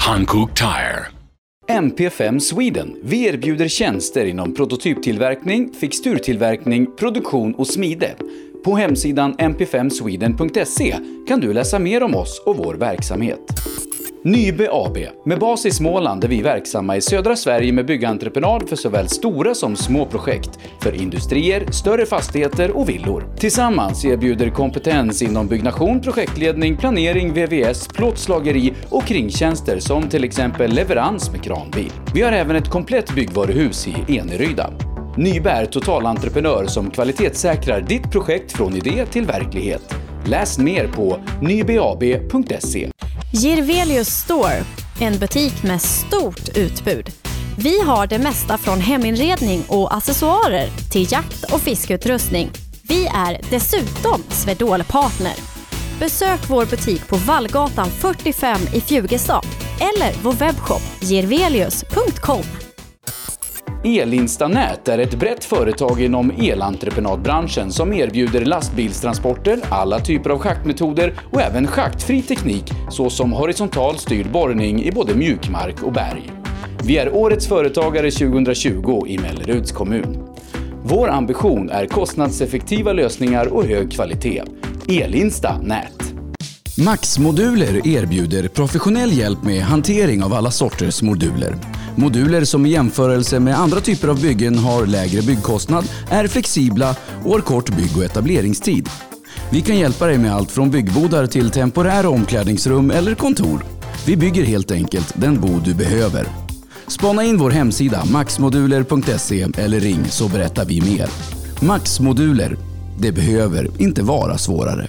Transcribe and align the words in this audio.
Hankook 0.00 0.54
Tire. 0.54 1.06
MP5 1.68 2.38
Sweden. 2.38 2.96
Vi 3.02 3.26
erbjuder 3.26 3.68
tjänster 3.68 4.24
inom 4.24 4.54
prototyptillverkning, 4.54 5.72
fixturtillverkning, 5.72 6.96
produktion 6.96 7.54
och 7.54 7.66
smide. 7.66 8.14
På 8.64 8.76
hemsidan 8.76 9.34
mp5sweden.se 9.34 10.96
kan 11.28 11.40
du 11.40 11.52
läsa 11.52 11.78
mer 11.78 12.02
om 12.02 12.14
oss 12.14 12.42
och 12.46 12.56
vår 12.56 12.74
verksamhet. 12.74 13.40
Nybe 14.24 14.68
AB. 14.72 14.98
Med 15.24 15.38
bas 15.38 15.66
i 15.66 15.70
Småland 15.70 16.24
är 16.24 16.28
vi 16.28 16.42
verksamma 16.42 16.96
i 16.96 17.00
södra 17.00 17.36
Sverige 17.36 17.72
med 17.72 17.86
byggentreprenad 17.86 18.68
för 18.68 18.76
såväl 18.76 19.08
stora 19.08 19.54
som 19.54 19.76
små 19.76 20.06
projekt, 20.06 20.58
för 20.80 21.02
industrier, 21.02 21.70
större 21.72 22.06
fastigheter 22.06 22.76
och 22.76 22.88
villor. 22.88 23.34
Tillsammans 23.36 24.04
erbjuder 24.04 24.50
kompetens 24.50 25.22
inom 25.22 25.48
byggnation, 25.48 26.00
projektledning, 26.00 26.76
planering, 26.76 27.32
VVS, 27.32 27.88
plåtslageri 27.88 28.74
och 28.88 29.04
kringtjänster 29.04 29.78
som 29.78 30.08
till 30.08 30.24
exempel 30.24 30.72
leverans 30.72 31.30
med 31.30 31.42
kranbil. 31.42 31.92
Vi 32.14 32.22
har 32.22 32.32
även 32.32 32.56
ett 32.56 32.70
komplett 32.70 33.14
byggvaruhus 33.14 33.88
i 33.88 34.18
Eneryda. 34.18 34.70
Nybe 35.16 35.50
är 35.50 35.66
totalentreprenör 35.66 36.66
som 36.66 36.90
kvalitetssäkrar 36.90 37.80
ditt 37.80 38.12
projekt 38.12 38.52
från 38.52 38.76
idé 38.76 39.06
till 39.06 39.26
verklighet. 39.26 39.94
Läs 40.26 40.58
mer 40.58 40.88
på 40.88 41.20
nybab.se. 41.42 42.90
Girvelius 43.32 44.08
Store, 44.08 44.64
en 45.00 45.18
butik 45.18 45.62
med 45.62 45.82
stort 45.82 46.56
utbud. 46.56 47.10
Vi 47.58 47.80
har 47.80 48.06
det 48.06 48.18
mesta 48.18 48.58
från 48.58 48.80
heminredning 48.80 49.62
och 49.68 49.94
accessoarer 49.94 50.68
till 50.92 51.12
jakt 51.12 51.52
och 51.52 51.60
fiskeutrustning. 51.60 52.50
Vi 52.82 53.06
är 53.06 53.40
dessutom 53.50 54.22
Swedol-partner. 54.28 55.34
Besök 55.98 56.40
vår 56.50 56.66
butik 56.66 57.08
på 57.08 57.16
Vallgatan 57.16 57.86
45 57.86 58.60
i 58.74 58.80
Fjugestad 58.80 59.44
eller 59.80 60.22
vår 60.22 60.32
webbshop 60.32 60.82
girvelius.com. 61.00 62.69
Elinstanät 63.84 64.88
är 64.88 64.98
ett 64.98 65.18
brett 65.18 65.44
företag 65.44 66.02
inom 66.02 66.30
elentreprenadbranschen 66.30 67.72
som 67.72 67.92
erbjuder 67.92 68.44
lastbilstransporter, 68.44 69.58
alla 69.70 70.00
typer 70.00 70.30
av 70.30 70.38
schaktmetoder 70.38 71.14
och 71.32 71.40
även 71.40 71.66
schaktfri 71.66 72.22
teknik 72.22 72.72
såsom 72.90 73.32
horisontal 73.32 73.98
styrd 73.98 74.30
borrning 74.30 74.82
i 74.84 74.92
både 74.92 75.14
mjukmark 75.14 75.82
och 75.82 75.92
berg. 75.92 76.30
Vi 76.84 76.98
är 76.98 77.14
Årets 77.14 77.48
Företagare 77.48 78.10
2020 78.10 79.04
i 79.06 79.18
Melleruds 79.18 79.72
kommun. 79.72 80.28
Vår 80.84 81.10
ambition 81.10 81.70
är 81.70 81.86
kostnadseffektiva 81.86 82.92
lösningar 82.92 83.46
och 83.46 83.64
hög 83.64 83.92
kvalitet. 83.92 84.42
Elinsta 84.88 85.58
Nät. 85.58 86.14
Max-moduler 86.84 87.86
erbjuder 87.86 88.48
professionell 88.48 89.12
hjälp 89.12 89.42
med 89.42 89.62
hantering 89.62 90.22
av 90.22 90.34
alla 90.34 90.50
sorters 90.50 91.02
moduler. 91.02 91.56
Moduler 92.00 92.44
som 92.44 92.66
i 92.66 92.70
jämförelse 92.70 93.40
med 93.40 93.58
andra 93.58 93.80
typer 93.80 94.08
av 94.08 94.20
byggen 94.20 94.58
har 94.58 94.86
lägre 94.86 95.22
byggkostnad, 95.22 95.84
är 96.10 96.28
flexibla 96.28 96.96
och 97.24 97.32
har 97.32 97.40
kort 97.40 97.76
bygg 97.76 97.96
och 97.96 98.04
etableringstid. 98.04 98.88
Vi 99.52 99.60
kan 99.60 99.78
hjälpa 99.78 100.06
dig 100.06 100.18
med 100.18 100.34
allt 100.34 100.50
från 100.50 100.70
byggbodar 100.70 101.26
till 101.26 101.50
temporära 101.50 102.08
omklädningsrum 102.08 102.90
eller 102.90 103.14
kontor. 103.14 103.64
Vi 104.06 104.16
bygger 104.16 104.44
helt 104.44 104.70
enkelt 104.70 105.12
den 105.16 105.40
bod 105.40 105.64
du 105.64 105.74
behöver. 105.74 106.26
Spana 106.86 107.24
in 107.24 107.38
vår 107.38 107.50
hemsida 107.50 108.04
maxmoduler.se 108.12 109.46
eller 109.58 109.80
ring 109.80 110.04
så 110.04 110.28
berättar 110.28 110.64
vi 110.64 110.80
mer. 110.80 111.08
Maxmoduler. 111.66 112.56
Det 112.98 113.12
behöver 113.12 113.70
inte 113.78 114.02
vara 114.02 114.38
svårare. 114.38 114.88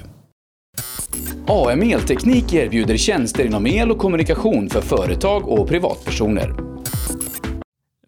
AM 1.48 1.82
Elteknik 1.82 2.54
erbjuder 2.54 2.98
tjänster 2.98 3.46
inom 3.46 3.68
el 3.68 3.92
och 3.92 3.98
kommunikation 3.98 4.70
för 4.70 4.82
företag 4.82 5.48
och 5.48 5.68
privatpersoner. 5.68 6.71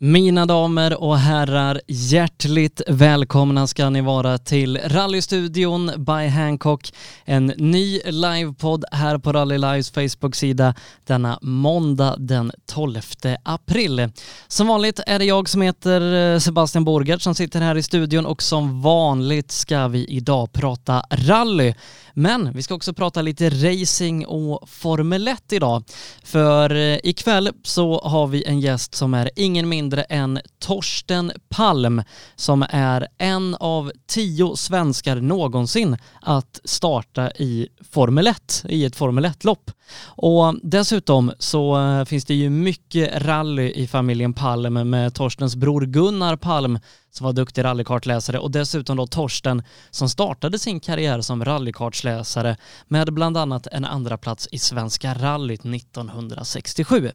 Mina 0.06 0.46
damer 0.46 1.04
och 1.04 1.18
herrar, 1.18 1.82
hjärtligt 1.88 2.82
välkomna 2.88 3.68
ska 3.68 3.90
ni 3.90 4.02
vara 4.02 4.38
till 4.38 4.78
Rallystudion 4.78 5.92
by 5.98 6.28
Hancock. 6.28 6.94
En 7.26 7.46
ny 7.46 8.02
livepodd 8.06 8.86
här 8.92 9.18
på 9.18 9.34
Rally 9.34 9.58
Lives 9.58 9.92
Facebook-sida 9.92 10.76
denna 11.04 11.40
måndag 11.42 12.16
den 12.18 12.52
12 12.66 13.02
april. 13.44 14.10
Som 14.48 14.68
vanligt 14.68 15.00
är 15.08 15.20
det 15.20 15.26
jag 15.26 15.50
som 15.50 15.62
heter 15.62 16.34
eh, 16.34 16.40
Sebastian 16.40 16.84
Borgert 16.84 17.22
som 17.22 17.36
sitter 17.36 17.62
här 17.62 17.78
i 17.78 17.84
studion 17.84 18.26
och 18.26 18.44
som 18.44 18.82
vanligt 18.82 19.52
ska 19.52 19.88
vi 19.88 20.06
idag 20.06 20.54
prata 20.54 21.06
rally. 21.10 21.74
Men 22.14 22.54
vi 22.54 22.64
ska 22.64 22.76
också 22.76 22.94
prata 22.94 23.22
lite 23.22 23.50
racing 23.50 24.28
och 24.28 24.70
Formel 24.70 25.28
1 25.28 25.54
idag. 25.54 25.84
För 26.24 26.76
eh, 26.76 27.00
ikväll 27.04 27.50
så 27.64 28.00
har 28.00 28.28
vi 28.28 28.44
en 28.44 28.60
gäst 28.60 28.96
som 28.96 29.14
är 29.14 29.30
ingen 29.36 29.70
mindre 29.70 29.93
än 30.02 30.40
Torsten 30.60 31.32
Palm 31.50 32.04
som 32.36 32.66
är 32.70 33.08
en 33.18 33.56
av 33.56 33.92
tio 34.08 34.56
svenskar 34.56 35.16
någonsin 35.16 35.98
att 36.22 36.60
starta 36.64 37.32
i 37.32 37.68
Formel 37.92 38.28
1, 38.28 38.66
i 38.70 38.86
ett 38.86 38.96
Formel 38.96 39.26
1-lopp. 39.26 39.72
Och 40.06 40.56
dessutom 40.64 41.32
så 41.40 41.78
eh, 41.78 42.06
finns 42.06 42.26
det 42.26 42.34
ju 42.34 42.50
mycket 42.50 43.22
rally 43.22 43.72
i 43.72 43.88
familjen 43.88 44.34
Palm 44.34 44.90
med 44.90 45.14
Torstens 45.14 45.56
bror 45.56 45.82
Gunnar 45.82 46.36
Palm 46.36 46.80
som 47.12 47.26
var 47.26 47.34
duktig 47.34 47.64
rallykartläsare 47.64 48.40
och 48.40 48.52
dessutom 48.52 48.98
då 48.98 49.08
Torsten 49.08 49.64
som 49.92 50.10
startade 50.10 50.60
sin 50.60 50.80
karriär 50.80 51.22
som 51.22 51.46
rallykartläsare 51.46 52.58
med 52.88 53.14
bland 53.14 53.38
annat 53.38 53.68
en 53.68 53.86
andra 53.86 54.18
plats 54.18 54.48
i 54.52 54.60
Svenska 54.60 55.14
rallyt 55.14 55.66
1967. 55.66 57.12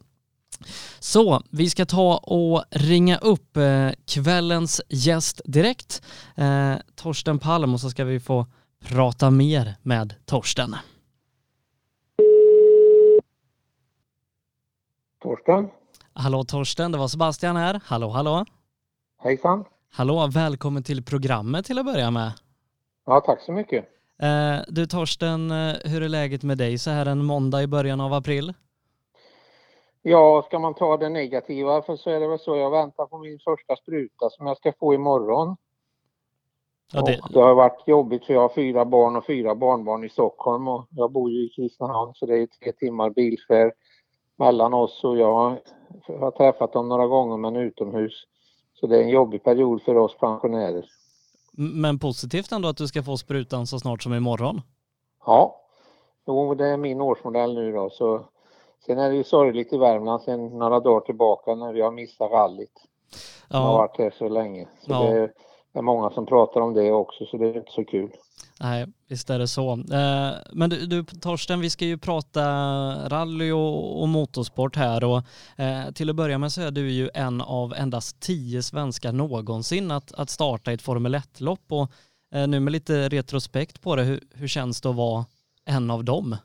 Så 0.99 1.43
vi 1.51 1.71
ska 1.71 1.87
ta 1.87 2.17
och 2.17 2.65
ringa 2.71 3.19
upp 3.19 3.57
eh, 3.57 3.91
kvällens 4.07 4.81
gäst 4.89 5.41
direkt, 5.45 6.03
eh, 6.37 6.75
Torsten 6.95 7.39
Palm, 7.39 7.75
och 7.75 7.81
så 7.81 7.91
ska 7.91 8.05
vi 8.05 8.21
få 8.21 8.47
prata 8.89 9.31
mer 9.31 9.75
med 9.83 10.15
Torsten. 10.25 10.77
Torsten? 15.23 15.69
Hallå 16.13 16.45
Torsten, 16.45 16.93
det 16.93 16.99
var 16.99 17.09
Sebastian 17.09 17.57
här. 17.57 17.81
Hallå, 17.85 18.11
hallå. 18.11 18.45
Hejsan. 19.23 19.65
Hallå, 19.93 20.27
välkommen 20.27 20.83
till 20.83 21.05
programmet 21.05 21.67
till 21.67 21.79
att 21.79 21.87
börja 21.87 22.11
med. 22.11 22.33
Ja, 23.07 23.21
tack 23.21 23.41
så 23.43 23.53
mycket. 23.53 23.85
Eh, 24.23 24.57
du 24.69 24.87
Torsten, 24.87 25.51
eh, 25.51 25.75
hur 25.85 26.03
är 26.03 26.09
läget 26.09 26.43
med 26.43 26.59
dig 26.59 26.79
så 26.79 26.91
här 26.91 27.07
en 27.07 27.25
måndag 27.25 27.63
i 27.63 27.67
början 27.67 28.01
av 28.01 28.13
april? 28.13 28.55
Ja, 30.09 30.43
ska 30.47 30.59
man 30.59 30.75
ta 30.75 30.97
det 30.97 31.09
negativa 31.09 31.83
för 31.83 31.97
så 31.97 32.11
är 32.11 32.21
det 32.21 32.29
väl 32.29 32.39
så 32.39 32.57
jag 32.57 32.71
väntar 32.71 33.07
på 33.07 33.19
min 33.19 33.39
första 33.39 33.77
spruta 33.77 34.31
som 34.31 34.47
jag 34.47 34.57
ska 34.57 34.73
få 34.81 34.95
imorgon. 34.95 35.57
Ja, 36.93 37.03
det... 37.03 37.21
Och 37.23 37.33
det 37.33 37.41
har 37.41 37.55
varit 37.55 37.83
jobbigt 37.89 38.25
för 38.25 38.35
jag 38.35 38.41
har 38.41 38.55
fyra 38.55 38.85
barn 38.85 39.17
och 39.17 39.27
fyra 39.27 39.55
barnbarn 39.55 40.05
i 40.05 40.09
Stockholm 40.09 40.69
och 40.69 40.87
jag 40.91 41.13
bor 41.13 41.31
ju 41.31 41.47
i 41.47 41.49
Kristinehamn 41.49 42.13
så 42.15 42.27
det 42.27 42.39
är 42.39 42.47
tre 42.47 42.73
timmar 42.73 43.11
bilfärd 43.11 43.73
mellan 44.37 44.75
oss 44.75 45.05
och 45.05 45.19
jag 45.19 45.35
har 46.21 46.31
träffat 46.31 46.73
dem 46.73 46.89
några 46.89 47.07
gånger 47.07 47.37
men 47.37 47.57
utomhus. 47.57 48.13
Så 48.75 48.87
det 48.87 48.99
är 48.99 49.03
en 49.03 49.09
jobbig 49.09 49.45
period 49.45 49.83
för 49.83 49.97
oss 49.97 50.17
pensionärer. 50.19 50.85
Men 51.53 51.99
positivt 51.99 52.53
ändå 52.53 52.69
att 52.69 52.77
du 52.77 52.87
ska 52.87 53.03
få 53.03 53.17
sprutan 53.17 53.67
så 53.67 53.79
snart 53.79 54.03
som 54.03 54.15
imorgon? 54.15 54.61
Ja, 55.27 55.61
jo, 56.27 56.55
det 56.55 56.67
är 56.67 56.77
min 56.77 57.01
årsmodell 57.01 57.55
nu 57.55 57.73
då. 57.73 57.91
Så 57.91 58.29
sen 58.87 58.99
är 58.99 59.11
det 59.11 59.17
ju 59.17 59.25
sorgligt 59.25 59.73
i 59.73 59.77
Värmland 59.79 60.23
sen 60.23 60.47
några 60.47 60.81
dagar 60.81 61.01
tillbaka 61.01 61.55
när 61.55 61.73
vi 61.73 61.81
har 61.81 61.91
missat 61.91 62.31
rallyt. 62.31 62.85
Ja. 63.49 63.59
har 63.59 63.73
varit 63.73 63.99
här 63.99 64.15
så 64.19 64.29
länge. 64.29 64.69
Så 64.81 64.93
ja. 64.93 65.03
det 65.03 65.79
är 65.79 65.83
många 65.83 66.11
som 66.11 66.27
pratar 66.27 66.61
om 66.61 66.75
det 66.75 66.93
också 66.93 67.27
så 67.27 67.37
det 67.37 67.47
är 67.47 67.57
inte 67.57 67.73
så 67.73 67.85
kul. 67.85 68.11
Nej, 68.61 68.87
visst 69.09 69.31
är 69.31 69.39
det 69.39 69.49
så. 69.49 69.73
Eh, 69.73 70.33
men 70.53 70.71
du, 70.71 70.87
du 70.87 71.05
Torsten, 71.05 71.61
vi 71.61 71.71
ska 71.71 71.85
ju 71.85 71.99
prata 71.99 72.43
rally 73.09 73.53
och, 73.53 74.03
och 74.03 74.09
motorsport 74.09 74.77
här 74.77 75.05
och 75.05 75.23
eh, 75.63 75.91
till 75.95 76.11
att 76.11 76.17
börja 76.17 76.39
med 76.39 76.53
så 76.53 76.61
är 76.61 76.71
du 76.71 76.91
ju 76.91 77.11
en 77.15 77.41
av 77.41 77.75
endast 77.75 78.21
tio 78.21 78.63
svenskar 78.63 79.13
någonsin 79.13 79.91
att, 79.91 80.13
att 80.13 80.31
starta 80.31 80.73
ett 80.73 80.83
Formel 80.83 81.15
1-lopp 81.15 81.73
och 81.73 81.93
eh, 82.35 82.47
nu 82.47 82.61
med 82.61 82.73
lite 82.73 83.09
retrospekt 83.09 83.81
på 83.81 83.97
det, 83.97 84.03
hur, 84.03 84.21
hur 84.35 84.49
känns 84.49 84.81
det 84.81 84.91
att 84.91 84.97
vara 84.97 85.25
en 85.65 85.91
av 85.91 86.05
dem? 86.05 86.37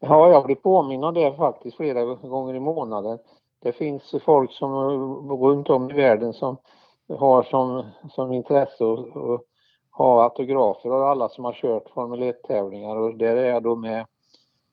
Ja, 0.00 0.30
jag 0.30 0.44
blir 0.44 0.56
påminn 0.56 1.04
om 1.04 1.14
det 1.14 1.36
faktiskt 1.36 1.76
flera 1.76 2.04
gånger 2.04 2.54
i 2.54 2.60
månaden. 2.60 3.18
Det 3.62 3.72
finns 3.72 4.14
folk 4.24 4.52
som 4.52 4.72
eh, 4.72 5.32
runt 5.42 5.70
om 5.70 5.90
i 5.90 5.94
världen 5.94 6.32
som 6.32 6.56
har 7.08 7.42
som, 7.42 7.84
som 8.10 8.32
intresse 8.32 8.84
att 8.84 9.40
ha 9.90 10.22
autografer 10.22 10.90
av 10.90 11.02
alla 11.02 11.28
som 11.28 11.44
har 11.44 11.52
kört 11.52 11.90
Formel 11.90 12.22
1-tävlingar 12.22 12.96
och 12.96 13.16
där 13.16 13.36
är 13.36 13.50
jag 13.50 13.62
då 13.62 13.76
med. 13.76 14.06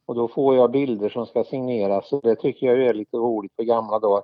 Och 0.06 0.16
då 0.16 0.28
får 0.28 0.56
jag 0.56 0.72
bilder 0.72 1.10
som 1.10 1.26
ska 1.26 1.44
signeras 1.44 2.14
och 2.14 2.22
det 2.24 2.36
tycker 2.36 2.68
jag 2.68 2.84
är 2.84 2.94
lite 2.94 3.18
roligt 3.18 3.56
för 3.56 3.64
gamla 3.64 4.00
dagar. 4.00 4.24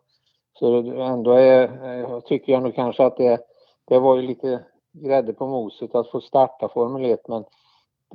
Så 0.60 0.76
ändå 1.02 1.32
är, 1.32 1.64
eh, 1.64 2.20
tycker 2.20 2.54
jag 2.54 2.64
nog 2.64 2.76
kanske 2.76 3.06
att 3.06 3.18
det, 3.18 3.40
det 3.86 4.00
var 4.00 4.16
ju 4.16 4.22
lite 4.22 4.64
grädde 4.94 5.34
på 5.34 5.48
moset 5.48 5.96
att 5.96 6.12
få 6.12 6.22
starta 6.22 6.70
Formel 6.70 7.06
1 7.06 7.28
men 7.28 7.44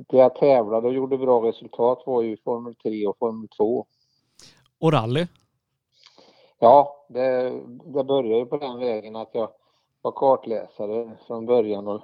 det 0.07 0.17
jag 0.17 0.35
tävlade 0.35 0.87
och 0.87 0.93
gjorde 0.93 1.17
bra 1.17 1.47
resultat 1.47 2.03
var 2.05 2.21
ju 2.21 2.37
Formel 2.37 2.75
3 2.75 3.07
och 3.07 3.17
Formel 3.17 3.47
2. 3.47 3.85
och 4.79 4.91
rally? 4.93 5.27
Ja, 6.59 7.05
det, 7.09 7.49
det 7.85 8.03
började 8.03 8.45
på 8.45 8.57
den 8.57 8.79
vägen 8.79 9.15
att 9.15 9.29
jag 9.33 9.49
var 10.01 10.11
kartläsare 10.11 11.11
från 11.27 11.45
början 11.45 11.87
och 11.87 12.01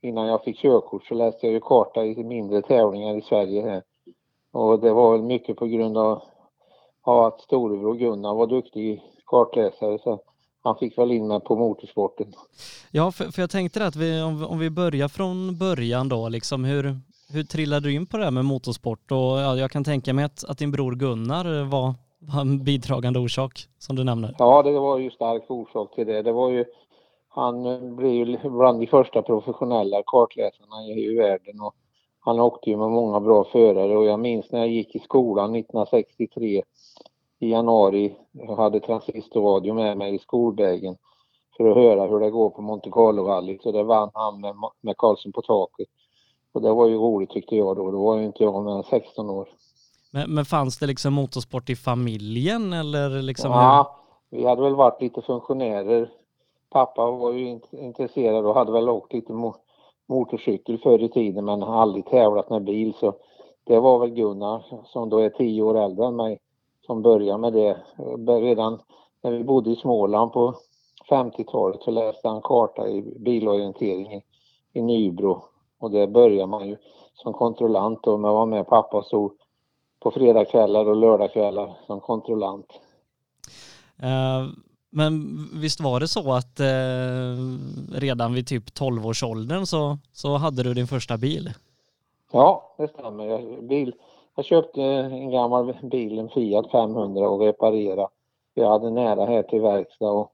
innan 0.00 0.26
jag 0.26 0.44
fick 0.44 0.58
körkort 0.58 1.06
så 1.06 1.14
läste 1.14 1.46
jag 1.46 1.52
ju 1.52 1.60
karta 1.60 2.04
i 2.04 2.24
mindre 2.24 2.62
tävlingar 2.62 3.16
i 3.16 3.22
Sverige 3.22 3.62
här. 3.62 3.82
Och 4.52 4.80
det 4.80 4.92
var 4.92 5.12
väl 5.12 5.22
mycket 5.22 5.56
på 5.56 5.66
grund 5.66 5.98
av, 5.98 6.22
av 7.02 7.24
att 7.24 7.40
storebror 7.40 7.94
Gunnar 7.94 8.34
var 8.34 8.46
duktig 8.46 9.02
kartläsare 9.26 9.98
så 9.98 10.20
han 10.62 10.76
fick 10.76 10.98
väl 10.98 11.12
in 11.12 11.28
mig 11.28 11.40
på 11.40 11.56
motorsporten. 11.56 12.32
Ja, 12.90 13.12
för, 13.12 13.24
för 13.24 13.42
jag 13.42 13.50
tänkte 13.50 13.86
att 13.86 13.96
vi, 13.96 14.22
om, 14.22 14.46
om 14.46 14.58
vi 14.58 14.70
börjar 14.70 15.08
från 15.08 15.58
början 15.58 16.08
då, 16.08 16.28
liksom 16.28 16.64
hur, 16.64 16.96
hur 17.34 17.44
trillade 17.44 17.88
du 17.88 17.94
in 17.94 18.06
på 18.06 18.16
det 18.16 18.24
här 18.24 18.30
med 18.30 18.44
motorsport? 18.44 19.12
Och 19.12 19.18
ja, 19.18 19.56
jag 19.56 19.70
kan 19.70 19.84
tänka 19.84 20.12
mig 20.14 20.24
att, 20.24 20.44
att 20.44 20.58
din 20.58 20.70
bror 20.70 20.92
Gunnar 20.94 21.64
var, 21.64 21.94
var 22.18 22.40
en 22.40 22.64
bidragande 22.64 23.18
orsak, 23.18 23.68
som 23.78 23.96
du 23.96 24.04
nämner. 24.04 24.34
Ja, 24.38 24.62
det 24.62 24.78
var 24.78 24.98
ju 24.98 25.10
stark 25.10 25.50
orsak 25.50 25.94
till 25.94 26.06
det. 26.06 26.22
Det 26.22 26.32
var 26.32 26.50
ju, 26.50 26.64
han 27.28 27.62
blev 27.96 28.12
ju 28.12 28.38
bland 28.50 28.80
de 28.80 28.86
första 28.86 29.22
professionella 29.22 30.02
kartläsarna 30.06 30.86
i 30.86 31.14
världen 31.16 31.60
och 31.60 31.74
han 32.20 32.40
åkte 32.40 32.70
ju 32.70 32.76
med 32.76 32.90
många 32.90 33.20
bra 33.20 33.44
förare 33.44 33.96
och 33.96 34.04
jag 34.04 34.20
minns 34.20 34.52
när 34.52 34.58
jag 34.58 34.68
gick 34.68 34.94
i 34.96 34.98
skolan 34.98 35.54
1963 35.54 36.62
i 37.38 37.50
januari. 37.50 38.16
Jag 38.32 38.56
hade 38.56 38.80
transistorradio 38.80 39.74
med 39.74 39.96
mig 39.96 40.14
i 40.14 40.18
skolvägen 40.18 40.96
för 41.56 41.70
att 41.70 41.76
höra 41.76 42.06
hur 42.06 42.20
det 42.20 42.30
går 42.30 42.50
på 42.50 42.62
Monte 42.62 42.90
Carlo-rallyt 42.90 43.66
och 43.66 43.72
det 43.72 43.82
vann 43.82 44.10
han 44.14 44.40
med, 44.40 44.54
med 44.80 44.96
Karlsson 44.96 45.32
på 45.32 45.42
taket. 45.42 45.88
Och 46.54 46.62
det 46.62 46.72
var 46.72 46.88
ju 46.88 46.94
roligt 46.94 47.30
tyckte 47.30 47.56
jag 47.56 47.76
då. 47.76 47.90
Då 47.90 48.04
var 48.04 48.16
ju 48.16 48.24
inte 48.24 48.42
jag 48.42 48.64
mer 48.64 48.72
än 48.72 48.82
16 48.82 49.30
år. 49.30 49.48
Men, 50.10 50.34
men, 50.34 50.44
fanns 50.44 50.78
det 50.78 50.86
liksom 50.86 51.12
motorsport 51.12 51.70
i 51.70 51.76
familjen 51.76 52.72
eller 52.72 53.22
liksom? 53.22 53.50
Ja, 53.50 53.96
vi 54.30 54.46
hade 54.46 54.62
väl 54.62 54.74
varit 54.74 55.02
lite 55.02 55.22
funktionärer. 55.22 56.10
Pappa 56.70 57.10
var 57.10 57.32
ju 57.32 57.60
intresserad 57.70 58.46
och 58.46 58.54
hade 58.54 58.72
väl 58.72 58.88
åkt 58.88 59.12
lite 59.12 59.32
motorcykel 60.06 60.78
förr 60.78 61.02
i 61.02 61.08
tiden 61.08 61.44
men 61.44 61.62
aldrig 61.62 62.06
tävlat 62.06 62.50
med 62.50 62.64
bil 62.64 62.94
så 63.00 63.14
det 63.64 63.80
var 63.80 63.98
väl 63.98 64.10
Gunnar 64.10 64.64
som 64.86 65.08
då 65.08 65.18
är 65.18 65.30
tio 65.30 65.62
år 65.62 65.78
äldre 65.78 66.06
än 66.06 66.16
mig 66.16 66.38
som 66.86 67.02
började 67.02 67.38
med 67.38 67.52
det. 67.52 67.76
Redan 68.26 68.80
när 69.22 69.30
vi 69.30 69.44
bodde 69.44 69.70
i 69.70 69.76
Småland 69.76 70.32
på 70.32 70.54
50-talet 71.10 71.82
så 71.82 71.90
läste 71.90 72.28
han 72.28 72.42
karta 72.42 72.88
i 72.88 73.02
bilorientering 73.02 74.12
i, 74.12 74.22
i 74.72 74.82
Nybro 74.82 75.42
och 75.84 75.90
det 75.90 76.06
började 76.06 76.46
man 76.46 76.68
ju 76.68 76.76
som 77.14 77.32
kontrollant 77.32 78.06
och 78.06 78.20
man 78.20 78.34
var 78.34 78.46
med 78.46 78.66
pappa 78.66 78.96
och 78.96 79.06
stod 79.06 79.32
på 80.00 80.10
fredagskvällar 80.10 80.88
och 80.88 80.96
lördagskvällar 80.96 81.76
som 81.86 82.00
kontrollant. 82.00 82.66
Uh, 84.02 84.52
men 84.90 85.12
visst 85.60 85.80
var 85.80 86.00
det 86.00 86.08
så 86.08 86.32
att 86.32 86.60
uh, 86.60 87.36
redan 88.00 88.34
vid 88.34 88.46
typ 88.46 88.64
12-årsåldern 88.64 89.66
så, 89.66 89.98
så 90.12 90.36
hade 90.36 90.62
du 90.62 90.74
din 90.74 90.86
första 90.86 91.16
bil? 91.16 91.50
Ja, 92.32 92.74
det 92.78 92.88
stämmer. 92.88 93.24
Jag, 93.24 93.64
bil, 93.64 93.94
jag 94.36 94.44
köpte 94.44 94.82
en 94.82 95.30
gammal 95.30 95.74
bil, 95.82 96.18
en 96.18 96.28
Fiat 96.28 96.70
500 96.70 97.28
och 97.28 97.40
reparera. 97.40 98.08
Jag 98.54 98.70
hade 98.70 98.90
nära 98.90 99.26
här 99.26 99.42
till 99.42 99.60
verkstad 99.60 100.10
och 100.10 100.32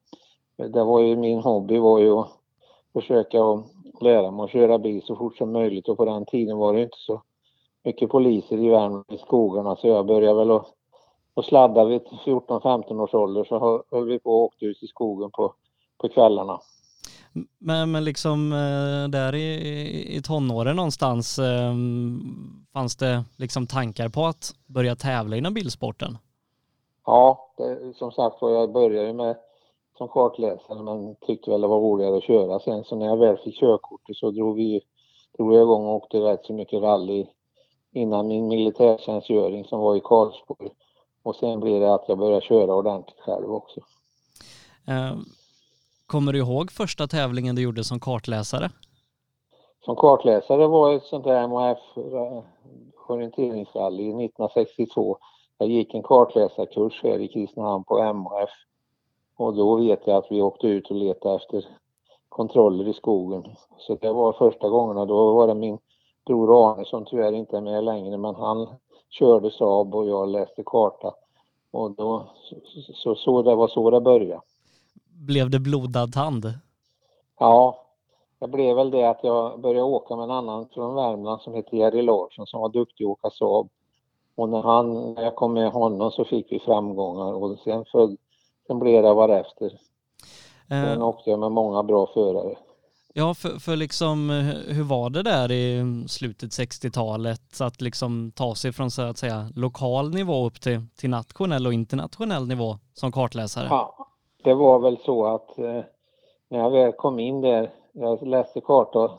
det 0.57 0.85
var 0.85 1.01
ju 1.01 1.17
min 1.17 1.41
hobby 1.41 1.79
var 1.79 1.99
ju 1.99 2.19
att 2.19 2.29
försöka 2.93 3.45
att 3.45 3.65
lära 4.03 4.31
mig 4.31 4.45
att 4.45 4.51
köra 4.51 4.79
bil 4.79 5.03
så 5.03 5.17
fort 5.17 5.37
som 5.37 5.53
möjligt 5.53 5.89
och 5.89 5.97
på 5.97 6.05
den 6.05 6.27
tiden 6.27 6.57
var 6.57 6.75
det 6.75 6.83
inte 6.83 6.99
så 6.99 7.23
mycket 7.85 8.11
poliser 8.11 8.59
i 8.59 8.69
Värmland 8.69 9.05
i 9.09 9.19
skogarna 9.19 9.77
så 9.77 9.87
jag 9.87 10.07
började 10.07 10.39
väl 10.39 10.51
att, 10.51 10.67
att 11.35 11.45
sladda 11.45 11.85
vid 11.85 12.01
14-15 12.01 13.01
års 13.01 13.15
ålder 13.15 13.45
så 13.45 13.85
höll 13.91 14.09
vi 14.09 14.19
på 14.19 14.31
och 14.31 14.45
åkte 14.45 14.65
ut 14.65 14.83
i 14.83 14.87
skogen 14.87 15.31
på, 15.31 15.55
på 15.99 16.09
kvällarna. 16.09 16.61
Men, 17.59 17.91
men 17.91 18.05
liksom 18.05 18.53
eh, 18.53 19.11
där 19.11 19.35
i, 19.35 20.17
i 20.17 20.23
tonåren 20.23 20.77
någonstans 20.77 21.39
eh, 21.39 21.75
fanns 22.73 22.97
det 22.97 23.25
liksom 23.37 23.67
tankar 23.67 24.09
på 24.09 24.27
att 24.27 24.55
börja 24.67 24.97
tävla 24.97 25.37
inom 25.37 25.55
bilsporten? 25.55 26.19
Ja, 27.07 27.53
det, 27.57 27.95
som 27.95 28.13
sagt 28.13 28.43
var 28.43 28.51
jag 28.51 28.73
började 28.73 29.13
med 29.13 29.37
som 30.01 30.09
kartläsare 30.09 30.83
men 30.83 31.17
tyckte 31.21 31.51
väl 31.51 31.61
det 31.61 31.67
var 31.67 31.81
roligare 31.81 32.17
att 32.17 32.25
köra 32.25 32.61
sen 32.61 32.85
så 32.85 32.97
när 32.97 33.07
jag 33.07 33.17
väl 33.17 33.37
fick 33.37 33.61
körkortet 33.61 34.17
så 34.17 34.31
drog 34.31 34.57
vi 34.57 34.81
drog 35.39 35.55
jag 35.55 35.63
igång 35.63 35.87
och 35.87 35.95
åkte 35.95 36.19
rätt 36.19 36.45
så 36.45 36.53
mycket 36.53 36.83
rally 36.83 37.27
innan 37.93 38.29
min 38.29 38.49
militärtjänstgöring 38.49 39.65
som 39.65 39.81
var 39.81 39.97
i 39.97 40.01
Karlsborg. 40.01 40.71
Och 41.23 41.37
sen 41.37 41.61
blev 41.61 41.81
det 41.81 41.95
att 41.95 42.05
jag 42.09 42.19
började 42.19 42.41
köra 42.41 42.75
ordentligt 42.75 43.21
själv 43.21 43.55
också. 43.55 43.81
Uh, 44.89 45.21
kommer 46.07 46.33
du 46.33 46.39
ihåg 46.39 46.71
första 46.71 47.07
tävlingen 47.07 47.57
du 47.57 47.63
gjorde 47.63 47.85
som 47.85 48.01
kartläsare? 48.01 48.71
Som 49.85 49.97
kartläsare 49.97 50.67
var 50.67 50.93
ett 50.95 51.05
sånt 51.05 51.25
där 51.25 51.49
MHF 51.49 51.79
eh, 51.97 52.45
orienteringsrally 53.07 54.09
1962. 54.09 55.19
Jag 55.59 55.69
gick 55.69 55.95
en 55.95 56.03
kartläsarkurs 56.03 57.03
här 57.03 57.19
i 57.19 57.29
Kristinehamn 57.29 57.85
på 57.85 58.13
MHF 58.13 58.51
och 59.41 59.55
då 59.55 59.77
vet 59.77 60.07
jag 60.07 60.17
att 60.17 60.31
vi 60.31 60.43
åkte 60.43 60.67
ut 60.67 60.91
och 60.91 60.97
letade 60.97 61.35
efter 61.35 61.65
kontroller 62.29 62.89
i 62.89 62.93
skogen. 62.93 63.45
Så 63.79 63.95
det 63.95 64.13
var 64.13 64.33
första 64.33 64.69
gångerna. 64.69 65.05
Då 65.05 65.33
var 65.35 65.47
det 65.47 65.55
min 65.55 65.79
bror 66.27 66.71
Arne 66.71 66.85
som 66.85 67.05
tyvärr 67.05 67.33
inte 67.33 67.57
är 67.57 67.61
med 67.61 67.85
längre 67.85 68.19
men 68.19 68.35
han 68.35 68.67
körde 69.11 69.51
Saab 69.51 69.95
och 69.95 70.07
jag 70.07 70.29
läste 70.29 70.63
karta. 70.67 71.15
Och 71.71 71.91
då, 71.91 72.31
så, 72.95 73.15
så 73.15 73.43
det 73.43 73.55
var 73.55 73.69
så 73.69 73.91
det 73.91 74.01
började. 74.01 74.41
Blev 75.27 75.51
det 75.51 75.61
blodad 75.61 76.13
tand? 76.13 76.45
Ja, 77.39 77.87
det 78.39 78.49
blev 78.49 78.77
väl 78.77 78.91
det 78.91 79.05
att 79.05 79.21
jag 79.23 79.61
började 79.61 79.83
åka 79.83 80.17
med 80.17 80.25
en 80.25 80.31
annan 80.31 80.69
från 80.75 80.95
Värmland 80.95 81.41
som 81.41 81.55
heter 81.55 81.77
Jerry 81.77 82.03
Larsson 82.03 82.47
som 82.47 82.61
var 82.61 82.69
duktig 82.69 83.05
att 83.05 83.11
åka 83.11 83.31
Saab. 83.31 83.69
Och 84.35 84.49
när, 84.49 84.63
han, 84.63 85.15
när 85.15 85.23
jag 85.23 85.35
kom 85.35 85.53
med 85.53 85.73
honom 85.73 86.11
så 86.11 86.25
fick 86.25 86.53
vi 86.53 86.59
framgångar 86.59 87.33
och 87.33 87.59
sen, 87.59 87.85
följde, 87.85 88.17
sen 88.71 88.79
blev 88.79 89.03
det 89.03 89.15
varefter. 89.15 89.67
Eh. 90.71 90.85
Sen 90.85 91.03
åkte 91.03 91.31
jag 91.31 91.39
med 91.39 91.53
många 91.53 91.83
bra 91.83 92.07
förare. 92.07 92.57
Ja, 93.15 93.35
för, 93.35 93.49
för 93.49 93.77
liksom 93.77 94.31
eh, 94.31 94.75
hur 94.75 94.85
var 94.85 95.11
det 95.11 95.23
där 95.23 95.53
i 95.53 95.85
slutet 96.09 96.51
60-talet 96.51 97.61
att 97.61 97.81
liksom 97.81 98.33
ta 98.37 98.55
sig 98.55 98.73
från 98.73 98.91
så 98.91 99.03
att 99.03 99.19
säga 99.19 99.49
lokal 99.57 100.11
nivå 100.11 100.47
upp 100.47 100.61
till, 100.61 100.81
till 100.97 101.11
nationell 101.11 101.67
och 101.67 101.73
internationell 101.73 102.49
nivå 102.49 102.79
som 102.95 103.13
kartläsare? 103.13 103.67
Ja, 103.71 104.07
det 104.45 104.55
var 104.55 104.79
väl 104.79 104.99
så 105.05 105.27
att 105.27 105.59
eh, 105.59 105.83
när 106.49 106.59
jag 106.59 106.71
väl 106.71 106.93
kom 106.93 107.19
in 107.19 107.41
där, 107.41 107.71
jag 107.93 108.27
läste 108.27 108.61
karta, 108.61 109.11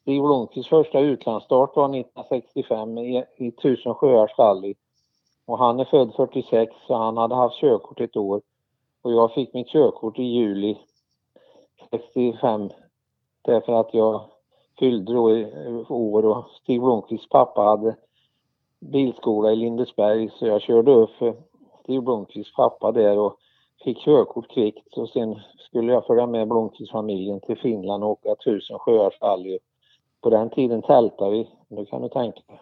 Stig 0.00 0.22
Blomqvists 0.22 0.70
första 0.70 1.00
utlandsstart 1.00 1.76
var 1.76 1.84
1965 1.84 2.98
i, 2.98 3.24
i 3.36 3.50
Tusen 3.50 3.94
sjöars 3.94 4.38
rally. 4.38 4.74
Och 5.46 5.58
han 5.58 5.80
är 5.80 5.84
född 5.84 6.12
46 6.16 6.72
så 6.86 6.94
han 6.94 7.16
hade 7.16 7.34
haft 7.34 7.60
körkort 7.60 8.00
ett 8.00 8.16
år. 8.16 8.40
Och 9.04 9.12
jag 9.12 9.34
fick 9.34 9.54
mitt 9.54 9.68
körkort 9.68 10.18
i 10.18 10.22
juli 10.22 10.78
65 11.90 12.70
Därför 13.42 13.72
att 13.72 13.94
jag 13.94 14.20
fyllde 14.78 15.12
då 15.12 15.22
år 15.88 16.26
och 16.26 16.44
Stig 16.62 16.80
Blomqvists 16.80 17.28
pappa 17.28 17.60
hade 17.62 17.96
bilskola 18.80 19.52
i 19.52 19.56
Lindesberg 19.56 20.30
så 20.30 20.46
jag 20.46 20.62
körde 20.62 20.92
upp 20.92 21.10
för 21.10 21.36
Stig 21.82 22.02
Blomqvists 22.02 22.56
pappa 22.56 22.92
där 22.92 23.18
och 23.18 23.36
fick 23.84 23.98
körkort 23.98 24.48
kvickt 24.48 24.98
och 24.98 25.08
sen 25.08 25.40
skulle 25.58 25.92
jag 25.92 26.06
följa 26.06 26.26
med 26.26 26.48
Blomqvist-familjen 26.48 27.40
till 27.40 27.58
Finland 27.58 28.04
och 28.04 28.10
åka 28.10 28.34
tusen 28.34 28.78
sjöars 28.78 29.22
rally. 29.22 29.58
På 30.20 30.30
den 30.30 30.50
tiden 30.50 30.82
tältade 30.82 31.30
vi, 31.30 31.48
nu 31.68 31.86
kan 31.86 32.02
du 32.02 32.08
tänka 32.08 32.40
dig. 32.46 32.60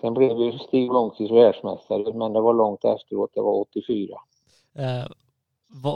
Sen 0.00 0.14
blev 0.14 0.38
ju 0.38 0.58
Stig 0.58 0.90
Blomqvist 0.90 1.32
världsmästare 1.32 2.12
men 2.12 2.32
det 2.32 2.40
var 2.40 2.54
långt 2.54 2.84
efteråt, 2.84 3.30
det 3.34 3.40
var 3.40 3.60
84. 3.60 4.18
Eh, 4.78 5.06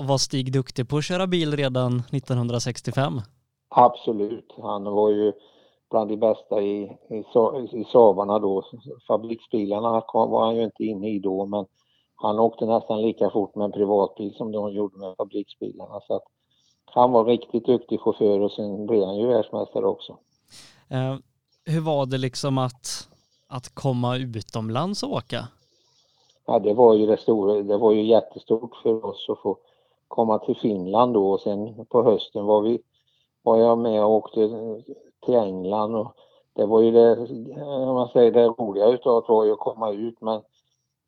var 0.08 0.18
Stig 0.18 0.52
duktig 0.52 0.88
på 0.88 0.96
att 0.96 1.04
köra 1.04 1.26
bil 1.26 1.56
redan 1.56 2.02
1965? 2.12 3.20
Absolut, 3.68 4.54
han 4.62 4.84
var 4.84 5.10
ju 5.10 5.32
bland 5.90 6.10
de 6.10 6.16
bästa 6.16 6.62
i, 6.62 6.82
i, 7.10 7.24
i 7.72 7.84
Saabarna 7.92 8.38
då. 8.38 8.64
Fabriksbilarna 9.08 10.02
var 10.14 10.44
han 10.44 10.56
ju 10.56 10.64
inte 10.64 10.84
inne 10.84 11.08
i 11.08 11.18
då 11.18 11.46
men 11.46 11.66
han 12.14 12.38
åkte 12.38 12.66
nästan 12.66 13.02
lika 13.02 13.30
fort 13.30 13.54
med 13.54 13.64
en 13.64 13.72
privatbil 13.72 14.34
som 14.34 14.52
de 14.52 14.72
gjorde 14.72 14.98
med 14.98 15.14
fabriksbilarna. 15.16 16.00
Så 16.06 16.16
att 16.16 16.22
han 16.84 17.12
var 17.12 17.24
riktigt 17.24 17.66
duktig 17.66 18.00
chaufför 18.00 18.40
och 18.40 18.52
sen 18.52 18.86
blev 18.86 19.04
han 19.04 19.16
ju 19.16 19.26
världsmästare 19.26 19.86
också. 19.86 20.18
Eh, 20.88 21.16
hur 21.64 21.80
var 21.80 22.06
det 22.06 22.18
liksom 22.18 22.58
att, 22.58 23.08
att 23.48 23.74
komma 23.74 24.16
utomlands 24.16 25.02
och 25.02 25.12
åka? 25.12 25.48
Ja, 26.46 26.58
det 26.58 26.74
var 26.74 26.94
ju 26.94 27.06
det 27.06 27.16
stora, 27.16 27.62
det 27.62 27.76
var 27.76 27.92
ju 27.92 28.02
jättestort 28.02 28.76
för 28.82 29.06
oss 29.06 29.26
att 29.28 29.38
få 29.38 29.56
komma 30.08 30.38
till 30.38 30.56
Finland 30.56 31.14
då 31.14 31.30
och 31.30 31.40
sen 31.40 31.86
på 31.86 32.02
hösten 32.02 32.46
var 32.46 32.60
vi 32.60 32.82
var 33.42 33.56
jag 33.56 33.78
med 33.78 34.04
och 34.04 34.10
åkte 34.10 34.50
till 35.26 35.34
England 35.34 35.94
och 35.94 36.16
det 36.54 36.66
var 36.66 36.80
ju 36.80 36.90
det, 36.90 37.16
om 37.64 37.94
man 37.94 38.08
säger 38.08 38.32
det 38.32 38.46
roliga 38.46 38.86
utav 38.86 39.22
det 39.26 39.32
var 39.32 39.44
ju 39.44 39.52
att 39.52 39.58
komma 39.58 39.90
ut 39.90 40.20
men 40.20 40.42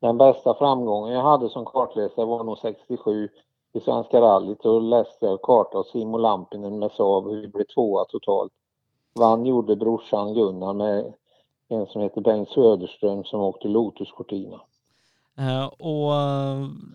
den 0.01 0.17
bästa 0.17 0.53
framgången 0.53 1.13
jag 1.13 1.21
hade 1.21 1.49
som 1.49 1.65
kartläsare 1.65 2.25
var 2.25 2.43
nog 2.43 2.57
67 2.57 3.29
i 3.73 3.79
Svenska 3.79 4.21
rallyt. 4.21 4.63
Då 4.63 4.79
läste 4.79 5.25
jag 5.25 5.41
karta 5.41 5.77
och 5.77 5.85
Simo 5.85 6.17
Lampinen 6.17 6.79
med 6.79 6.91
Saab 6.91 7.27
och 7.27 7.35
vi 7.35 7.47
blev 7.47 7.65
tvåa 7.75 8.05
totalt. 8.05 8.53
Vann 9.19 9.45
gjorde 9.45 9.75
brorsan 9.75 10.33
Gunnar 10.33 10.73
med 10.73 11.13
en 11.67 11.85
som 11.85 12.01
heter 12.01 12.21
Bengt 12.21 12.49
Söderström 12.49 13.23
som 13.23 13.41
åkte 13.41 13.67
Lotus 13.67 14.11
Cortina. 14.11 14.61
Uh, 15.39 15.65
och 15.65 16.13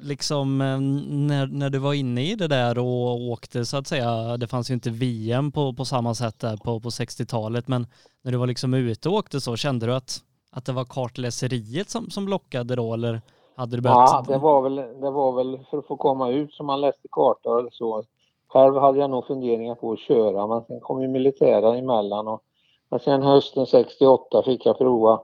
liksom 0.03 0.61
uh, 0.61 0.81
när, 1.11 1.47
när 1.47 1.71
du 1.71 1.79
var 1.79 1.95
inne 1.95 2.23
i 2.23 2.35
det 2.35 2.49
där 2.49 2.79
och 2.79 3.21
åkte 3.21 3.65
så 3.65 3.77
att 3.77 3.87
säga, 3.87 4.37
det 4.37 4.47
fanns 4.47 4.71
ju 4.71 4.75
inte 4.75 4.91
VM 4.91 5.53
på, 5.53 5.73
på 5.73 5.85
samma 5.85 6.15
sätt 6.15 6.39
där 6.39 6.57
på, 6.57 6.81
på 6.81 6.89
60-talet, 6.89 7.69
men 7.69 7.87
när 8.23 8.33
du 8.33 8.39
var 8.39 8.47
liksom 8.47 8.75
ute 8.75 9.09
och 9.09 9.15
åkte 9.15 9.41
så, 9.41 9.57
kände 9.57 9.87
du 9.87 9.95
att, 9.95 10.19
att 10.51 10.65
det 10.65 10.73
var 10.73 10.85
kartläseriet 10.85 11.91
som, 11.91 12.11
som 12.11 12.29
lockade 12.29 12.77
då 12.77 12.95
eller 12.95 13.21
hade 13.57 13.77
du 13.77 13.83
börjat? 13.83 14.11
Ja, 14.13 14.25
det 14.29 14.39
var, 14.39 14.63
väl, 14.63 14.77
det 14.77 15.11
var 15.11 15.33
väl 15.33 15.59
för 15.71 15.79
att 15.79 15.87
få 15.87 15.97
komma 15.97 16.29
ut 16.31 16.55
som 16.55 16.67
man 16.67 16.81
läste 16.81 17.09
kartor 17.11 17.59
eller 17.59 17.71
så. 17.71 18.05
Själv 18.49 18.77
hade 18.77 18.99
jag 18.99 19.11
nog 19.11 19.27
funderingar 19.27 19.75
på 19.75 19.93
att 19.93 19.99
köra, 19.99 20.47
men 20.47 20.65
sen 20.65 20.81
kom 20.81 21.03
ju 21.03 21.09
militären 21.09 21.79
emellan 21.79 22.29
och 22.29 22.43
men 22.91 23.01
sen 23.01 23.23
hösten 23.23 23.67
68 23.67 24.43
fick 24.43 24.67
jag 24.67 24.79
prova 24.79 25.21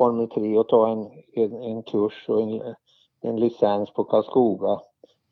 Formel 0.00 0.28
3 0.28 0.58
och 0.58 0.68
ta 0.68 0.88
en, 0.88 1.10
en, 1.32 1.62
en 1.62 1.82
kurs 1.82 2.24
och 2.28 2.42
en, 2.42 2.62
en 3.22 3.40
licens 3.40 3.90
på 3.90 4.04
Karlskoga 4.04 4.80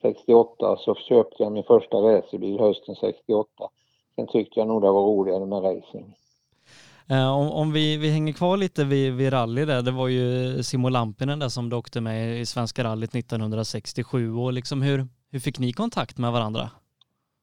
68 0.02 0.76
så 0.78 0.94
köpte 0.94 1.42
jag 1.42 1.52
min 1.52 1.64
första 1.64 1.96
racerbil 1.96 2.60
hösten 2.60 2.94
68. 2.94 3.48
Sen 4.16 4.26
tyckte 4.26 4.60
jag 4.60 4.68
nog 4.68 4.82
det 4.82 4.90
var 4.90 5.02
roligare 5.02 5.46
med 5.46 5.62
racing. 5.62 6.14
Eh, 7.10 7.38
om, 7.38 7.52
om 7.52 7.72
vi, 7.72 7.96
vi 7.96 8.10
hänger 8.10 8.32
kvar 8.32 8.56
lite 8.56 8.84
vid, 8.84 9.12
vid 9.14 9.32
rally 9.32 9.64
där, 9.64 9.82
det 9.82 9.90
var 9.90 10.08
ju 10.08 10.62
Simo 10.62 10.88
Lampinen 10.88 11.38
där 11.38 11.48
som 11.48 11.68
du 11.70 11.76
åkte 11.76 12.00
med 12.00 12.40
i 12.40 12.46
Svenska 12.46 12.84
rallyt 12.84 13.14
1967 13.14 14.34
och 14.36 14.52
liksom 14.52 14.82
hur, 14.82 15.06
hur 15.30 15.40
fick 15.40 15.58
ni 15.58 15.72
kontakt 15.72 16.18
med 16.18 16.32
varandra? 16.32 16.70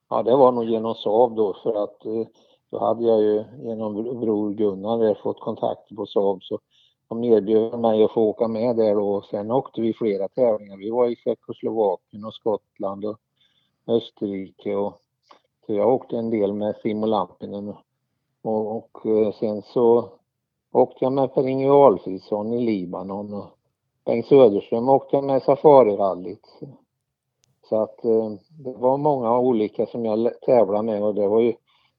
Ja, 0.10 0.24
det 0.24 0.36
var 0.36 0.52
nog 0.52 0.66
genom 0.66 0.96
Saab 0.96 1.36
då 1.36 1.58
för 1.64 1.84
att 1.84 2.06
eh, 2.06 2.28
då 2.72 2.80
hade 2.80 3.04
jag 3.04 3.22
ju 3.22 3.44
genom 3.64 3.94
bror 4.20 4.54
Gunnar 4.54 5.22
fått 5.24 5.40
kontakt 5.40 5.96
på 5.96 6.06
Saab 6.06 6.44
så 6.44 6.60
de 7.08 7.24
erbjöd 7.24 7.80
mig 7.80 8.04
att 8.04 8.12
få 8.12 8.22
åka 8.22 8.48
med 8.48 8.76
där 8.76 8.96
då. 8.96 9.22
Sen 9.22 9.52
åkte 9.52 9.82
vi 9.82 9.94
flera 9.94 10.28
tävlingar. 10.28 10.78
Vi 10.78 10.90
var 10.90 11.08
i 11.08 11.16
Tjeckoslovakien 11.16 12.26
och 12.26 12.34
Skottland 12.34 13.06
och 13.06 13.18
Österrike 13.88 14.76
och 14.76 15.02
så 15.66 15.74
jag 15.74 15.94
åkte 15.94 16.18
en 16.18 16.30
del 16.30 16.54
med 16.54 16.76
Simo 16.76 17.06
Lampinen 17.06 17.74
och, 18.42 18.76
och, 18.76 19.06
eh, 19.06 19.34
sen 19.34 19.62
så 19.62 20.10
åkte 20.72 21.06
jag 21.06 21.14
med 21.14 21.34
Per-Inge 21.34 21.72
Alfredsson 21.72 22.54
i 22.54 22.66
Libanon 22.66 23.34
och 23.34 23.46
Bengt 24.06 24.28
Söderström 24.28 24.90
åkte 24.90 25.22
med 25.22 25.42
Safarirallyt. 25.42 26.60
Så 27.70 27.82
att 27.82 28.06
eh, 28.06 28.32
det 28.64 28.74
var 28.74 28.98
många 28.98 29.40
olika 29.40 29.86
som 29.86 30.06
jag 30.06 30.42
tävlade 30.42 30.84
med 30.84 31.04
och 31.04 31.16
det 31.16 31.28
var 31.28 31.40
ju 31.40 31.54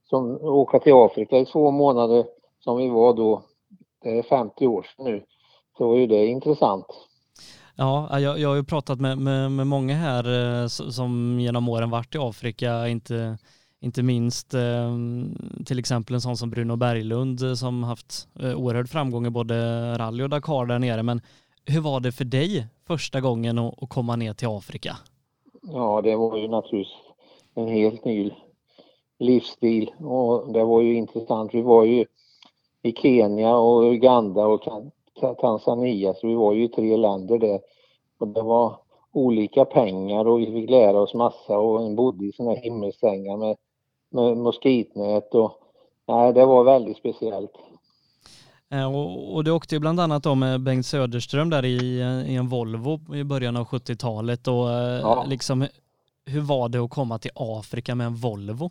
som 0.04 0.34
att 0.34 0.42
åka 0.42 0.78
till 0.78 0.92
Afrika 0.94 1.38
i 1.38 1.46
två 1.46 1.70
månader 1.70 2.26
som 2.60 2.76
vi 2.76 2.88
var 2.88 3.14
då, 3.14 3.42
det 4.06 4.18
är 4.18 4.22
50 4.22 4.66
år 4.66 4.82
sedan 4.82 5.04
nu, 5.04 5.25
så 5.78 5.96
ju 5.96 6.06
det 6.06 6.26
intressant. 6.26 6.86
Ja, 7.76 8.20
jag, 8.20 8.38
jag 8.38 8.48
har 8.48 8.56
ju 8.56 8.64
pratat 8.64 9.00
med, 9.00 9.18
med, 9.18 9.52
med 9.52 9.66
många 9.66 9.94
här 9.94 10.60
eh, 10.62 10.66
som 10.68 11.40
genom 11.40 11.68
åren 11.68 11.90
varit 11.90 12.14
i 12.14 12.18
Afrika, 12.18 12.88
inte, 12.88 13.38
inte 13.80 14.02
minst 14.02 14.54
eh, 14.54 14.94
till 15.66 15.78
exempel 15.78 16.14
en 16.14 16.20
sån 16.20 16.36
som 16.36 16.50
Bruno 16.50 16.76
Berglund 16.76 17.42
eh, 17.42 17.54
som 17.54 17.82
haft 17.82 18.28
oerhörd 18.56 18.88
framgång 18.88 19.26
i 19.26 19.30
både 19.30 19.54
rally 19.98 20.25
och 20.25 20.30
Dakar 20.30 20.66
där 20.66 20.78
nere. 20.78 21.02
Men 21.02 21.20
hur 21.64 21.80
var 21.80 22.00
det 22.00 22.12
för 22.12 22.25
dig 22.25 22.66
första 22.86 23.20
gången 23.20 23.58
att, 23.58 23.82
att 23.82 23.88
komma 23.88 24.16
ner 24.16 24.32
till 24.32 24.48
Afrika? 24.48 24.96
Ja, 25.62 26.00
det 26.04 26.16
var 26.16 26.36
ju 26.36 26.48
naturligtvis 26.48 26.94
en 27.54 27.68
helt 27.68 28.04
ny 28.04 28.30
livsstil 29.18 29.90
och 29.98 30.52
det 30.52 30.64
var 30.64 30.80
ju 30.80 30.94
intressant. 30.94 31.54
Vi 31.54 31.62
var 31.62 31.84
ju 31.84 32.06
i 32.83 32.92
Kenya 32.92 33.56
och 33.56 33.83
Uganda 33.83 34.47
och 34.47 34.62
Tanzania 35.40 36.14
så 36.14 36.26
vi 36.26 36.35
var 36.35 36.52
ju 36.52 36.64
i 36.64 36.68
tre 36.68 36.97
länder 36.97 37.38
där 37.38 37.61
och 38.18 38.28
det 38.28 38.42
var 38.42 38.76
olika 39.12 39.64
pengar 39.64 40.28
och 40.28 40.40
vi 40.40 40.47
fick 40.47 40.71
lära 40.71 41.00
oss 41.00 41.14
massa 41.14 41.59
och 41.59 41.83
en 41.83 41.97
bodde 41.97 42.26
i 42.26 42.33
sådana 42.33 42.54
himmelsängar 42.54 43.37
med, 43.37 43.56
med 44.11 44.37
moskitnät 44.37 45.35
och 45.35 45.52
nej, 46.06 46.33
det 46.33 46.47
var 46.47 46.64
väldigt 46.64 46.97
speciellt. 46.97 47.52
Eh, 48.71 48.95
och, 48.97 49.35
och 49.35 49.45
du 49.45 49.50
åkte 49.50 49.75
ju 49.75 49.78
bland 49.78 50.00
annat 50.00 50.23
då 50.23 50.35
med 50.35 50.61
Bengt 50.61 50.87
Söderström 50.87 51.50
där 51.50 51.64
i, 51.64 51.76
i 52.26 52.37
en 52.37 52.49
Volvo 52.49 53.14
i 53.14 53.25
början 53.25 53.56
av 53.56 53.64
70-talet 53.64 54.49
och 54.49 54.71
eh, 54.71 55.00
ja. 55.00 55.25
liksom 55.28 55.66
hur 56.26 56.40
var 56.40 56.68
det 56.68 56.78
att 56.78 56.90
komma 56.90 57.18
till 57.18 57.30
Afrika 57.35 57.95
med 57.95 58.06
en 58.06 58.14
Volvo? 58.14 58.71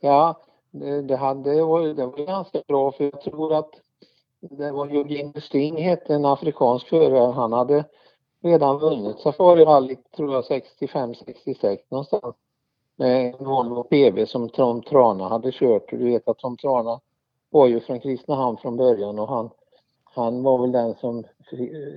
Ja, 0.00 0.40
det, 0.74 1.02
det, 1.02 1.16
hade, 1.16 1.54
det, 1.54 1.64
var, 1.64 1.80
det 1.80 2.06
var 2.06 2.26
ganska 2.26 2.62
bra 2.68 2.92
för 2.92 3.04
jag 3.04 3.20
tror 3.20 3.54
att 3.54 3.70
det 4.40 4.72
var 4.72 4.86
Eugene 4.86 5.40
Sting 5.40 5.82
hette 5.82 6.14
en 6.14 6.24
afrikansk 6.24 6.88
förare. 6.88 7.32
Han 7.32 7.52
hade 7.52 7.84
redan 8.42 8.78
vunnit 8.78 9.18
Safari-rallyt 9.18 10.12
tror 10.16 10.34
jag 10.34 10.44
65-66 10.44 11.78
någonstans. 11.88 12.34
Med 12.96 13.34
en 13.34 13.44
Volvo 13.44 13.82
PV 13.82 14.26
som 14.26 14.48
Tom 14.48 14.82
Trana 14.82 15.28
hade 15.28 15.52
kört. 15.52 15.90
Du 15.90 16.04
vet 16.04 16.28
att 16.28 16.38
Tom 16.38 16.56
Trana 16.56 17.00
var 17.50 17.66
ju 17.66 17.80
från 17.80 18.00
Kristinehamn 18.00 18.56
från 18.56 18.76
början 18.76 19.18
och 19.18 19.28
han, 19.28 19.50
han 20.04 20.42
var 20.42 20.58
väl 20.58 20.72
den 20.72 20.94
som, 20.94 21.24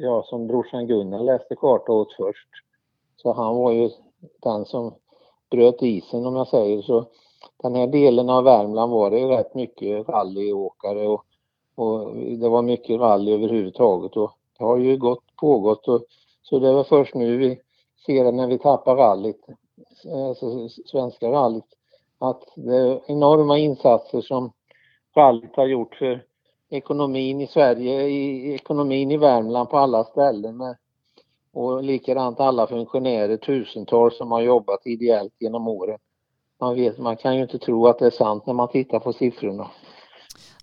ja 0.01 0.23
som 0.23 0.47
brorsan 0.47 0.87
Gunnar 0.87 1.19
läste 1.19 1.55
karta 1.55 1.91
åt 1.91 2.13
först. 2.13 2.49
Så 3.15 3.33
han 3.33 3.55
var 3.55 3.71
ju 3.71 3.89
den 4.41 4.65
som 4.65 4.93
bröt 5.49 5.81
isen 5.81 6.25
om 6.25 6.35
jag 6.35 6.47
säger 6.47 6.81
så 6.81 7.05
den 7.63 7.75
här 7.75 7.87
delen 7.87 8.29
av 8.29 8.43
Värmland 8.43 8.91
var 8.91 9.11
det 9.11 9.27
rätt 9.27 9.55
mycket 9.55 10.09
rallyåkare 10.09 11.07
och, 11.07 11.25
och 11.75 12.15
det 12.15 12.49
var 12.49 12.61
mycket 12.61 12.99
rally 12.99 13.33
överhuvudtaget 13.33 14.17
och 14.17 14.31
det 14.57 14.63
har 14.63 14.77
ju 14.77 14.97
gått, 14.97 15.23
pågått 15.35 15.87
och 15.87 16.05
så 16.43 16.59
det 16.59 16.73
var 16.73 16.83
först 16.83 17.15
nu 17.15 17.37
vi 17.37 17.59
ser 18.05 18.23
det 18.23 18.31
när 18.31 18.47
vi 18.47 18.59
tappar 18.59 18.95
rallyt, 18.95 19.45
alltså 20.27 20.69
svenska 20.69 21.31
rallyt, 21.31 21.77
att 22.19 22.43
det 22.55 22.75
är 22.75 23.01
enorma 23.07 23.57
insatser 23.57 24.21
som 24.21 24.51
rallyt 25.15 25.55
har 25.55 25.65
gjort 25.65 25.95
för 25.95 26.23
ekonomin 26.69 27.41
i 27.41 27.47
Sverige, 27.47 28.07
i 28.07 28.53
ekonomin 28.53 29.11
i 29.11 29.17
Värmland 29.17 29.69
på 29.69 29.77
alla 29.77 30.03
ställen 30.03 30.57
med, 30.57 30.77
och 31.53 31.83
likadant 31.83 32.39
alla 32.39 32.67
funktionärer, 32.67 33.37
tusentals 33.37 34.17
som 34.17 34.31
har 34.31 34.41
jobbat 34.41 34.87
ideellt 34.87 35.33
genom 35.39 35.67
åren 35.67 35.99
man, 36.59 36.75
vet, 36.75 36.97
man 36.97 37.17
kan 37.17 37.35
ju 37.35 37.41
inte 37.41 37.59
tro 37.59 37.87
att 37.87 37.99
det 37.99 38.05
är 38.05 38.11
sant 38.11 38.45
när 38.45 38.53
man 38.53 38.67
tittar 38.67 38.99
på 38.99 39.13
siffrorna. 39.13 39.67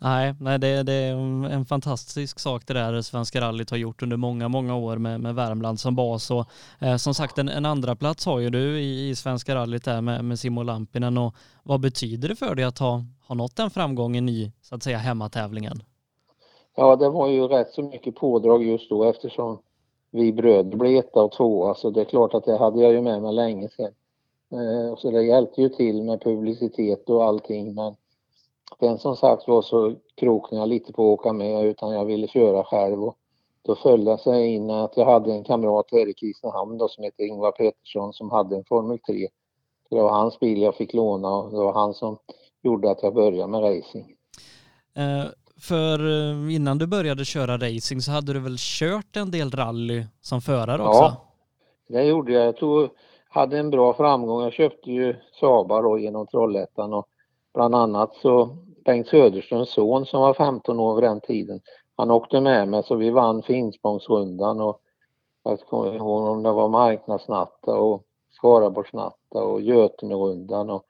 Nej, 0.01 0.35
nej 0.41 0.59
det, 0.59 0.83
det, 0.83 0.93
är 0.93 1.13
en 1.53 1.65
fantastisk 1.65 2.39
sak 2.39 2.63
det 2.67 2.75
där 2.75 3.03
Svenska 3.03 3.41
rallyt 3.41 3.71
har 3.71 3.77
gjort 3.77 4.03
under 4.03 4.17
många, 4.17 4.49
många 4.49 4.77
år 4.77 4.97
med, 4.97 5.21
med 5.21 5.35
Värmland 5.35 5.81
som 5.81 5.95
bas. 5.95 6.31
Och, 6.31 6.47
eh, 6.81 6.97
som 6.97 7.15
sagt, 7.15 7.39
en, 7.39 7.49
en, 7.49 7.67
andra 7.67 7.97
plats 7.97 8.27
har 8.27 8.39
ju 8.39 8.51
du 8.51 8.81
i, 8.81 9.09
i 9.09 9.15
Svenska 9.15 9.55
rallyt 9.55 9.85
där 9.85 10.01
med, 10.01 10.25
med 10.25 10.39
Simo 10.39 10.63
Lampinen. 10.63 11.19
Och 11.19 11.35
vad 11.63 11.81
betyder 11.81 12.29
det 12.29 12.37
för 12.37 12.55
dig 12.55 12.65
att 12.65 12.79
ha, 12.79 13.03
ha 13.29 13.35
nått 13.35 13.57
den 13.57 13.71
framgången 13.71 14.29
i, 14.29 14.53
så 14.63 14.75
att 14.75 14.83
säga, 14.83 14.99
hemmatävlingen? 14.99 15.83
Ja, 16.77 16.97
det 16.97 17.09
var 17.09 17.29
ju 17.29 17.49
rätt 17.49 17.71
så 17.71 17.83
mycket 17.83 18.15
pådrag 18.15 18.65
just 18.65 18.91
då 18.91 19.05
eftersom 19.05 19.59
vi 20.11 20.33
bröder 20.33 20.77
blev 20.77 20.97
etta 20.97 21.23
och 21.23 21.33
tvåa, 21.33 21.75
så 21.75 21.91
det 21.91 22.01
är 22.01 22.05
klart 22.05 22.35
att 22.35 22.45
det 22.45 22.59
hade 22.59 22.83
jag 22.83 22.93
ju 22.93 23.01
med 23.01 23.23
mig 23.23 23.33
länge 23.33 23.69
sedan. 23.69 23.93
Eh, 24.55 24.97
så 24.97 25.11
det 25.11 25.23
hjälpte 25.23 25.63
ju 25.63 25.69
till 25.69 26.03
med 26.03 26.23
publicitet 26.23 27.09
och 27.09 27.25
allting 27.25 27.75
men 27.75 27.95
den 28.81 28.99
som 28.99 29.17
sagt 29.17 29.49
var 29.49 29.63
så 29.63 29.95
kroknade 30.17 30.63
jag 30.63 30.69
lite 30.69 30.93
på 30.93 31.03
att 31.13 31.21
åka 31.21 31.33
med 31.33 31.65
utan 31.65 31.93
jag 31.95 32.05
ville 32.05 32.29
köra 32.29 32.65
själv 32.65 33.05
och 33.05 33.17
då 33.63 33.75
föll 33.75 34.05
det 34.05 34.19
sig 34.19 34.47
in 34.47 34.71
att 34.71 34.97
jag 34.97 35.07
hade 35.07 35.33
en 35.33 35.45
kamrat 35.45 35.87
här 35.93 36.09
i 36.09 36.15
Kristinehamn 36.15 36.79
då 36.79 36.89
som 36.89 37.05
heter 37.05 37.25
Ingvar 37.25 37.53
Pettersson 37.53 38.13
som 38.13 38.31
hade 38.31 38.57
en 38.57 38.65
Formel 38.65 38.99
3. 38.99 39.29
Det 39.91 39.97
var 39.97 40.11
hans 40.11 40.41
bil 40.41 40.63
jag 40.63 40.77
fick 40.77 40.95
låna 40.95 41.29
och 41.29 41.51
det 41.51 41.57
var 41.57 41.73
han 41.73 41.95
som 41.95 42.19
gjorde 42.63 42.91
att 42.91 43.03
jag 43.03 43.15
började 43.15 43.51
med 43.51 43.63
racing. 43.63 44.05
Eh, 44.95 45.25
för 45.61 45.99
eh, 45.99 46.55
innan 46.55 46.79
du 46.79 46.87
började 46.87 47.25
köra 47.25 47.57
racing 47.57 48.03
så 48.03 48.11
hade 48.11 48.33
du 48.33 48.41
väl 48.41 48.57
kört 48.59 49.17
en 49.17 49.31
del 49.31 49.51
rally 49.51 50.05
som 50.21 50.41
förare 50.41 50.83
också? 50.83 51.01
Ja, 51.03 51.27
det 51.89 52.05
gjorde 52.05 52.33
jag. 52.33 52.47
Jag 52.47 52.57
tog 52.57 52.91
hade 53.35 53.59
en 53.59 53.71
bra 53.71 53.95
framgång. 53.95 54.43
Jag 54.43 54.53
köpte 54.53 54.91
ju 54.91 55.17
Sabar 55.41 55.83
då 55.83 55.99
genom 55.99 56.27
Trollhättan 56.27 56.93
och 56.93 57.09
bland 57.55 57.75
annat 57.75 58.15
så 58.23 58.57
Bengt 58.85 59.09
Söderströms 59.09 59.71
son 59.71 60.07
som 60.07 60.21
var 60.21 60.35
15 60.35 60.81
år 60.81 60.95
vid 60.95 61.05
den 61.05 61.21
tiden, 61.21 61.61
han 61.97 62.11
åkte 62.11 62.41
med 62.41 62.69
mig 62.69 62.83
så 62.83 62.95
vi 62.95 63.11
vann 63.11 63.43
Finspångsrundan 63.43 64.61
och 64.61 64.81
jag 65.43 65.61
kommer 65.61 65.95
ihåg 65.95 66.23
om 66.23 66.43
det 66.43 66.53
var 66.53 66.69
Marknadsnatta 66.69 67.77
och 67.77 68.05
Skaraborgsnatta 68.31 69.39
och 69.43 69.61
Götenerundan 69.61 70.71
och 70.71 70.85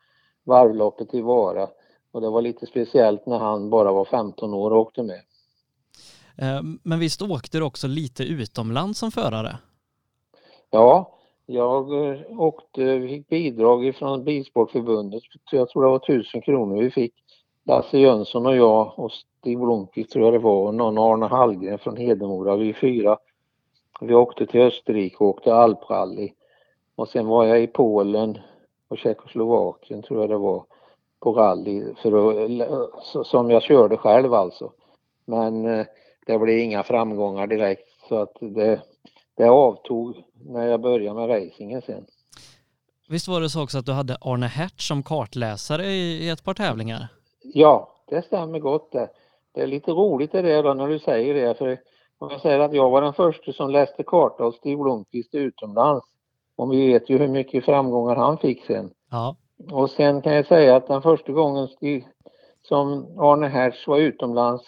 varvloppet 0.45 1.15
i 1.15 1.21
Vara. 1.21 1.69
Och 2.13 2.21
det 2.21 2.31
var 2.31 2.43
lite 2.43 2.67
speciellt 2.67 3.27
när 3.27 3.39
han 3.39 3.71
bara 3.71 3.93
var 3.93 4.05
15 4.05 4.55
år 4.55 4.71
och 4.71 4.81
åkte 4.81 5.03
med. 5.03 5.21
Eh, 6.37 6.63
men 6.83 6.99
visst 6.99 7.23
åkte 7.23 7.59
du 7.59 7.65
också 7.65 7.87
lite 7.87 8.23
utomlands 8.23 8.99
som 8.99 9.11
förare? 9.11 9.59
Ja, 10.71 11.14
jag 11.47 11.93
eh, 11.93 12.41
åkte, 12.41 12.83
åkte, 12.85 13.09
fick 13.09 13.29
bidrag 13.29 13.95
från 13.95 14.25
Bilsportförbundet. 14.25 15.23
Jag 15.51 15.69
tror 15.69 15.83
det 15.83 15.89
var 15.89 15.97
1000 15.97 16.43
kronor 16.43 16.83
vi 16.83 16.91
fick. 16.91 17.15
Lasse 17.67 17.99
Jönsson 17.99 18.47
och 18.47 18.57
jag 18.57 18.93
och 18.99 19.13
Stig 19.13 19.59
Blomqvist 19.59 20.11
tror 20.11 20.25
jag 20.25 20.35
det 20.35 20.39
var 20.39 20.67
och 20.67 20.75
någon 20.75 20.99
Arne 20.99 21.27
Hallgren 21.27 21.79
från 21.79 21.97
Hedemora. 21.97 22.57
Vi 22.57 22.75
fyra. 22.75 23.19
Vi 24.01 24.15
åkte 24.15 24.47
till 24.47 24.61
Österrike 24.61 25.17
och 25.17 25.27
åkte 25.27 25.55
alprally. 25.55 26.33
Och 26.97 27.09
sen 27.09 27.27
var 27.27 27.45
jag 27.45 27.63
i 27.63 27.67
Polen 27.67 28.39
och 28.89 28.99
Tjeckoslovakien 28.99 30.03
tror 30.03 30.21
jag 30.21 30.31
det 30.31 30.39
var 30.39 30.65
på 31.21 31.33
rally 31.33 31.95
för 31.95 32.45
att, 32.45 33.27
som 33.27 33.51
jag 33.51 33.63
körde 33.63 33.97
själv 33.97 34.35
alltså. 34.35 34.73
Men 35.25 35.67
eh, 35.67 35.87
det 36.27 36.39
blev 36.39 36.59
inga 36.59 36.83
framgångar 36.83 37.47
direkt 37.47 37.89
så 38.09 38.17
att 38.17 38.37
det, 38.41 38.81
det 39.37 39.49
avtog 39.49 40.25
när 40.45 40.67
jag 40.67 40.81
började 40.81 41.21
med 41.21 41.29
racingen 41.29 41.83
sen. 41.83 42.07
Visst 43.09 43.29
var 43.29 43.41
det 43.41 43.51
så 43.51 43.63
också 43.63 43.79
att 43.79 43.87
du 43.87 43.93
hade 43.93 44.17
Arne 44.21 44.47
Hertz 44.47 44.87
som 44.87 45.03
kartläsare 45.03 45.87
i, 45.87 46.29
ett 46.29 46.45
par 46.45 46.55
tävlingar? 46.55 47.09
Ja, 47.43 47.95
det 48.09 48.23
stämmer 48.23 48.59
gott 48.59 48.93
det. 48.93 49.09
Det 49.55 49.63
är 49.63 49.67
lite 49.67 49.91
roligt 49.91 50.33
det 50.33 50.43
där 50.43 50.63
då 50.63 50.75
när 50.75 50.89
du 50.89 50.99
säger 50.99 51.35
det 51.35 51.59
för 51.59 51.79
om 52.19 52.31
jag 52.31 52.41
säger 52.41 52.59
att 52.59 52.75
jag 52.75 52.91
var 52.91 53.03
den 53.03 53.13
första 53.13 53.53
som 53.53 53.71
läste 53.71 54.03
karta 54.03 54.45
hos 54.45 54.57
Stig 54.57 54.79
Blomqvist 54.79 55.35
utomlands. 55.35 56.07
Och 56.57 56.73
vi 56.73 56.87
vet 56.87 57.11
ju 57.11 57.19
hur 57.19 57.29
mycket 57.29 57.65
framgångar 57.65 58.17
han 58.17 58.39
fick 58.39 58.65
sen. 58.67 58.91
Ja. 59.11 59.37
Och 59.73 59.91
sen 59.91 60.23
kan 60.23 60.35
jag 60.35 60.47
säga 60.47 60.77
att 60.77 60.87
den 60.87 61.03
första 61.03 61.33
gången 61.33 61.69
som 62.63 63.19
Arne 63.19 63.49
Hertz 63.49 63.87
var 63.87 63.99
utomlands, 63.99 64.65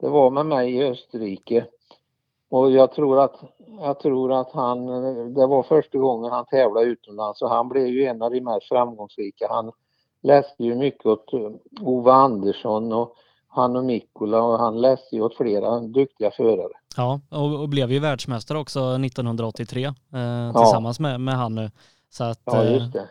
det 0.00 0.08
var 0.08 0.30
med 0.30 0.46
mig 0.46 0.74
i 0.74 0.84
Österrike. 0.84 1.66
Och 2.54 2.70
jag 2.70 2.92
tror 2.92 3.20
att, 3.20 3.40
jag 3.80 4.00
tror 4.00 4.32
att 4.32 4.52
han, 4.52 4.86
det 5.34 5.46
var 5.46 5.62
första 5.62 5.98
gången 5.98 6.32
han 6.32 6.44
tävlade 6.44 6.86
utomlands 6.86 7.42
och 7.42 7.48
han 7.48 7.68
blev 7.68 7.86
ju 7.86 8.04
en 8.04 8.22
av 8.22 8.30
de 8.30 8.40
mest 8.40 8.68
framgångsrika. 8.68 9.46
Han 9.50 9.72
läste 10.22 10.64
ju 10.64 10.74
mycket 10.74 11.06
åt 11.06 11.30
Ove 11.80 12.12
Andersson 12.12 12.92
och 12.92 13.14
han 13.48 13.76
och 13.76 13.84
Mikkola 13.84 14.42
och 14.42 14.58
han 14.58 14.80
läste 14.80 15.16
ju 15.16 15.22
åt 15.22 15.36
flera 15.36 15.80
duktiga 15.80 16.30
förare. 16.30 16.72
Ja, 16.96 17.20
och, 17.30 17.60
och 17.60 17.68
blev 17.68 17.92
ju 17.92 17.98
världsmästare 17.98 18.58
också 18.58 18.80
1983 18.80 19.84
eh, 19.84 19.92
tillsammans 20.56 21.00
ja. 21.00 21.02
med, 21.02 21.20
med 21.20 21.34
han 21.34 21.54
nu. 21.54 21.70
Så 22.10 22.24
att, 22.24 22.40
ja, 22.44 22.64
just 22.64 22.92
det. 22.92 23.08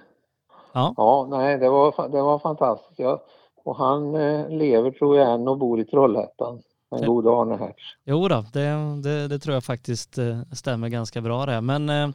Ja, 0.74 0.94
ja 0.98 1.28
nej, 1.30 1.58
det 1.58 1.70
var, 1.70 2.10
det 2.10 2.22
var 2.22 2.40
fantastiskt. 2.40 3.00
Ja. 3.00 3.24
Och 3.64 3.76
han 3.78 4.16
eh, 4.16 4.50
lever 4.50 4.92
tror 4.92 5.18
jag 5.18 5.34
än 5.34 5.48
och 5.48 5.58
bor 5.58 5.80
i 5.80 5.86
Trollhättan. 5.86 6.62
Den 7.00 7.08
gode 7.08 7.30
Arne 7.30 7.58
Hertz. 7.58 7.84
Jo 8.06 8.28
då, 8.28 8.46
det, 8.54 9.02
det, 9.04 9.28
det, 9.28 9.40
tror 9.40 9.54
jag 9.54 9.64
faktiskt 9.64 10.18
eh, 10.18 10.42
stämmer 10.54 10.90
ganska 10.90 11.22
bra 11.22 11.46
det. 11.46 11.62
Men 11.62 11.90
eh, 11.90 12.10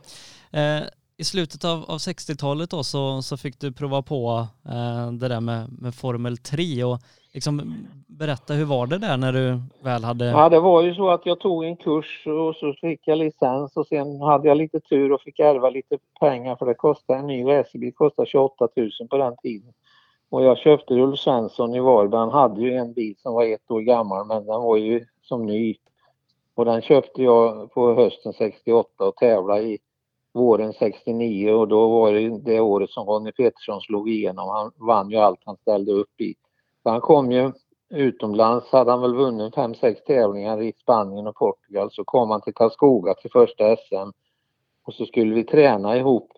eh 0.53 0.83
i 1.21 1.25
slutet 1.25 1.65
av, 1.65 1.85
av 1.89 1.99
60-talet 1.99 2.71
då 2.71 2.83
så, 2.85 3.23
så 3.23 3.37
fick 3.37 3.61
du 3.61 3.73
prova 3.73 4.03
på 4.03 4.47
eh, 4.69 5.13
det 5.13 5.29
där 5.29 5.41
med, 5.41 5.69
med 5.81 5.95
Formel 5.95 6.37
3 6.37 6.85
och 6.85 6.99
liksom 7.35 7.75
berätta 8.07 8.55
hur 8.55 8.65
var 8.65 8.87
det 8.87 8.99
där 8.99 9.17
när 9.17 9.33
du 9.33 9.61
väl 9.83 10.05
hade? 10.05 10.25
Ja 10.25 10.49
det 10.49 10.61
var 10.61 10.83
ju 10.83 10.95
så 10.95 11.11
att 11.11 11.27
jag 11.27 11.41
tog 11.41 11.65
en 11.65 11.77
kurs 11.77 12.27
och 12.27 12.57
så 12.57 12.75
fick 12.81 13.01
jag 13.05 13.19
licens 13.19 13.77
och 13.77 13.87
sen 13.87 14.21
hade 14.21 14.49
jag 14.49 14.57
lite 14.57 14.81
tur 14.81 15.13
och 15.13 15.21
fick 15.21 15.39
ärva 15.39 15.71
lite 15.71 15.99
pengar 16.21 16.57
för 16.57 16.67
det 16.67 16.75
kostade 16.75 17.19
en 17.19 17.27
ny 17.27 17.45
racerbil 17.45 17.93
kostade 17.95 18.29
28 18.29 18.69
000 18.77 18.91
på 19.11 19.17
den 19.17 19.37
tiden. 19.37 19.73
Och 20.31 20.45
jag 20.45 20.59
köpte 20.59 20.95
Ulf 20.95 21.19
Svensson 21.19 21.75
i 21.75 21.81
Varberg. 21.81 22.21
Han 22.21 22.31
hade 22.31 22.61
ju 22.61 22.75
en 22.75 22.93
bil 22.93 23.15
som 23.19 23.35
var 23.35 23.45
ett 23.45 23.71
år 23.71 23.81
gammal 23.81 24.27
men 24.27 24.47
den 24.47 24.61
var 24.61 24.77
ju 24.77 25.07
som 25.23 25.47
ny. 25.47 25.77
Och 26.55 26.65
den 26.65 26.83
köpte 26.83 27.23
jag 27.23 27.73
på 27.73 27.95
hösten 27.95 28.33
68 28.33 29.05
och 29.05 29.17
tävlade 29.17 29.63
i 29.63 29.79
våren 30.33 30.73
69 30.73 31.53
och 31.53 31.69
då 31.69 31.89
var 31.89 32.13
det 32.13 32.39
det 32.39 32.61
året 32.61 32.91
som 32.91 33.07
Ronny 33.07 33.33
Petersson 33.33 33.81
slog 33.81 34.11
igenom. 34.11 34.49
Han 34.49 34.73
vann 34.87 35.11
ju 35.11 35.17
allt 35.17 35.41
han 35.45 35.57
ställde 35.57 35.93
upp 35.93 36.21
i. 36.21 36.35
Så 36.83 36.91
han 36.91 37.01
kom 37.01 37.33
ju 37.33 37.53
utomlands, 37.91 38.73
hade 38.73 38.91
han 38.91 39.01
väl 39.01 39.15
vunnit 39.15 39.55
fem 39.55 39.75
sex 39.75 40.05
tävlingar 40.05 40.63
i 40.63 40.73
Spanien 40.83 41.27
och 41.27 41.37
Portugal. 41.37 41.91
Så 41.93 42.05
kom 42.05 42.31
han 42.31 42.41
till 42.41 42.55
Karlskoga 42.55 43.15
till 43.15 43.31
första 43.31 43.77
SM 43.77 44.11
och 44.85 44.95
så 44.95 45.07
skulle 45.07 45.35
vi 45.35 45.45
träna 45.45 45.97
ihop. 45.97 46.33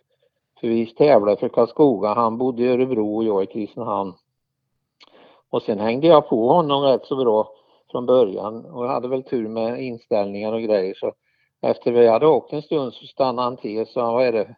För 0.60 0.68
vi 0.68 0.86
tävlade 0.86 1.36
för 1.36 1.48
Karlskoga. 1.48 2.14
Han 2.14 2.38
bodde 2.38 2.62
i 2.62 2.68
Örebro 2.68 3.16
och 3.16 3.24
jag 3.24 3.42
i 3.42 3.46
Kristinehamn. 3.46 4.12
Och 5.50 5.62
sen 5.62 5.78
hängde 5.78 6.06
jag 6.06 6.28
på 6.28 6.48
honom 6.48 6.82
rätt 6.82 7.04
så 7.04 7.16
bra 7.16 7.52
från 7.90 8.06
början 8.06 8.64
och 8.64 8.84
jag 8.84 8.90
hade 8.90 9.08
väl 9.08 9.22
tur 9.22 9.48
med 9.48 9.82
inställningar 9.82 10.52
och 10.52 10.62
grejer 10.62 10.94
så 10.94 11.12
efter 11.60 11.92
vi 11.92 12.08
hade 12.08 12.26
åkt 12.26 12.52
en 12.52 12.62
stund 12.62 12.94
så 12.94 13.06
stannade 13.06 13.46
han 13.46 13.56
till 13.56 13.80
och 13.80 13.88
sa 13.88 14.12
vad 14.12 14.26
är 14.26 14.32
det, 14.32 14.56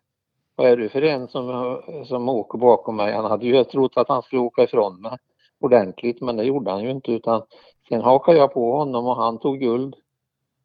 vad 0.56 0.66
är 0.66 0.76
du 0.76 0.88
för 0.88 1.02
en 1.02 1.28
som, 1.28 1.78
som 2.06 2.28
åker 2.28 2.58
bakom 2.58 2.96
mig? 2.96 3.12
Han 3.12 3.24
hade 3.24 3.46
ju 3.46 3.64
trott 3.64 3.96
att 3.96 4.08
han 4.08 4.22
skulle 4.22 4.42
åka 4.42 4.62
ifrån 4.62 5.00
mig 5.00 5.18
ordentligt 5.60 6.20
men 6.20 6.36
det 6.36 6.44
gjorde 6.44 6.70
han 6.70 6.84
ju 6.84 6.90
inte 6.90 7.12
utan 7.12 7.42
sen 7.88 8.00
hakade 8.00 8.38
jag 8.38 8.52
på 8.52 8.76
honom 8.76 9.06
och 9.06 9.16
han 9.16 9.38
tog 9.38 9.58
guld 9.58 9.96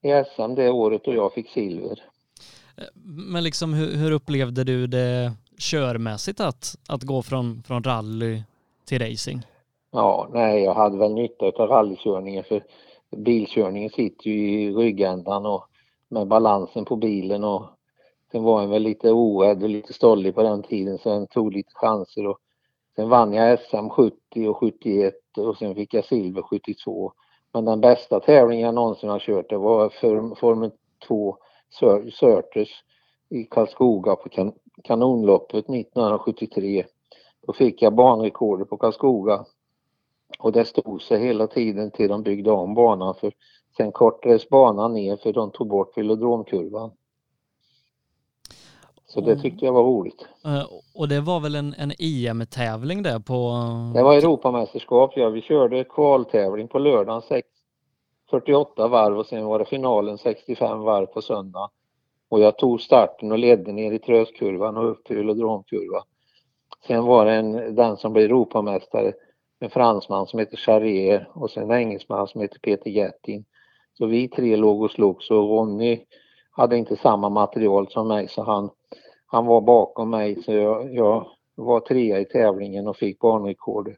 i 0.02 0.24
SM 0.36 0.56
det 0.56 0.70
året 0.70 1.08
och 1.08 1.14
jag 1.14 1.34
fick 1.34 1.50
silver. 1.50 2.04
Men 3.04 3.44
liksom 3.44 3.74
hur, 3.74 3.96
hur 3.96 4.12
upplevde 4.12 4.64
du 4.64 4.88
det 4.88 5.34
körmässigt 5.58 6.40
att, 6.40 6.76
att 6.88 7.04
gå 7.04 7.22
från, 7.22 7.64
från 7.64 7.84
rally 7.84 8.44
till 8.86 9.00
racing? 9.00 9.42
Ja, 9.92 10.30
nej, 10.34 10.64
jag 10.64 10.74
hade 10.74 10.98
väl 10.98 11.14
nytta 11.14 11.46
av 11.46 11.70
rallykörningen 11.70 12.44
för 12.44 12.64
bilkörningen 13.16 13.90
sitter 13.90 14.30
ju 14.30 14.62
i 14.62 14.74
ryggändan 14.74 15.46
och 15.46 15.68
med 16.10 16.28
balansen 16.28 16.86
på 16.86 16.96
bilen 16.96 17.44
och 17.44 17.66
sen 18.32 18.44
var 18.44 18.62
jag 18.62 18.68
väl 18.68 18.84
lite 18.84 19.12
oädd 19.12 19.64
och 19.64 19.70
lite 19.70 19.94
stollig 19.94 20.36
på 20.36 20.44
den 20.44 20.64
tiden 20.64 20.98
så 20.98 21.10
jag 21.10 21.30
tog 21.30 21.54
lite 21.54 21.72
chanser 21.74 22.28
och 22.28 22.38
sen 22.96 23.10
vann 23.10 23.34
jag 23.34 23.60
SM 23.60 23.90
70 23.90 24.48
och 24.48 24.58
71 24.58 25.14
och 25.38 25.58
sen 25.58 25.76
fick 25.76 25.94
jag 25.94 26.06
silver 26.06 26.42
72. 26.42 27.12
Men 27.54 27.66
den 27.66 27.82
bästa 27.82 28.20
tävlingen 28.20 28.66
jag 28.66 28.76
någonsin 28.76 29.10
har 29.10 29.20
kört 29.20 29.50
det 29.50 29.58
var 29.58 29.90
för 29.90 30.36
Formel 30.36 30.72
2 31.08 31.38
Surters 31.70 32.84
i 33.30 33.44
Karlskoga 33.44 34.16
på 34.16 34.30
kan 34.30 34.54
kanonloppet 34.84 35.70
1973. 35.70 36.86
Då 37.48 37.54
fick 37.54 37.82
jag 37.82 37.96
banrekordet 37.96 38.70
på 38.70 38.78
Karlskoga 38.78 39.46
och 40.40 40.52
det 40.52 40.66
stod 40.66 41.02
sig 41.02 41.20
hela 41.20 41.48
tiden 41.48 41.92
till 41.92 42.10
de 42.10 42.24
byggde 42.24 42.52
om 42.52 42.74
banan 42.74 43.16
för 43.16 43.34
sen 43.78 43.92
kortades 43.92 44.50
banan 44.50 44.94
ner 44.94 45.18
för 45.18 45.34
de 45.34 45.52
tog 45.52 45.68
bort 45.68 45.98
velodromkurvan. 45.98 46.92
Så 49.06 49.22
det 49.22 49.40
tyckte 49.42 49.66
jag 49.66 49.74
var 49.74 49.84
roligt. 49.84 50.28
Eh, 50.46 50.66
och 50.96 51.08
det 51.08 51.22
var 51.22 51.40
väl 51.40 51.56
en, 51.56 51.74
en 51.78 51.92
EM-tävling 52.00 53.04
där 53.04 53.20
på? 53.20 53.54
Det 53.94 54.04
var 54.04 54.14
Europamästerskap, 54.14 55.12
ja. 55.16 55.30
Vi 55.30 55.42
körde 55.42 55.84
kvaltävling 55.84 56.68
på 56.68 56.80
lördagen 56.80 57.22
6, 57.22 57.48
48 58.30 58.88
varv 58.88 59.18
och 59.20 59.26
sen 59.26 59.46
var 59.46 59.60
det 59.60 59.66
finalen 59.66 60.18
65 60.18 60.80
varv 60.80 61.06
på 61.06 61.22
söndag. 61.22 61.70
Och 62.30 62.40
jag 62.40 62.58
tog 62.58 62.82
starten 62.82 63.32
och 63.32 63.38
ledde 63.38 63.72
ner 63.72 63.92
i 63.92 64.00
tröskurvan 64.00 64.78
och 64.78 64.92
upp 64.92 65.04
till 65.04 65.16
velodromkurvan. 65.16 66.04
Sen 66.88 67.06
var 67.06 67.26
det 67.26 67.34
en, 67.34 67.76
den 67.76 67.98
som 67.98 68.14
blev 68.14 68.26
Europamästare, 68.26 69.14
en 69.60 69.70
fransman 69.70 70.28
som 70.28 70.40
heter 70.40 70.58
Charrier 70.58 71.30
och 71.34 71.52
sen 71.52 71.64
en 71.64 71.78
engelsman 71.78 72.28
som 72.28 72.42
heter 72.42 72.60
Peter 72.60 72.90
Gettin. 72.90 73.46
Så 73.94 74.06
vi 74.06 74.30
tre 74.30 74.56
låg 74.56 74.82
och 74.82 74.92
slogs 74.92 75.32
och 75.32 75.50
Ronny 75.50 76.00
hade 76.52 76.78
inte 76.78 76.96
samma 76.96 77.30
material 77.30 77.92
som 77.92 78.08
mig 78.08 78.28
så 78.28 78.44
han, 78.44 78.70
han 79.26 79.46
var 79.46 79.62
bakom 79.62 80.10
mig 80.10 80.44
så 80.44 80.52
jag, 80.52 80.94
jag 80.94 81.28
var 81.56 81.80
trea 81.80 82.20
i 82.20 82.26
tävlingen 82.26 82.88
och 82.88 82.98
fick 82.98 83.20
banrekord. 83.20 83.96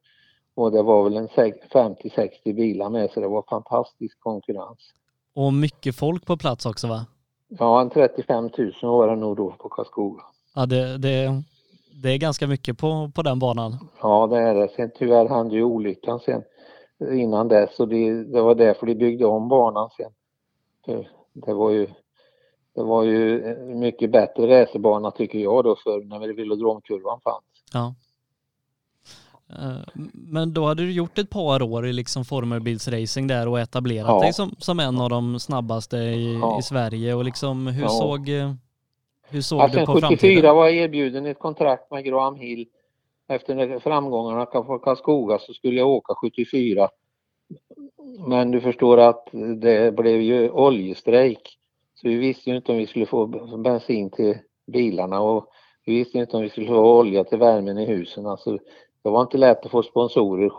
Och 0.60 0.72
det 0.72 0.84
var 0.84 1.04
väl 1.04 1.18
en 1.18 1.28
50-60 1.28 2.54
bilar 2.56 2.90
med 2.90 3.12
så 3.12 3.20
det 3.20 3.28
var 3.28 3.44
fantastisk 3.50 4.20
konkurrens. 4.20 4.94
Och 5.36 5.54
mycket 5.54 5.96
folk 5.96 6.26
på 6.26 6.38
plats 6.38 6.66
också 6.66 6.88
va? 6.88 7.06
Ja, 7.48 7.82
en 7.82 7.90
35 7.90 8.50
000 8.58 8.74
var 8.82 9.08
det 9.08 9.16
nog 9.16 9.38
då 9.38 9.52
på 9.52 9.70
Karlskoga. 9.70 10.24
Ja, 10.56 10.66
det, 10.66 10.98
det, 10.98 11.44
det 12.04 12.10
är 12.10 12.18
ganska 12.18 12.48
mycket 12.48 12.78
på, 12.78 13.12
på 13.16 13.22
den 13.22 13.40
banan. 13.40 13.78
Ja, 14.02 14.28
det 14.28 14.38
är 14.38 14.56
det. 14.56 14.70
Sen 14.76 14.92
tyvärr 14.96 15.30
hände 15.30 15.56
ju 15.56 15.64
olyckan 15.64 16.20
sen 16.20 16.44
innan 17.12 17.48
dess 17.48 17.80
och 17.80 17.88
det, 17.88 18.24
det 18.24 18.42
var 18.42 18.56
därför 18.56 18.86
de 18.86 18.96
byggde 18.96 19.26
om 19.26 19.50
banan 19.50 19.90
sen. 19.98 20.12
Det 21.34 21.54
var 21.54 21.70
ju 21.70 21.88
det 22.76 22.84
var 22.84 23.04
ju 23.04 23.56
mycket 23.76 24.12
bättre 24.12 24.62
racerbana 24.62 25.12
tycker 25.12 25.40
jag 25.40 25.64
då 25.64 25.76
för 25.76 26.04
när 26.06 26.34
velodromkurvan 26.34 27.20
fanns. 27.24 27.44
Ja. 27.74 27.96
Eh, 29.50 30.02
men 30.14 30.54
då 30.54 30.66
hade 30.66 30.84
du 30.84 30.92
gjort 30.92 31.18
ett 31.18 31.30
par 31.30 31.62
år 31.62 31.88
i 31.88 31.94
liksom 31.94 32.26
formelbilsracing 32.26 33.28
där 33.28 33.48
och 33.48 33.60
etablerat 33.60 34.08
ja. 34.08 34.20
dig 34.20 34.34
som, 34.34 34.56
som 34.58 34.80
en 34.80 35.02
av 35.02 35.10
de 35.10 35.40
snabbaste 35.40 35.98
i, 35.98 36.40
ja. 36.42 36.60
i 36.60 36.62
Sverige 36.62 37.14
och 37.14 37.26
liksom 37.26 37.68
hur 37.68 37.84
ja. 37.84 37.90
såg, 37.90 38.30
hur 39.30 39.42
såg 39.42 39.62
alltså, 39.62 39.80
du 39.80 39.86
på 39.86 39.94
74 39.94 40.02
framtiden? 40.02 40.36
74 40.36 40.54
var 40.54 40.66
jag 40.66 40.76
erbjuden 40.76 41.26
ett 41.26 41.40
kontrakt 41.40 41.92
med 41.92 42.06
Graham 42.06 42.36
Hill. 42.36 42.68
Efter 43.28 43.80
framgångarna 43.80 44.46
på 44.46 44.80
Karlskoga 44.80 45.40
så 45.40 45.54
skulle 45.54 45.80
jag 45.80 45.88
åka 45.88 46.14
74 46.16 46.90
Men 48.28 48.52
du 48.52 48.62
förstår 48.62 48.98
att 48.98 49.30
det 49.62 49.96
blev 49.96 50.22
ju 50.22 50.50
oljestrejk. 50.50 51.58
Så 51.96 52.08
vi 52.08 52.16
visste 52.16 52.50
ju 52.50 52.56
inte 52.56 52.72
om 52.72 52.78
vi 52.78 52.88
skulle 52.88 53.06
få 53.06 53.28
bensin 53.58 54.10
till 54.10 54.38
bilarna 54.68 55.20
och 55.20 55.48
vi 55.86 55.96
visste 55.96 56.18
inte 56.18 56.38
om 56.38 56.44
vi 56.44 56.50
skulle 56.50 56.68
få 56.68 57.00
olja 57.00 57.24
till 57.24 57.38
värmen 57.38 57.78
i 57.78 57.86
husen. 57.86 58.26
Alltså, 58.26 58.60
det 59.04 59.10
var 59.10 59.22
inte 59.22 59.38
lätt 59.38 59.66
att 59.66 59.72
få 59.72 59.84
sponsorer 59.84 60.50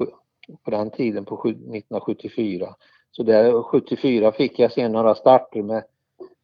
på 0.65 0.71
den 0.71 0.91
tiden 0.91 1.25
på 1.25 1.49
1974. 1.49 2.75
Så 3.11 3.23
där 3.23 3.63
74 3.63 4.33
fick 4.33 4.59
jag 4.59 4.73
se 4.73 4.89
några 4.89 5.15
starter 5.15 5.63
med 5.63 5.85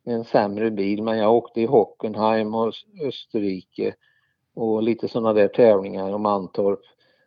en 0.04 0.24
sämre 0.24 0.70
bil 0.70 1.02
men 1.02 1.18
jag 1.18 1.34
åkte 1.34 1.60
i 1.60 1.66
Hockenheim 1.66 2.54
och 2.54 2.72
Österrike 3.04 3.94
och 4.54 4.82
lite 4.82 5.08
sådana 5.08 5.32
där 5.32 5.48
tävlingar 5.48 6.12
och 6.12 6.20
Mantorp. 6.20 6.80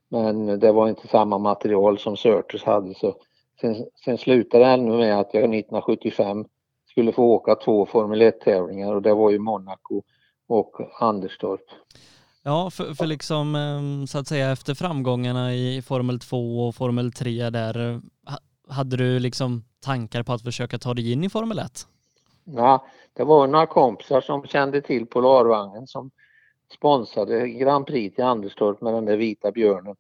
Men 0.10 0.60
det 0.60 0.72
var 0.72 0.90
inte 0.90 1.08
samma 1.08 1.38
material 1.38 2.00
som 2.00 2.18
Surters 2.18 2.64
hade 2.64 2.94
så 2.94 3.16
sen, 3.62 3.86
sen 4.06 4.18
slutade 4.18 4.64
det 4.64 4.70
ännu 4.70 4.98
med 4.98 5.20
att 5.20 5.34
jag 5.34 5.44
1975 5.44 6.46
skulle 6.90 7.12
få 7.12 7.24
åka 7.24 7.56
två 7.56 7.86
Formel 7.86 8.22
1 8.22 8.42
tävlingar 8.42 8.96
och 8.96 9.02
det 9.02 9.14
var 9.14 9.32
ju 9.32 9.40
Monaco 9.40 10.02
och 10.48 10.76
Anderstorp. 11.00 11.66
Ja, 12.44 12.70
för, 12.70 12.94
för 12.94 13.06
liksom 13.06 13.56
ehm, 13.56 14.08
så 14.08 14.18
att 14.18 14.28
säga 14.28 14.52
efter 14.52 14.74
framgångarna 14.74 15.54
i 15.54 15.82
Formel 15.82 16.20
2 16.20 16.68
och 16.68 16.76
Formel 16.76 17.12
3 17.12 17.50
där, 17.50 18.02
hade 18.70 18.98
du 18.98 19.20
liksom 19.20 19.64
tankar 19.86 20.24
på 20.24 20.34
att 20.34 20.42
försöka 20.42 20.78
ta 20.78 20.94
dig 20.94 21.12
in 21.12 21.24
i 21.24 21.30
Formel 21.30 21.60
1? 21.60 21.88
Ja, 22.44 22.86
det 23.14 23.24
var 23.24 23.48
några 23.48 23.66
kompisar 23.66 24.22
som 24.22 24.48
kände 24.48 24.82
till 24.82 25.06
Polarvagnen 25.06 25.88
som 25.88 26.12
sponsrade 26.74 27.50
Grand 27.50 27.88
Prix 27.88 28.16
till 28.16 28.24
Anderstorp 28.24 28.82
med 28.82 28.94
den 28.94 29.06
där 29.06 29.18
vita 29.18 29.52
björnen. 29.52 29.96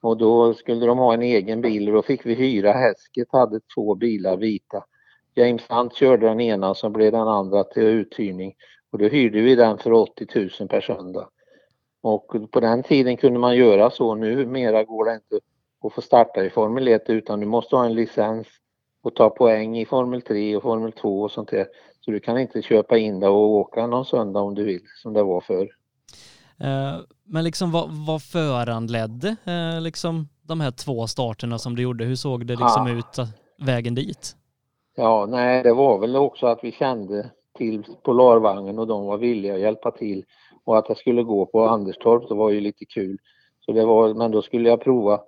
Och 0.00 0.16
då 0.16 0.54
skulle 0.54 0.86
de 0.86 0.98
ha 0.98 1.14
en 1.14 1.22
egen 1.22 1.60
bil 1.60 1.88
och 1.88 1.94
då 1.94 2.02
fick 2.02 2.26
vi 2.26 2.34
hyra. 2.34 2.72
Häsket 2.72 3.28
hade 3.32 3.60
två 3.74 3.94
bilar 3.94 4.36
vita. 4.36 4.84
James 5.34 5.62
Hunt 5.68 5.94
körde 5.94 6.26
den 6.26 6.40
ena 6.40 6.74
som 6.74 6.92
blev 6.92 7.12
den 7.12 7.28
andra 7.28 7.64
till 7.64 7.82
uthyrning 7.82 8.54
och 8.90 8.98
då 8.98 9.08
hyrde 9.08 9.40
vi 9.40 9.54
den 9.54 9.78
för 9.78 9.92
80 9.92 10.26
000 10.60 10.68
per 10.68 10.80
söndag. 10.80 11.28
Och 12.04 12.50
på 12.50 12.60
den 12.60 12.82
tiden 12.82 13.16
kunde 13.16 13.38
man 13.38 13.56
göra 13.56 13.90
så. 13.90 14.14
Numera 14.14 14.84
går 14.84 15.04
det 15.04 15.14
inte 15.14 15.40
att 15.84 15.92
få 15.92 16.00
starta 16.00 16.44
i 16.44 16.50
Formel 16.50 16.88
1 16.88 17.10
utan 17.10 17.40
du 17.40 17.46
måste 17.46 17.76
ha 17.76 17.84
en 17.84 17.94
licens 17.94 18.46
och 19.02 19.14
ta 19.14 19.30
poäng 19.30 19.78
i 19.78 19.86
Formel 19.86 20.22
3 20.22 20.56
och 20.56 20.62
Formel 20.62 20.92
2 20.92 21.22
och 21.22 21.30
sånt 21.30 21.50
där. 21.50 21.66
Så 22.00 22.10
du 22.10 22.20
kan 22.20 22.38
inte 22.38 22.62
köpa 22.62 22.98
in 22.98 23.20
det 23.20 23.28
och 23.28 23.50
åka 23.50 23.86
någon 23.86 24.04
söndag 24.04 24.40
om 24.40 24.54
du 24.54 24.64
vill 24.64 24.82
som 25.02 25.12
det 25.12 25.22
var 25.22 25.40
förr. 25.40 25.68
Eh, 26.60 27.00
men 27.24 27.44
liksom 27.44 27.70
vad, 27.72 27.90
vad 28.06 28.22
föranledde 28.22 29.36
eh, 29.44 29.80
liksom 29.80 30.28
de 30.42 30.60
här 30.60 30.70
två 30.70 31.06
starterna 31.06 31.58
som 31.58 31.76
du 31.76 31.82
gjorde? 31.82 32.04
Hur 32.04 32.16
såg 32.16 32.46
det 32.46 32.54
liksom 32.54 32.86
ah. 32.86 32.90
ut 32.90 33.18
eh, 33.18 33.28
vägen 33.58 33.94
dit? 33.94 34.36
Ja, 34.96 35.26
nej, 35.26 35.62
det 35.62 35.72
var 35.72 35.98
väl 35.98 36.16
också 36.16 36.46
att 36.46 36.58
vi 36.62 36.72
kände 36.72 37.30
till 37.58 37.82
Polarvagnen 38.02 38.78
och 38.78 38.86
de 38.86 39.06
var 39.06 39.18
villiga 39.18 39.54
att 39.54 39.60
hjälpa 39.60 39.90
till 39.90 40.24
och 40.64 40.78
att 40.78 40.88
jag 40.88 40.98
skulle 40.98 41.22
gå 41.22 41.46
på 41.46 41.68
Anderstorp 41.68 42.28
det 42.28 42.34
var 42.34 42.50
ju 42.50 42.60
lite 42.60 42.84
kul. 42.84 43.18
Så 43.60 43.72
det 43.72 43.84
var, 43.84 44.14
men 44.14 44.30
då 44.30 44.42
skulle 44.42 44.68
jag 44.68 44.80
prova 44.80 45.20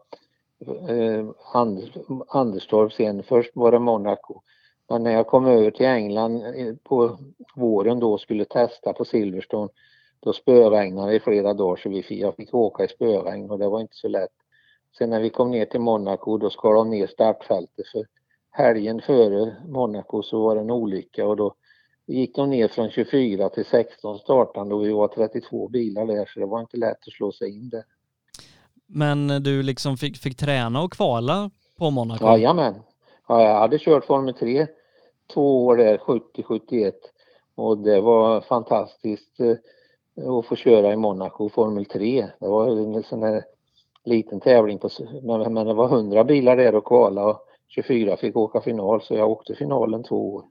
eh, 0.88 1.26
Anders, 1.54 1.90
Anderstorp 2.28 2.92
sen. 2.92 3.22
Först 3.22 3.50
var 3.54 3.72
det 3.72 3.78
Monaco. 3.78 4.42
Men 4.88 5.02
när 5.02 5.12
jag 5.12 5.26
kom 5.26 5.46
över 5.46 5.70
till 5.70 5.86
England 5.86 6.42
eh, 6.42 6.74
på 6.84 7.18
våren 7.56 8.00
då 8.00 8.12
och 8.12 8.20
skulle 8.20 8.44
testa 8.44 8.92
på 8.92 9.04
Silverstone 9.04 9.68
då 10.20 10.32
spöregnade 10.32 11.10
det 11.10 11.16
i 11.16 11.20
flera 11.20 11.54
dagar 11.54 11.76
så 11.76 11.88
vi 11.88 12.02
fick, 12.02 12.20
jag 12.20 12.36
fick 12.36 12.54
åka 12.54 12.84
i 12.84 12.88
spöregn 12.88 13.50
och 13.50 13.58
det 13.58 13.68
var 13.68 13.80
inte 13.80 13.96
så 13.96 14.08
lätt. 14.08 14.32
Sen 14.98 15.10
när 15.10 15.20
vi 15.20 15.30
kom 15.30 15.50
ner 15.50 15.64
till 15.64 15.80
Monaco 15.80 16.38
då 16.38 16.50
skar 16.50 16.74
de 16.74 16.90
ner 16.90 17.06
startfältet 17.06 17.88
för 17.92 18.06
helgen 18.50 19.00
före 19.00 19.56
Monaco 19.68 20.22
så 20.22 20.42
var 20.42 20.54
det 20.54 20.60
en 20.60 20.70
olycka 20.70 21.26
och 21.26 21.36
då 21.36 21.54
gick 22.06 22.36
de 22.36 22.50
ner 22.50 22.68
från 22.68 22.90
24 22.90 23.48
till 23.48 23.64
16 23.64 24.18
startande 24.18 24.74
och 24.74 24.84
vi 24.84 24.92
var 24.92 25.08
32 25.08 25.68
bilar 25.68 26.06
där 26.06 26.26
så 26.26 26.40
det 26.40 26.46
var 26.46 26.60
inte 26.60 26.76
lätt 26.76 26.98
att 27.06 27.12
slå 27.12 27.32
sig 27.32 27.56
in 27.56 27.68
där. 27.68 27.84
Men 28.86 29.42
du 29.42 29.62
liksom 29.62 29.96
fick, 29.96 30.16
fick 30.16 30.36
träna 30.36 30.82
och 30.82 30.92
kvala 30.92 31.50
på 31.78 31.90
Monaco? 31.90 32.26
Jajamän. 32.26 32.74
Ja, 33.28 33.42
jag 33.42 33.58
hade 33.58 33.78
kört 33.78 34.04
Formel 34.04 34.34
3 34.34 34.66
två 35.34 35.66
år 35.66 35.76
där, 35.76 35.98
70-71 35.98 36.92
och 37.54 37.78
det 37.78 38.00
var 38.00 38.40
fantastiskt 38.40 39.40
eh, 39.40 40.38
att 40.38 40.46
få 40.46 40.56
köra 40.56 40.92
i 40.92 40.96
Monaco 40.96 41.48
Formel 41.48 41.84
3. 41.84 42.26
Det 42.40 42.48
var 42.48 42.66
en 42.66 43.02
sån 43.02 43.20
där 43.20 43.44
liten 44.04 44.40
tävling 44.40 44.78
på, 44.78 44.88
men 45.22 45.66
det 45.66 45.74
var 45.74 45.88
100 45.88 46.24
bilar 46.24 46.56
där 46.56 46.74
och 46.74 46.84
kvala 46.84 47.24
och 47.24 47.40
24 47.68 48.16
fick 48.16 48.36
åka 48.36 48.60
final 48.60 49.02
så 49.02 49.14
jag 49.14 49.30
åkte 49.30 49.54
finalen 49.54 50.02
två 50.02 50.34
år. 50.34 50.44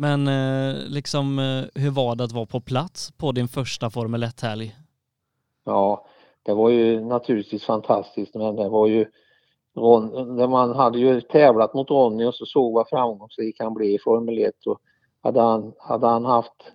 Men 0.00 0.28
eh, 0.28 0.74
liksom 0.88 1.38
eh, 1.38 1.82
hur 1.82 1.90
var 1.90 2.14
det 2.14 2.24
att 2.24 2.32
vara 2.32 2.46
på 2.46 2.60
plats 2.60 3.10
på 3.10 3.32
din 3.32 3.48
första 3.48 3.90
Formel 3.90 4.24
1-helg? 4.24 4.76
Ja, 5.64 6.06
det 6.42 6.54
var 6.54 6.70
ju 6.70 7.04
naturligtvis 7.04 7.64
fantastiskt 7.64 8.34
men 8.34 8.56
det 8.56 8.68
var 8.68 8.86
ju 8.86 9.06
Ron, 9.76 10.36
man 10.50 10.76
hade 10.76 10.98
ju 10.98 11.20
tävlat 11.20 11.74
mot 11.74 11.90
Ronny 11.90 12.24
och 12.24 12.34
så 12.34 12.46
såg 12.46 12.74
vad 12.74 12.88
framgångsrik 12.88 13.56
han 13.58 13.74
blev 13.74 13.90
i 13.90 13.98
Formel 13.98 14.38
1 14.38 14.66
och 14.66 14.80
hade 15.22 15.40
han, 15.40 15.72
hade 15.78 16.06
han 16.06 16.24
haft 16.24 16.72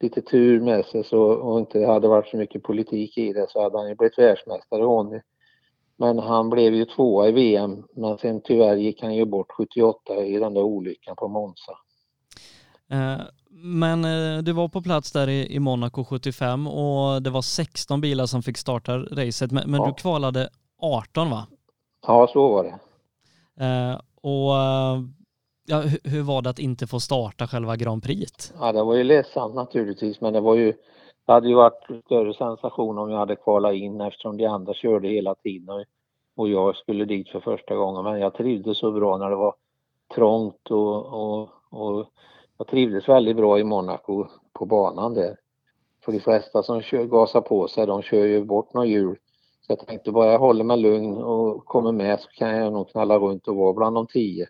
lite 0.00 0.22
tur 0.22 0.60
med 0.60 0.84
sig 0.84 1.04
så, 1.04 1.22
och 1.22 1.58
inte 1.58 1.86
hade 1.86 2.08
varit 2.08 2.28
så 2.28 2.36
mycket 2.36 2.62
politik 2.62 3.18
i 3.18 3.32
det 3.32 3.46
så 3.50 3.62
hade 3.62 3.78
han 3.78 3.88
ju 3.88 3.94
blivit 3.94 4.18
världsmästare 4.18 4.82
Ronny. 4.82 5.20
Men 5.96 6.18
han 6.18 6.50
blev 6.50 6.74
ju 6.74 6.84
tvåa 6.84 7.28
i 7.28 7.32
VM 7.32 7.84
men 7.96 8.18
sen 8.18 8.40
tyvärr 8.40 8.76
gick 8.76 9.02
han 9.02 9.14
ju 9.14 9.24
bort 9.24 9.52
78 9.52 10.24
i 10.24 10.38
den 10.38 10.54
där 10.54 10.62
olyckan 10.62 11.16
på 11.16 11.28
Monza. 11.28 11.72
Eh, 12.92 13.20
men 13.50 14.04
eh, 14.04 14.42
du 14.42 14.52
var 14.52 14.68
på 14.68 14.82
plats 14.82 15.12
där 15.12 15.28
i 15.28 15.58
Monaco 15.60 16.04
75 16.04 16.66
och 16.66 17.22
det 17.22 17.30
var 17.30 17.42
16 17.42 18.00
bilar 18.00 18.26
som 18.26 18.42
fick 18.42 18.56
starta 18.56 18.98
racet, 18.98 19.52
men, 19.52 19.74
ja. 19.74 19.86
du 19.86 20.02
kvalade 20.02 20.48
18 20.80 21.30
va? 21.30 21.46
Ja, 22.06 22.28
så 22.32 22.48
var 22.48 22.64
det. 22.64 22.74
Eh, 23.64 24.00
och 24.22 24.52
ja, 25.66 25.82
hur 26.04 26.22
var 26.22 26.42
det 26.42 26.50
att 26.50 26.58
inte 26.58 26.86
få 26.86 27.00
starta 27.00 27.46
själva 27.46 27.76
Grand 27.76 28.02
Prix? 28.02 28.54
Ja, 28.60 28.72
det 28.72 28.82
var 28.82 28.94
ju 28.94 29.04
ledsamt 29.04 29.54
naturligtvis, 29.54 30.20
men 30.20 30.32
det 30.32 30.40
var 30.40 30.54
ju 30.54 30.74
det 31.26 31.32
hade 31.32 31.48
ju 31.48 31.54
varit 31.54 32.04
större 32.04 32.34
sensation 32.34 32.98
om 32.98 33.10
jag 33.10 33.18
hade 33.18 33.36
kvalat 33.36 33.74
in 33.74 34.00
eftersom 34.00 34.36
de 34.36 34.46
andra 34.46 34.74
körde 34.74 35.08
hela 35.08 35.34
tiden 35.34 35.84
och 36.36 36.48
jag 36.48 36.76
skulle 36.76 37.04
dit 37.04 37.28
för 37.28 37.40
första 37.40 37.74
gången. 37.74 38.04
Men 38.04 38.20
jag 38.20 38.34
trivdes 38.34 38.78
så 38.78 38.92
bra 38.92 39.16
när 39.16 39.30
det 39.30 39.36
var 39.36 39.54
trångt 40.14 40.70
och, 40.70 41.06
och, 41.06 41.48
och 41.70 42.06
jag 42.62 42.68
trivdes 42.68 43.08
väldigt 43.08 43.36
bra 43.36 43.58
i 43.58 43.64
Monaco 43.64 44.26
på 44.52 44.66
banan 44.66 45.14
där. 45.14 45.36
För 46.04 46.12
de 46.12 46.20
flesta 46.20 46.62
som 46.62 46.82
kör, 46.82 47.04
gasar 47.04 47.40
på 47.40 47.68
sig, 47.68 47.86
de 47.86 48.02
kör 48.02 48.24
ju 48.26 48.44
bort 48.44 48.74
några 48.74 48.86
hjul. 48.86 49.16
Så 49.66 49.72
jag 49.72 49.86
tänkte 49.86 50.12
bara 50.12 50.32
jag 50.32 50.38
håller 50.38 50.64
mig 50.64 50.76
lugn 50.76 51.16
och 51.16 51.64
kommer 51.64 51.92
med 51.92 52.20
så 52.20 52.28
kan 52.28 52.56
jag 52.56 52.72
nog 52.72 52.90
knalla 52.90 53.18
runt 53.18 53.48
och 53.48 53.56
vara 53.56 53.72
bland 53.72 53.96
de 53.96 54.06
tio. 54.06 54.46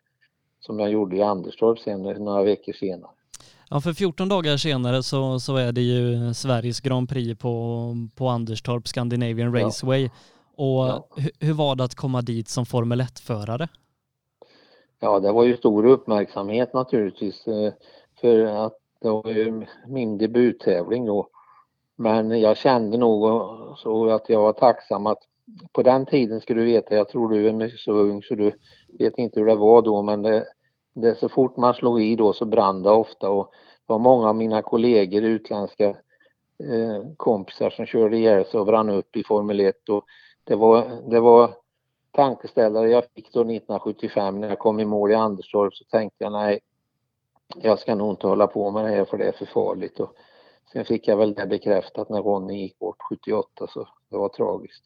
Som 0.60 0.78
jag 0.78 0.90
gjorde 0.90 1.16
i 1.16 1.22
Anderstorp 1.22 1.78
sen 1.78 2.02
några 2.02 2.42
veckor 2.42 2.72
senare. 2.72 3.10
Ja, 3.70 3.80
för 3.80 3.92
14 3.92 4.28
dagar 4.28 4.56
senare 4.56 5.02
så, 5.02 5.40
så 5.40 5.56
är 5.56 5.72
det 5.72 5.80
ju 5.80 6.34
Sveriges 6.34 6.80
Grand 6.80 7.08
Prix 7.08 7.38
på, 7.40 7.86
på 8.16 8.28
Anderstorp 8.28 8.88
Scandinavian 8.88 9.54
Raceway. 9.54 10.02
Ja. 10.02 10.10
Och 10.56 10.88
ja. 10.88 11.08
Hur, 11.16 11.30
hur 11.40 11.52
var 11.52 11.74
det 11.74 11.84
att 11.84 11.94
komma 11.94 12.22
dit 12.22 12.48
som 12.48 12.66
Formel 12.66 13.00
1-förare? 13.00 13.68
Ja, 15.04 15.20
det 15.20 15.32
var 15.32 15.44
ju 15.44 15.56
stor 15.56 15.86
uppmärksamhet 15.86 16.74
naturligtvis. 16.74 17.44
För 18.22 18.44
att 18.44 18.78
det 19.00 19.10
var 19.10 19.30
ju 19.30 19.66
min 19.86 20.18
debuttävling 20.18 21.06
då. 21.06 21.28
Men 21.96 22.40
jag 22.40 22.56
kände 22.56 22.98
nog 22.98 23.24
så 23.76 24.10
att 24.10 24.28
jag 24.28 24.42
var 24.42 24.52
tacksam 24.52 25.06
att 25.06 25.18
på 25.72 25.82
den 25.82 26.06
tiden 26.06 26.40
ska 26.40 26.54
du 26.54 26.64
veta, 26.64 26.94
jag 26.94 27.08
tror 27.08 27.28
du 27.28 27.48
är 27.48 27.68
så 27.68 27.92
ung 27.92 28.22
så 28.22 28.34
du 28.34 28.52
vet 28.98 29.18
inte 29.18 29.40
hur 29.40 29.46
det 29.46 29.54
var 29.54 29.82
då 29.82 30.02
men 30.02 30.22
det, 30.22 30.46
det 30.94 31.18
så 31.18 31.28
fort 31.28 31.56
man 31.56 31.74
slog 31.74 32.02
i 32.02 32.16
då 32.16 32.32
så 32.32 32.44
brann 32.44 32.82
det 32.82 32.90
ofta 32.90 33.30
och 33.30 33.50
det 33.86 33.92
var 33.92 33.98
många 33.98 34.28
av 34.28 34.36
mina 34.36 34.62
kollegor, 34.62 35.22
utländska 35.22 35.88
eh, 36.58 37.02
kompisar 37.16 37.70
som 37.70 37.86
körde 37.86 38.16
ihjäl 38.16 38.44
sig 38.44 38.60
och 38.60 38.66
brann 38.66 38.90
upp 38.90 39.16
i 39.16 39.24
Formel 39.24 39.60
1 39.60 39.88
och 39.88 40.04
det 40.44 40.56
var, 40.56 41.10
det 41.10 41.20
var 41.20 41.54
tankeställare 42.10 42.90
jag 42.90 43.04
fick 43.14 43.32
då 43.32 43.40
1975 43.40 44.40
när 44.40 44.48
jag 44.48 44.58
kom 44.58 44.80
i 44.80 44.84
mål 44.84 45.10
i 45.10 45.14
Anderstorp 45.14 45.74
så 45.74 45.84
tänkte 45.84 46.24
jag 46.24 46.32
nej, 46.32 46.60
jag 47.60 47.78
ska 47.78 47.94
nog 47.94 48.10
inte 48.10 48.26
hålla 48.26 48.46
på 48.46 48.70
med 48.70 48.84
det 48.84 48.90
här 48.90 49.04
för 49.04 49.18
det 49.18 49.24
är 49.24 49.32
för 49.32 49.46
farligt. 49.46 50.00
Och 50.00 50.14
sen 50.72 50.84
fick 50.84 51.08
jag 51.08 51.16
väl 51.16 51.34
det 51.34 51.46
bekräftat 51.46 52.08
när 52.08 52.22
Ronny 52.22 52.62
gick 52.62 52.78
bort 52.78 52.96
78 53.08 53.66
så 53.68 53.88
det 54.10 54.16
var 54.16 54.28
tragiskt. 54.28 54.82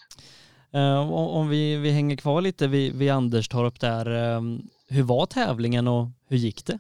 Uh, 0.75 1.13
om 1.13 1.49
vi, 1.49 1.77
vi 1.77 1.91
hänger 1.91 2.17
kvar 2.17 2.41
lite 2.41 2.67
vid, 2.67 2.95
vid 2.95 3.11
Anderstorp 3.11 3.81
där, 3.81 4.09
uh, 4.09 4.41
hur 4.89 5.03
var 5.03 5.27
tävlingen 5.27 5.89
och 5.89 6.07
hur 6.29 6.37
gick 6.37 6.67
det? 6.67 6.79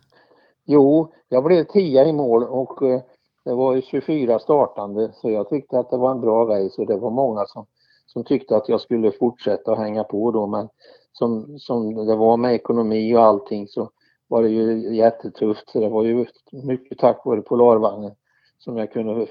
Jo, 0.64 1.12
jag 1.28 1.44
blev 1.44 1.64
tia 1.64 2.04
i 2.04 2.12
mål 2.12 2.44
och 2.44 2.82
uh, 2.82 3.00
det 3.44 3.54
var 3.54 3.80
24 3.80 4.38
startande 4.38 5.12
så 5.14 5.30
jag 5.30 5.48
tyckte 5.48 5.78
att 5.78 5.90
det 5.90 5.96
var 5.96 6.10
en 6.10 6.20
bra 6.20 6.44
race 6.44 6.80
och 6.80 6.86
det 6.86 6.96
var 6.96 7.10
många 7.10 7.46
som, 7.46 7.66
som 8.06 8.24
tyckte 8.24 8.56
att 8.56 8.68
jag 8.68 8.80
skulle 8.80 9.12
fortsätta 9.12 9.70
och 9.70 9.78
hänga 9.78 10.04
på 10.04 10.30
då 10.30 10.46
men 10.46 10.68
som, 11.12 11.58
som 11.58 12.06
det 12.06 12.16
var 12.16 12.36
med 12.36 12.54
ekonomi 12.54 13.14
och 13.14 13.22
allting 13.22 13.68
så 13.68 13.90
var 14.28 14.42
det 14.42 14.48
ju 14.48 14.94
jättetufft. 14.94 15.70
Så 15.70 15.80
det 15.80 15.88
var 15.88 16.04
ju 16.04 16.26
mycket 16.50 16.98
tack 16.98 17.24
vare 17.24 17.42
Polarvagnen 17.42 18.14
som 18.58 18.76
jag 18.76 18.92
kunde, 18.92 19.26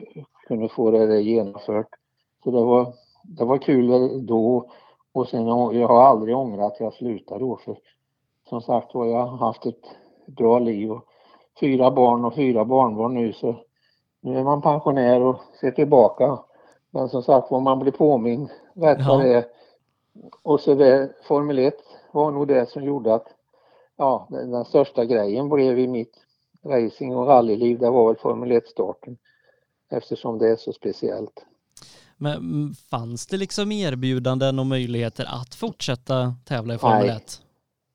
kunde 0.48 0.70
få 0.70 0.92
det 0.92 1.22
genomfört. 1.22 1.90
Så 2.44 2.52
det 2.52 2.62
var, 2.62 2.94
det 3.24 3.46
var 3.46 3.58
kul 3.58 4.26
då 4.26 4.70
och 5.14 5.28
sen 5.28 5.48
jag 5.48 5.88
har 5.88 6.02
aldrig 6.02 6.38
ångrat 6.38 6.74
att 6.74 6.80
jag 6.80 6.94
slutade 6.94 7.40
då 7.40 7.58
för 7.58 7.78
som 8.50 8.62
sagt 8.62 8.96
var 8.96 9.06
jag 9.06 9.26
har 9.26 9.38
haft 9.38 9.66
ett 9.66 9.84
bra 10.26 10.60
liv 10.60 10.92
och 10.92 11.06
fyra 11.60 11.92
barn 11.92 12.26
och 12.26 12.36
fyra 12.36 12.66
barnbarn 12.66 13.14
nu 13.14 13.34
så 13.34 13.56
nu 14.22 14.40
är 14.40 14.44
man 14.44 14.62
pensionär 14.62 15.22
och 15.22 15.40
ser 15.62 15.72
tillbaka. 15.72 16.40
Men 16.92 17.10
som 17.10 17.24
sagt 17.24 17.52
var 17.52 17.60
man 17.60 17.80
blir 17.80 17.92
påmind 17.92 18.50
rätt 18.74 19.08
vad 19.08 19.20
det 19.20 19.34
är. 19.34 19.46
Och 20.42 20.60
så 20.60 20.76
det, 20.76 21.10
Formel 21.24 21.60
1 21.60 21.74
var 22.12 22.32
nog 22.32 22.48
det 22.48 22.70
som 22.70 22.84
gjorde 22.84 23.14
att 23.14 23.28
ja, 23.98 24.28
den, 24.30 24.52
den 24.52 24.66
största 24.66 25.06
grejen 25.06 25.50
blev 25.50 25.80
i 25.80 25.88
mitt 25.88 26.26
racing 26.66 27.16
och 27.16 27.28
rallyliv, 27.28 27.80
det 27.80 27.90
var 27.90 28.08
väl 28.08 28.16
Formel 28.16 28.52
1-starten. 28.52 29.18
Eftersom 29.90 30.38
det 30.38 30.50
är 30.50 30.56
så 30.56 30.74
speciellt. 30.74 31.46
Men 32.18 32.38
mm, 32.38 32.74
fanns 32.74 33.28
det 33.28 33.38
liksom 33.38 33.72
erbjudanden 33.72 34.60
och 34.60 34.66
möjligheter 34.66 35.26
att 35.42 35.56
fortsätta 35.56 36.36
tävla 36.46 36.76
i 36.76 36.78
Formel 36.78 37.10
1? 37.10 37.42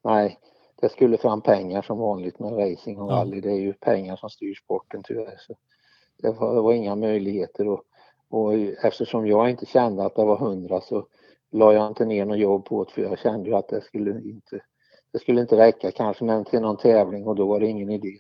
Nej, 0.04 0.38
det 0.80 0.88
skulle 0.88 1.18
fram 1.18 1.40
pengar 1.40 1.82
som 1.82 1.98
vanligt 1.98 2.38
med 2.38 2.52
racing 2.52 2.98
och 2.98 3.10
rally. 3.10 3.36
Ja. 3.36 3.42
Det 3.42 3.50
är 3.50 3.60
ju 3.60 3.72
pengar 3.72 4.16
som 4.16 4.30
styr 4.30 4.54
sporten 4.54 5.02
tyvärr. 5.04 5.36
Så 5.38 5.54
det, 6.22 6.30
var, 6.30 6.54
det 6.54 6.60
var 6.60 6.72
inga 6.72 6.96
möjligheter 6.96 7.68
och, 7.68 7.82
och 8.28 8.54
eftersom 8.84 9.26
jag 9.26 9.50
inte 9.50 9.66
kände 9.66 10.04
att 10.04 10.16
det 10.16 10.24
var 10.24 10.36
hundra 10.36 10.80
så 10.80 11.06
la 11.50 11.72
jag 11.72 11.86
inte 11.86 12.04
ner 12.04 12.24
något 12.24 12.38
jobb 12.38 12.64
på 12.64 12.84
det 12.84 12.90
för 12.90 13.02
jag 13.02 13.18
kände 13.18 13.48
ju 13.48 13.56
att 13.56 13.68
det 13.68 13.80
skulle 13.80 14.10
inte, 14.10 14.60
det 15.12 15.18
skulle 15.18 15.40
inte 15.40 15.56
räcka 15.56 15.92
kanske 15.92 16.24
men 16.24 16.44
till 16.44 16.60
någon 16.60 16.76
tävling 16.76 17.26
och 17.26 17.36
då 17.36 17.46
var 17.46 17.60
det 17.60 17.66
ingen 17.66 17.90
idé. 17.90 18.18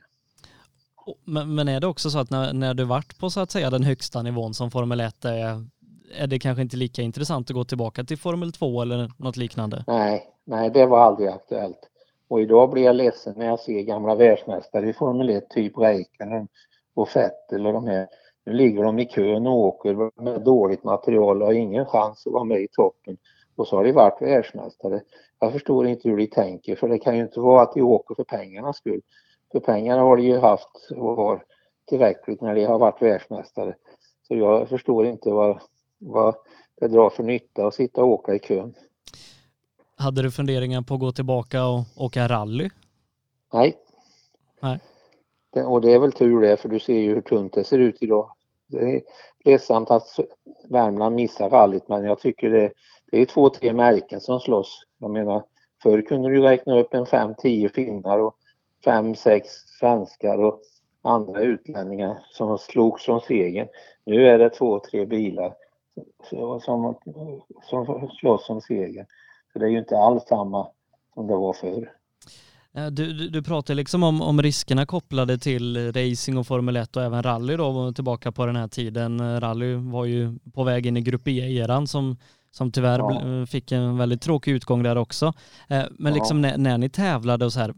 Men, 1.24 1.54
men 1.54 1.68
är 1.68 1.80
det 1.80 1.86
också 1.86 2.10
så 2.10 2.18
att 2.18 2.30
när, 2.30 2.52
när 2.52 2.74
du 2.74 2.84
varit 2.84 3.18
på 3.18 3.30
så 3.30 3.40
att 3.40 3.50
säga 3.50 3.70
den 3.70 3.82
högsta 3.82 4.22
nivån 4.22 4.54
som 4.54 4.70
Formel 4.70 5.00
1 5.00 5.24
är, 5.24 5.64
är 6.18 6.26
det 6.26 6.38
kanske 6.38 6.62
inte 6.62 6.76
lika 6.76 7.02
intressant 7.02 7.50
att 7.50 7.54
gå 7.54 7.64
tillbaka 7.64 8.04
till 8.04 8.18
Formel 8.18 8.52
2 8.52 8.82
eller 8.82 9.10
något 9.16 9.36
liknande? 9.36 9.84
Nej, 9.86 10.26
nej 10.44 10.70
det 10.70 10.86
var 10.86 10.98
aldrig 10.98 11.28
aktuellt. 11.28 11.90
Och 12.28 12.40
idag 12.40 12.70
blir 12.70 12.82
jag 12.82 12.96
ledsen 12.96 13.34
när 13.36 13.46
jag 13.46 13.60
ser 13.60 13.80
gamla 13.80 14.14
världsmästare 14.14 14.88
i 14.88 14.92
Formel 14.92 15.30
1, 15.30 15.50
typ 15.50 15.78
Räikkönen 15.78 16.48
och 16.94 17.08
Vettel 17.14 17.66
och 17.66 17.72
de 17.72 17.86
här. 17.86 18.08
Nu 18.46 18.52
ligger 18.52 18.82
de 18.82 18.98
i 18.98 19.06
kön 19.06 19.46
och 19.46 19.58
åker 19.58 20.22
med 20.22 20.40
dåligt 20.40 20.84
material 20.84 21.42
och 21.42 21.48
har 21.48 21.54
ingen 21.54 21.86
chans 21.86 22.26
att 22.26 22.32
vara 22.32 22.44
med 22.44 22.60
i 22.60 22.68
toppen. 22.72 23.16
Och 23.60 23.68
så 23.68 23.76
har 23.76 23.84
de 23.84 23.92
varit 23.92 24.22
världsmästare. 24.22 25.02
Jag 25.38 25.52
förstår 25.52 25.86
inte 25.86 26.08
hur 26.08 26.16
de 26.16 26.26
tänker 26.26 26.76
för 26.76 26.88
det 26.88 26.98
kan 26.98 27.16
ju 27.16 27.22
inte 27.22 27.40
vara 27.40 27.62
att 27.62 27.74
de 27.74 27.82
åker 27.82 28.14
för 28.14 28.24
pengarnas 28.24 28.76
skull. 28.76 29.00
För 29.52 29.60
pengarna 29.60 30.02
har 30.02 30.16
de 30.16 30.22
ju 30.22 30.38
haft 30.38 30.90
och 30.96 31.16
har 31.16 31.44
tillräckligt 31.88 32.40
när 32.40 32.54
de 32.54 32.64
har 32.64 32.78
varit 32.78 33.02
världsmästare. 33.02 33.74
Så 34.28 34.34
jag 34.34 34.68
förstår 34.68 35.06
inte 35.06 35.30
vad, 35.30 35.60
vad 35.98 36.34
det 36.80 36.88
drar 36.88 37.10
för 37.10 37.22
nytta 37.22 37.66
att 37.66 37.74
sitta 37.74 38.02
och 38.02 38.08
åka 38.08 38.34
i 38.34 38.38
kön. 38.38 38.74
Hade 39.96 40.22
du 40.22 40.30
funderingar 40.30 40.82
på 40.82 40.94
att 40.94 41.00
gå 41.00 41.12
tillbaka 41.12 41.66
och 41.66 41.84
åka 41.96 42.28
rally? 42.28 42.70
Nej. 43.52 43.76
Nej. 44.60 44.78
Det, 45.52 45.64
och 45.64 45.80
det 45.80 45.92
är 45.92 45.98
väl 45.98 46.12
tur 46.12 46.40
det, 46.40 46.56
för 46.56 46.68
du 46.68 46.80
ser 46.80 46.98
ju 46.98 47.14
hur 47.14 47.20
tunt 47.20 47.52
det 47.52 47.64
ser 47.64 47.78
ut 47.78 47.96
idag. 48.00 48.30
Det 48.66 48.96
är 48.96 49.02
ledsamt 49.44 49.90
att 49.90 50.18
Värmland 50.68 51.14
missar 51.14 51.50
rallyt, 51.50 51.88
men 51.88 52.04
jag 52.04 52.18
tycker 52.18 52.50
det, 52.50 52.72
det 53.10 53.20
är 53.20 53.26
två, 53.26 53.50
tre 53.50 53.72
märken 53.72 54.20
som 54.20 54.40
slåss. 54.40 54.86
Jag 54.98 55.10
menar, 55.10 55.44
förr 55.82 56.02
kunde 56.02 56.28
du 56.28 56.40
räkna 56.40 56.78
upp 56.78 56.94
en 56.94 57.06
fem, 57.06 57.34
tio 57.38 57.68
finnar 57.68 58.18
och 58.18 58.34
fem, 58.84 59.14
sex 59.14 59.48
svenskar 59.78 60.38
och 60.38 60.60
andra 61.02 61.40
utlänningar 61.40 62.18
som 62.32 62.58
slogs 62.58 63.08
om 63.08 63.20
segern. 63.20 63.68
Nu 64.04 64.28
är 64.28 64.38
det 64.38 64.50
två, 64.50 64.80
tre 64.90 65.06
bilar 65.06 65.54
som, 66.62 66.94
som 67.62 68.10
slåss 68.20 68.50
om 68.50 68.60
segern. 68.60 69.06
Så 69.52 69.58
det 69.58 69.64
är 69.64 69.70
ju 69.70 69.78
inte 69.78 69.98
alls 69.98 70.24
samma 70.28 70.66
som 71.14 71.26
det 71.26 71.36
var 71.36 71.52
förr. 71.52 71.92
Eh, 72.72 72.86
du, 72.86 73.12
du, 73.12 73.28
du 73.28 73.42
pratar 73.42 73.74
liksom 73.74 74.02
om, 74.02 74.22
om 74.22 74.42
riskerna 74.42 74.86
kopplade 74.86 75.38
till 75.38 75.92
racing 75.92 76.38
och 76.38 76.46
Formel 76.46 76.76
1 76.76 76.96
och 76.96 77.02
även 77.02 77.22
rally 77.22 77.56
då, 77.56 77.92
tillbaka 77.92 78.32
på 78.32 78.46
den 78.46 78.56
här 78.56 78.68
tiden. 78.68 79.20
Eh, 79.20 79.40
rally 79.40 79.74
var 79.74 80.04
ju 80.04 80.38
på 80.54 80.64
väg 80.64 80.86
in 80.86 80.96
i 80.96 81.00
Grupp 81.00 81.28
E-eran 81.28 81.86
som, 81.86 82.16
som 82.50 82.72
tyvärr 82.72 82.98
ja. 82.98 83.46
fick 83.46 83.72
en 83.72 83.98
väldigt 83.98 84.22
tråkig 84.22 84.52
utgång 84.52 84.82
där 84.82 84.98
också. 84.98 85.32
Eh, 85.68 85.82
men 85.90 86.14
liksom 86.14 86.40
när, 86.40 86.58
när, 86.58 86.78
ni 86.78 86.88
tävlade 86.88 87.44
och 87.44 87.52
så 87.52 87.60
här, 87.60 87.74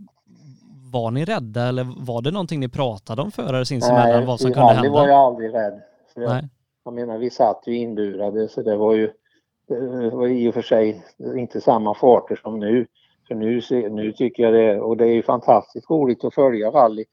var 0.92 1.11
ni 1.11 1.24
rädda 1.24 1.62
eller 1.62 2.04
var 2.06 2.22
det 2.22 2.30
någonting 2.30 2.61
ni 2.61 2.68
pratade 2.68 3.22
om 3.22 3.30
förare 3.30 3.64
sinsemellan 3.64 4.26
vad 4.26 4.40
som 4.40 4.52
kunde 4.52 4.68
hända? 4.68 4.82
Nej, 4.82 4.90
var 4.90 5.08
jag 5.08 5.18
aldrig 5.18 5.54
rädd. 5.54 5.82
jag, 6.14 6.28
Nej. 6.30 6.48
jag 6.85 6.94
menar, 6.94 7.18
vi 7.18 7.30
satt 7.30 7.62
ju 7.66 7.76
inburade 7.76 8.48
så 8.48 8.62
det 8.62 8.76
var 8.76 8.94
ju 8.94 9.12
det 9.68 10.11
var 10.11 10.28
i 10.28 10.50
och 10.50 10.54
för 10.54 10.62
sig 10.62 11.04
inte 11.37 11.61
samma 11.61 11.94
farter 11.94 12.37
som 12.37 12.58
nu. 12.58 12.87
För 13.28 13.35
nu, 13.35 13.61
nu 13.90 14.12
tycker 14.12 14.42
jag 14.42 14.54
det, 14.54 14.80
och 14.80 14.96
det 14.96 15.04
är 15.04 15.12
ju 15.12 15.22
fantastiskt 15.22 15.90
roligt 15.90 16.24
att 16.24 16.35
följa 16.35 16.70
rally 16.70 17.04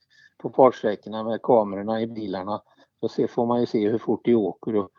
på 0.42 0.50
fartsträckorna 0.50 1.24
med 1.24 1.42
kamerorna 1.42 2.02
i 2.02 2.08
bilarna. 2.08 2.62
Så 3.10 3.28
får 3.28 3.46
man 3.46 3.60
ju 3.60 3.66
se 3.66 3.90
hur 3.90 3.98
fort 3.98 4.26
de 4.26 4.36
åker. 4.36 4.76
Och 4.76 4.90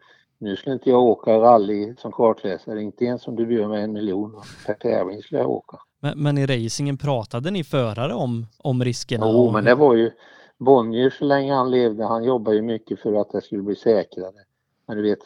nu 0.41 0.57
skulle 0.57 0.75
inte 0.75 0.91
jag 0.91 1.03
åka 1.03 1.31
rally 1.31 1.95
som 1.97 2.13
kartläsare, 2.13 2.83
inte 2.83 3.05
ens 3.05 3.29
om 3.29 3.37
du 3.37 3.47
bjöd 3.47 3.69
mig 3.69 3.83
en 3.83 3.93
miljon 3.93 4.43
per 4.67 4.75
tävling 4.75 5.23
skulle 5.23 5.41
jag 5.41 5.51
åka. 5.51 5.79
Men, 6.01 6.23
men, 6.23 6.39
i 6.39 6.47
racingen 6.47 6.99
pratade 6.99 7.51
ni 7.51 7.65
förare 7.65 8.15
om, 8.15 8.47
om 8.59 8.85
riskerna? 8.85 9.27
Jo, 9.29 9.47
och... 9.47 9.53
men 9.53 9.65
det 9.65 9.75
var 9.75 9.95
ju 9.95 10.11
Bonnier 10.59 11.11
så 11.11 11.25
länge 11.25 11.55
han 11.55 11.71
levde, 11.71 12.05
han 12.05 12.25
jobbade 12.25 12.57
ju 12.57 12.63
mycket 12.63 13.01
för 13.01 13.15
att 13.15 13.31
det 13.31 13.41
skulle 13.41 13.63
bli 13.63 13.77
säkrare. 13.77 14.45
Men 14.87 14.97
du 14.97 15.03
vet, 15.03 15.19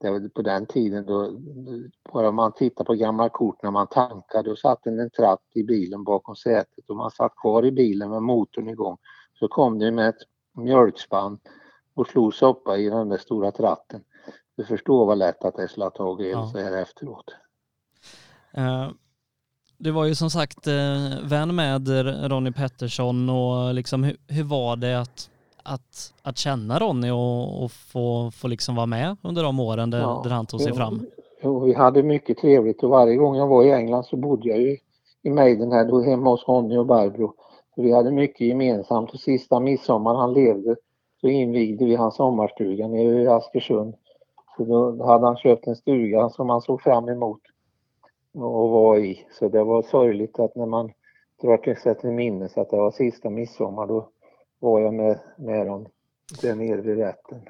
det 0.00 0.10
var 0.10 0.28
på 0.28 0.42
den 0.42 0.66
tiden 0.66 1.06
då, 1.06 1.30
bara 2.12 2.32
man 2.32 2.52
tittar 2.52 2.84
på 2.84 2.94
gamla 2.94 3.28
kort 3.28 3.62
när 3.62 3.70
man 3.70 3.86
tankade, 3.86 4.50
då 4.50 4.56
satt 4.56 4.86
en 4.86 5.10
tratt 5.10 5.42
i 5.54 5.62
bilen 5.62 6.04
bakom 6.04 6.36
sätet 6.36 6.90
och 6.90 6.96
man 6.96 7.10
satt 7.10 7.36
kvar 7.36 7.64
i 7.66 7.72
bilen 7.72 8.10
med 8.10 8.22
motorn 8.22 8.68
igång. 8.68 8.96
Så 9.38 9.48
kom 9.48 9.78
det 9.78 9.90
med 9.90 10.08
ett 10.08 10.22
mjölkspann 10.56 11.38
och 11.94 12.06
slog 12.06 12.34
soppa 12.34 12.76
i 12.76 12.88
den 12.88 13.08
där 13.08 13.18
stora 13.18 13.50
tratten. 13.50 14.04
Du 14.56 14.64
förstår 14.64 15.06
vad 15.06 15.18
lätt 15.18 15.44
att 15.44 15.56
det 15.56 15.68
skulle 15.68 15.86
ha 15.86 15.90
tagit 15.90 16.32
ja. 16.32 16.48
så 16.52 16.58
här 16.58 16.82
efteråt. 16.82 17.24
Uh, 18.58 18.90
du 19.78 19.90
var 19.90 20.04
ju 20.04 20.14
som 20.14 20.30
sagt 20.30 20.66
uh, 20.66 21.28
vän 21.28 21.54
med 21.54 21.88
Ronny 22.30 22.52
Pettersson 22.52 23.30
och 23.30 23.74
liksom 23.74 24.04
hur, 24.04 24.16
hur 24.28 24.44
var 24.44 24.76
det 24.76 25.00
att 25.00 25.28
att, 25.62 26.12
att 26.22 26.38
känna 26.38 26.78
Ronny 26.78 27.10
och, 27.10 27.64
och 27.64 27.72
få, 27.72 28.30
få 28.30 28.48
liksom 28.48 28.74
vara 28.74 28.86
med 28.86 29.16
under 29.22 29.42
de 29.42 29.60
åren 29.60 29.90
där, 29.90 30.00
ja, 30.00 30.20
där 30.24 30.30
han 30.30 30.46
tog 30.46 30.60
sig 30.60 30.72
fram? 30.72 31.06
Jo, 31.42 31.60
vi 31.60 31.74
hade 31.74 32.02
mycket 32.02 32.38
trevligt 32.38 32.82
och 32.82 32.90
varje 32.90 33.16
gång 33.16 33.36
jag 33.36 33.46
var 33.46 33.64
i 33.64 33.72
England 33.72 34.04
så 34.04 34.16
bodde 34.16 34.48
jag 34.48 34.60
ju 34.60 34.76
i 35.22 35.30
Maiden 35.30 35.72
här, 35.72 35.84
då 35.84 36.02
hemma 36.02 36.30
hos 36.30 36.48
Ronny 36.48 36.76
och 36.76 36.86
Barbro. 36.86 37.34
vi 37.76 37.92
hade 37.92 38.10
mycket 38.10 38.46
gemensamt 38.46 39.10
och 39.10 39.20
sista 39.20 39.60
midsommar 39.60 40.14
han 40.14 40.32
levde 40.32 40.76
så 41.20 41.28
invigde 41.28 41.84
vi 41.84 41.94
hans 41.94 42.16
sommarstuga 42.16 42.88
nere 42.88 43.22
i 43.22 43.28
Askersund. 43.28 43.94
Så 44.56 44.64
då 44.64 45.04
hade 45.04 45.26
han 45.26 45.36
köpt 45.36 45.66
en 45.66 45.76
stuga 45.76 46.28
som 46.28 46.50
han 46.50 46.60
såg 46.60 46.82
fram 46.82 47.08
emot 47.08 47.40
och 48.34 48.70
var 48.70 48.98
i. 48.98 49.26
Så 49.38 49.48
det 49.48 49.64
var 49.64 49.82
sorgligt 49.82 50.38
att 50.38 50.56
när 50.56 50.66
man 50.66 50.92
drar 51.42 51.74
sig 51.74 51.94
till 51.94 52.10
minnes 52.10 52.56
att 52.56 52.70
det 52.70 52.76
var 52.76 52.90
sista 52.90 53.30
midsommar 53.30 53.86
då 53.86 54.08
var 54.58 54.80
jag 54.80 54.94
med, 54.94 55.18
med 55.38 55.66
dem 55.66 55.86
där 56.42 56.54
nere 56.54 56.80
vid 56.80 56.96
rätten. 56.96 57.40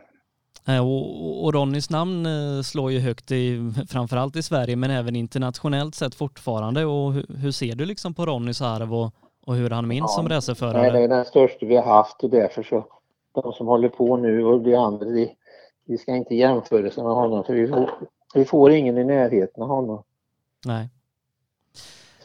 Eh, 0.69 0.89
och, 0.89 1.45
och 1.45 1.55
Ronnys 1.55 1.91
namn 1.91 2.27
eh, 2.27 2.63
slår 2.63 2.93
ju 2.93 2.99
högt 2.99 3.31
i, 3.31 3.73
framförallt 3.89 4.37
i 4.37 4.43
Sverige 4.43 4.77
men 4.77 4.91
även 4.91 5.17
internationellt 5.17 5.95
sett 5.95 6.15
fortfarande. 6.15 6.85
Och 6.85 7.13
hur, 7.13 7.27
hur 7.37 7.51
ser 7.51 7.75
du 7.75 7.85
liksom 7.85 8.15
på 8.15 8.27
Ronnys 8.27 8.63
arv 8.63 8.95
och, 8.95 9.11
och 9.47 9.55
hur 9.55 9.71
han 9.71 9.89
minns 9.89 10.05
ja, 10.09 10.09
som 10.09 10.29
racerförare? 10.29 10.83
Nej, 10.83 10.91
det 10.91 10.99
är 10.99 11.09
den 11.09 11.25
största 11.25 11.67
vi 11.67 11.77
har 11.77 11.85
haft 11.85 12.25
och 12.25 12.31
därför 12.31 12.63
så 12.63 12.85
de 13.33 13.53
som 13.53 13.67
håller 13.67 13.89
på 13.89 14.17
nu 14.17 14.45
och 14.45 14.61
de 14.61 14.75
andra, 14.75 15.05
de, 15.05 15.37
de 15.85 15.99
ska 15.99 16.17
inte 16.17 16.35
jämföra 16.35 16.91
sig 16.91 17.05
med 17.05 17.13
honom 17.13 17.45
för 17.45 17.55
vi 17.55 17.69
får, 17.69 17.91
vi 18.35 18.45
får 18.45 18.73
ingen 18.73 18.99
i 18.99 19.05
närheten 19.05 19.63
av 19.63 19.69
honom. 19.69 20.03
Nej. 20.67 20.89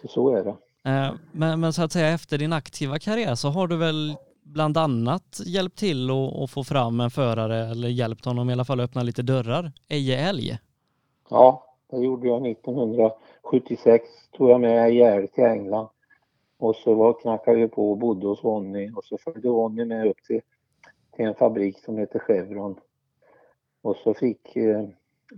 Så, 0.02 0.08
så 0.08 0.36
är 0.36 0.44
det. 0.44 0.56
Eh, 0.90 1.14
men, 1.32 1.60
men 1.60 1.74
så 1.74 1.84
att 1.84 1.92
säga 1.92 2.10
efter 2.10 2.38
din 2.38 2.54
aktiva 2.54 3.00
karriär 3.00 3.36
så 3.36 3.50
har 3.50 3.68
du 3.68 3.78
väl 3.78 4.16
bland 4.44 4.78
annat 4.78 5.42
hjälpt 5.46 5.78
till 5.78 6.10
att 6.44 6.50
få 6.50 6.64
fram 6.64 7.00
en 7.00 7.12
förare 7.12 7.58
eller 7.58 7.88
hjälpt 7.88 8.26
honom 8.26 8.50
i 8.50 8.54
alla 8.54 8.66
fall 8.66 8.80
att 8.80 8.90
öppna 8.90 9.04
lite 9.04 9.22
dörrar. 9.22 9.72
Eje 9.88 10.30
Älg. 10.30 10.58
Ja, 11.30 11.64
det 11.92 11.98
gjorde 11.98 12.28
jag 12.28 12.48
1976. 12.48 14.04
Tog 14.32 14.50
jag 14.50 14.62
med 14.62 14.86
Eje 14.86 15.14
Älg 15.14 15.28
till 15.28 15.44
England. 15.44 15.88
Och 16.60 16.76
så 16.76 16.94
var, 16.94 17.22
knackade 17.22 17.58
vi 17.58 17.68
på 17.68 17.92
och 17.92 17.98
bodde 17.98 18.28
hos 18.28 18.44
Ronny 18.44 18.92
och 18.96 19.04
så 19.04 19.18
följde 19.18 19.48
Ronny 19.48 19.86
med 19.86 20.08
upp 20.08 20.24
till, 20.28 20.42
till 21.16 21.26
en 21.26 21.36
fabrik 21.36 21.80
som 21.80 21.98
heter 21.98 22.20
Chevron. 22.20 22.76
Och 23.88 23.96
så 23.96 24.14
fick, 24.14 24.56
eh, 24.56 24.86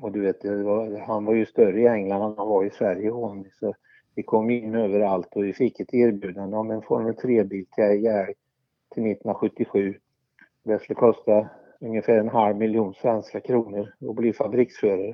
och 0.02 0.12
du 0.12 0.22
vet, 0.22 0.46
var, 0.46 1.00
han 1.00 1.26
var 1.26 1.34
ju 1.34 1.46
större 1.46 1.82
i 1.82 1.88
England 1.88 2.22
än 2.22 2.38
han 2.38 2.48
var 2.48 2.66
i 2.66 2.70
Sverige 2.70 3.10
Ronny. 3.10 3.50
Så 3.60 3.74
vi 4.16 4.24
kom 4.24 4.50
in 4.50 4.76
överallt 4.76 5.36
och 5.36 5.44
vi 5.44 5.54
fick 5.54 5.80
ett 5.80 5.94
erbjudande 5.94 6.58
om 6.58 6.72
en 6.72 6.82
Formel 6.82 7.14
3-bil 7.14 7.66
till 7.66 7.84
Älgälv 7.84 8.34
till 8.94 9.04
1977. 9.04 9.96
Det 10.64 10.80
skulle 10.80 10.96
kosta 10.96 11.50
ungefär 11.80 12.18
en 12.18 12.30
halv 12.30 12.58
miljon 12.58 12.94
svenska 12.94 13.40
kronor 13.40 13.94
att 14.10 14.16
bli 14.16 14.34
fabriksförare. 14.34 15.14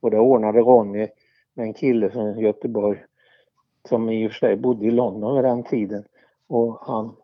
Och 0.00 0.10
det 0.10 0.18
ordnade 0.18 0.60
Ronny 0.60 1.08
med 1.54 1.66
en 1.66 1.74
kille 1.74 2.10
från 2.10 2.38
Göteborg 2.38 3.04
som 3.88 4.10
i 4.10 4.28
och 4.28 4.32
för 4.32 4.38
sig 4.38 4.56
bodde 4.56 4.86
i 4.86 4.90
London 4.90 5.34
vid 5.34 5.44
den 5.44 5.62
tiden. 5.62 6.04
Och 6.46 6.78
han 6.80 7.16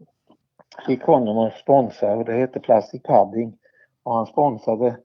fick 0.86 1.02
honom 1.02 1.38
att 1.38 1.54
sponsra 1.54 2.16
och 2.16 2.24
det 2.24 2.32
hette 2.32 2.60
Plastic 2.60 3.02
Padding. 3.02 3.58
Och 4.02 4.14
han 4.14 4.26
sponsrade 4.26 4.96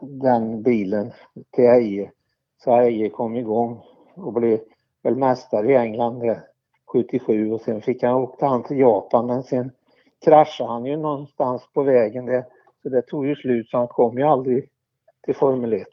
den 0.00 0.62
bilen 0.62 1.12
till 1.50 1.64
Eje. 1.64 2.10
Så 2.64 2.76
Eje 2.76 3.10
kom 3.10 3.36
igång 3.36 3.80
och 4.14 4.32
blev 4.32 4.60
väl 5.02 5.16
mästare 5.16 5.72
i 5.72 5.76
England 5.76 6.36
77 6.92 7.52
och 7.52 7.60
sen 7.60 7.82
fick 7.82 8.02
han 8.02 8.14
åkte 8.14 8.46
han 8.46 8.62
till 8.62 8.78
Japan 8.78 9.26
men 9.26 9.42
sen 9.42 9.70
kraschade 10.24 10.70
han 10.70 10.84
ju 10.84 10.96
någonstans 10.96 11.62
på 11.74 11.82
vägen 11.82 12.26
där. 12.26 12.44
Så 12.82 12.88
det 12.88 13.02
tog 13.02 13.26
ju 13.26 13.34
slut 13.34 13.68
så 13.68 13.78
han 13.78 13.88
kom 13.88 14.18
ju 14.18 14.24
aldrig 14.24 14.68
till 15.24 15.34
Formel 15.34 15.72
1. 15.72 15.86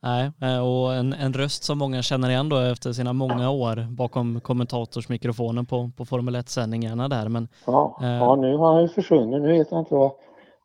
Nej, 0.00 0.32
eh, 0.42 0.68
och 0.68 0.94
en, 0.94 1.12
en 1.12 1.32
röst 1.32 1.64
som 1.64 1.78
många 1.78 2.02
känner 2.02 2.30
igen 2.30 2.48
då 2.48 2.56
efter 2.56 2.92
sina 2.92 3.12
många 3.12 3.50
år 3.50 3.86
bakom 3.90 4.40
kommentatorsmikrofonen 4.40 5.66
på, 5.66 5.90
på 5.96 6.04
Formel 6.04 6.36
1-sändningarna 6.36 7.08
där. 7.08 7.28
Men, 7.28 7.48
ja, 7.66 7.98
eh... 8.02 8.08
ja, 8.08 8.36
nu 8.36 8.56
har 8.56 8.72
han 8.72 8.82
ju 8.82 8.88
försvunnit. 8.88 9.42
Nu 9.42 9.48
vet 9.48 9.70
jag 9.70 9.80
inte 9.80 9.94
vad, 9.94 10.10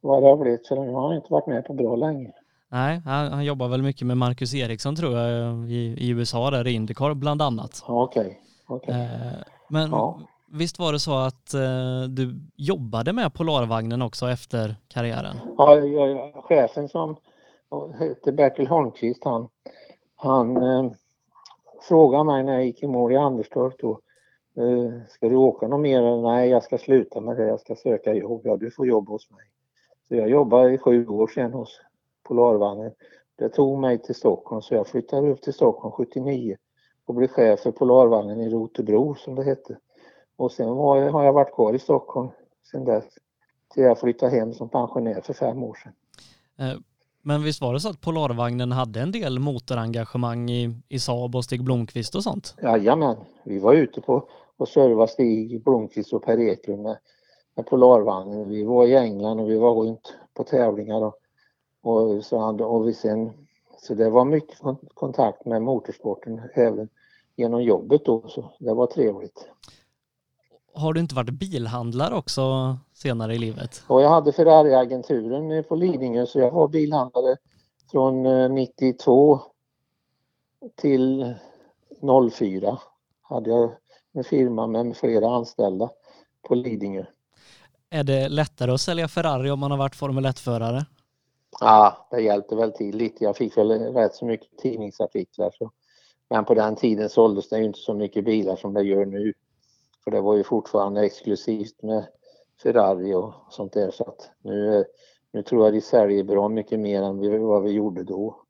vad 0.01 0.23
det 0.23 0.29
har 0.29 0.37
blivit 0.37 0.67
för 0.67 0.75
nu 0.75 0.91
har 0.91 1.07
han 1.07 1.15
inte 1.15 1.33
varit 1.33 1.47
med 1.47 1.65
på 1.65 1.73
bra 1.73 1.95
länge. 1.95 2.31
Nej, 2.69 3.01
han, 3.05 3.31
han 3.31 3.45
jobbar 3.45 3.67
väl 3.67 3.81
mycket 3.81 4.07
med 4.07 4.17
Marcus 4.17 4.53
Eriksson 4.53 4.95
tror 4.95 5.17
jag 5.17 5.71
i, 5.71 5.95
i 5.97 6.09
USA 6.09 6.51
där 6.51 6.67
i 6.67 6.71
Indycar 6.71 7.13
bland 7.13 7.41
annat. 7.41 7.83
Okej. 7.87 8.39
Okay. 8.67 8.77
okay. 8.77 9.01
Eh, 9.01 9.43
men 9.69 9.91
ja. 9.91 10.19
visst 10.51 10.79
var 10.79 10.91
det 10.91 10.99
så 10.99 11.17
att 11.17 11.53
eh, 11.53 12.09
du 12.09 12.35
jobbade 12.55 13.13
med 13.13 13.33
Polarvagnen 13.33 14.01
också 14.01 14.29
efter 14.29 14.75
karriären? 14.87 15.35
Ja, 15.57 15.75
jag, 15.75 16.33
chefen 16.43 16.89
som 16.89 17.15
hette 17.99 18.31
Bertil 18.31 18.67
Holmqvist, 18.67 19.23
han, 19.23 19.47
han 20.15 20.57
eh, 20.57 20.91
frågade 21.81 22.23
mig 22.23 22.43
när 22.43 22.53
jag 22.53 22.65
gick 22.65 22.83
i 22.83 22.87
mål 22.87 23.11
i 23.11 23.17
Anderstorp 23.17 23.73
då, 23.79 23.91
eh, 24.57 24.91
ska 25.09 25.29
du 25.29 25.35
åka 25.35 25.67
något 25.67 25.79
mer? 25.79 26.21
Nej, 26.21 26.49
jag 26.49 26.63
ska 26.63 26.77
sluta 26.77 27.21
med 27.21 27.37
det, 27.37 27.47
jag 27.47 27.59
ska 27.59 27.75
söka 27.75 28.13
jobb. 28.13 28.41
Ja, 28.43 28.57
du 28.57 28.71
får 28.71 28.87
jobb 28.87 29.09
hos 29.09 29.31
mig. 29.31 29.45
Så 30.11 30.15
jag 30.17 30.29
jobbade 30.29 30.73
i 30.73 30.77
sju 30.77 31.07
år 31.07 31.27
sedan 31.27 31.53
hos 31.53 31.81
Polarvagnen. 32.27 32.91
Det 33.37 33.49
tog 33.49 33.79
mig 33.79 34.01
till 34.01 34.15
Stockholm 34.15 34.61
så 34.61 34.73
jag 34.73 34.87
flyttade 34.87 35.31
upp 35.31 35.41
till 35.41 35.53
Stockholm 35.53 35.91
79 35.91 36.57
och 37.05 37.15
blev 37.15 37.27
chef 37.27 37.59
för 37.59 37.71
Polarvagnen 37.71 38.41
i 38.41 38.49
Rotebro 38.49 39.15
som 39.15 39.35
det 39.35 39.43
hette. 39.43 39.77
Och 40.37 40.51
sen 40.51 40.75
var, 40.75 41.09
har 41.09 41.23
jag 41.23 41.33
varit 41.33 41.55
kvar 41.55 41.73
i 41.73 41.79
Stockholm 41.79 42.29
sedan 42.71 42.85
dess 42.85 43.03
till 43.73 43.83
jag 43.83 43.99
flyttade 43.99 44.31
hem 44.31 44.53
som 44.53 44.69
pensionär 44.69 45.21
för 45.21 45.33
fem 45.33 45.63
år 45.63 45.77
sedan. 45.83 45.93
Eh, 46.59 46.77
men 47.21 47.43
visst 47.43 47.61
var 47.61 47.73
det 47.73 47.79
så 47.79 47.89
att 47.89 48.01
Polarvagnen 48.01 48.71
hade 48.71 49.01
en 49.01 49.11
del 49.11 49.39
motorengagemang 49.39 50.49
i, 50.49 50.75
i 50.89 50.99
Saab 50.99 51.35
och 51.35 51.43
Stig 51.43 51.63
Blomqvist 51.63 52.15
och 52.15 52.23
sånt? 52.23 52.55
Jajamän, 52.61 53.17
vi 53.43 53.59
var 53.59 53.73
ute 53.73 54.01
på 54.01 54.27
och 54.57 54.67
serva 54.67 55.07
Stig 55.07 55.63
Blomqvist 55.63 56.13
och 56.13 56.23
Per 56.23 56.39
Eklund 56.39 56.81
med, 56.83 56.97
med 57.55 57.65
Polarvagnen. 57.65 58.49
Vi 58.49 58.63
var 58.63 58.87
i 58.87 58.95
England 58.95 59.39
och 59.39 59.49
vi 59.49 59.57
var 59.57 59.73
runt 59.73 60.13
på 60.33 60.43
tävlingar 60.43 61.03
och, 61.03 61.15
och, 61.81 62.23
så, 62.25 62.63
och 62.65 62.87
vi 62.87 62.93
sen, 62.93 63.31
så 63.77 63.93
det 63.93 64.09
var 64.09 64.25
mycket 64.25 64.59
kontakt 64.93 65.45
med 65.45 65.61
motorsporten 65.61 66.41
även 66.53 66.89
genom 67.35 67.63
jobbet 67.63 68.05
då, 68.05 68.27
så 68.27 68.51
det 68.59 68.73
var 68.73 68.87
trevligt. 68.87 69.47
Har 70.73 70.93
du 70.93 70.99
inte 70.99 71.15
varit 71.15 71.29
bilhandlare 71.29 72.15
också 72.15 72.41
senare 72.93 73.35
i 73.35 73.37
livet? 73.37 73.83
Och 73.87 74.01
jag 74.01 74.09
hade 74.09 74.31
Ferrari-agenturen 74.31 75.63
på 75.63 75.75
Lidingö 75.75 76.25
så 76.25 76.39
jag 76.39 76.51
var 76.51 76.67
bilhandlare 76.67 77.37
från 77.91 78.23
92 78.55 79.33
eh, 79.33 79.39
till 80.75 81.35
04 82.31 82.77
hade 83.21 83.49
jag 83.49 83.71
en 84.13 84.23
firma 84.23 84.67
med 84.67 84.97
flera 84.97 85.29
anställda 85.29 85.89
på 86.47 86.55
Lidingö. 86.55 87.05
Är 87.93 88.03
det 88.03 88.29
lättare 88.29 88.71
att 88.71 88.81
sälja 88.81 89.07
Ferrari 89.07 89.51
om 89.51 89.59
man 89.59 89.71
har 89.71 89.77
varit 89.77 89.95
Formel 89.95 90.25
1-förare? 90.25 90.85
Ja, 91.59 92.07
det 92.11 92.21
hjälpte 92.21 92.55
väl 92.55 92.71
till 92.71 92.97
lite. 92.97 93.23
Jag 93.23 93.37
fick 93.37 93.57
väl 93.57 93.71
rätt 93.71 94.15
så 94.15 94.25
mycket 94.25 94.57
tidningsartiklar. 94.57 95.51
Så. 95.53 95.71
Men 96.29 96.45
på 96.45 96.53
den 96.53 96.75
tiden 96.75 97.09
såldes 97.09 97.49
det 97.49 97.63
inte 97.63 97.79
så 97.79 97.93
mycket 97.93 98.25
bilar 98.25 98.55
som 98.55 98.73
det 98.73 98.83
gör 98.83 99.05
nu. 99.05 99.33
För 100.03 100.11
det 100.11 100.21
var 100.21 100.35
ju 100.35 100.43
fortfarande 100.43 101.05
exklusivt 101.05 101.83
med 101.83 102.07
Ferrari 102.63 103.13
och 103.13 103.33
sånt 103.49 103.73
där 103.73 103.91
så 103.91 104.03
att 104.03 104.29
nu, 104.43 104.85
nu 105.33 105.43
tror 105.43 105.65
jag 105.65 105.73
de 105.73 105.81
säljer 105.81 106.23
bra 106.23 106.49
mycket 106.49 106.79
mer 106.79 107.01
än 107.01 107.43
vad 107.43 107.63
vi 107.63 107.71
gjorde 107.71 108.03
då. 108.03 108.43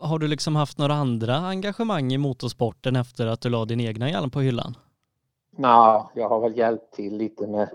Har 0.00 0.18
du 0.18 0.28
liksom 0.28 0.56
haft 0.56 0.78
några 0.78 0.94
andra 0.94 1.36
engagemang 1.36 2.12
i 2.12 2.18
motorsporten 2.18 2.96
efter 2.96 3.26
att 3.26 3.40
du 3.40 3.48
la 3.48 3.64
din 3.64 3.80
egna 3.80 4.10
hjälm 4.10 4.30
på 4.30 4.40
hyllan? 4.40 4.76
Ja, 5.56 6.10
jag 6.14 6.28
har 6.28 6.40
väl 6.40 6.58
hjälpt 6.58 6.94
till 6.94 7.16
lite 7.16 7.46
med, 7.46 7.70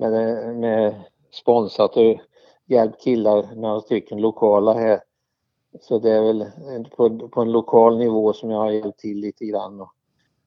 med, 0.00 0.56
med 0.56 0.94
sponsrat 1.30 1.96
och 1.96 2.16
hjälpt 2.66 3.02
killar, 3.02 3.54
några 3.54 3.80
stycken 3.80 4.20
lokala 4.20 4.72
här. 4.72 5.00
Så 5.80 5.98
det 5.98 6.10
är 6.10 6.22
väl 6.22 6.46
på, 6.96 7.28
på 7.28 7.40
en 7.40 7.52
lokal 7.52 7.98
nivå 7.98 8.32
som 8.32 8.50
jag 8.50 8.58
har 8.58 8.70
hjälpt 8.70 8.98
till 8.98 9.18
lite 9.18 9.44
grann. 9.44 9.80
Och, 9.80 9.92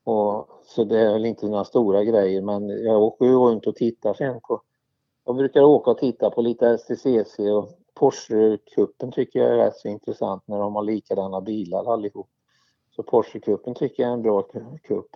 och, 0.03 0.47
så 0.65 0.83
det 0.83 0.99
är 0.99 1.13
väl 1.13 1.25
inte 1.25 1.47
några 1.47 1.65
stora 1.65 2.03
grejer 2.03 2.41
men 2.41 2.69
jag 2.69 3.01
åker 3.01 3.25
ju 3.25 3.35
runt 3.35 3.67
och 3.67 3.75
tittar 3.75 4.13
sen 4.13 4.39
på 4.41 4.61
jag 5.25 5.35
brukar 5.35 5.61
åka 5.61 5.91
och 5.91 5.97
titta 5.97 6.29
på 6.29 6.41
lite 6.41 6.77
STCC 6.77 7.39
och 7.39 7.69
Porsche-cupen 7.99 9.11
tycker 9.11 9.39
jag 9.39 9.51
är 9.51 9.57
rätt 9.57 9.77
så 9.77 9.87
intressant 9.87 10.47
när 10.47 10.59
de 10.59 10.75
har 10.75 10.83
likadana 10.83 11.41
bilar 11.41 11.93
allihop. 11.93 12.29
Så 12.95 13.03
Porsche-cupen 13.03 13.73
tycker 13.73 14.03
jag 14.03 14.09
är 14.09 14.13
en 14.13 14.21
bra 14.21 14.41
cup. 14.83 15.09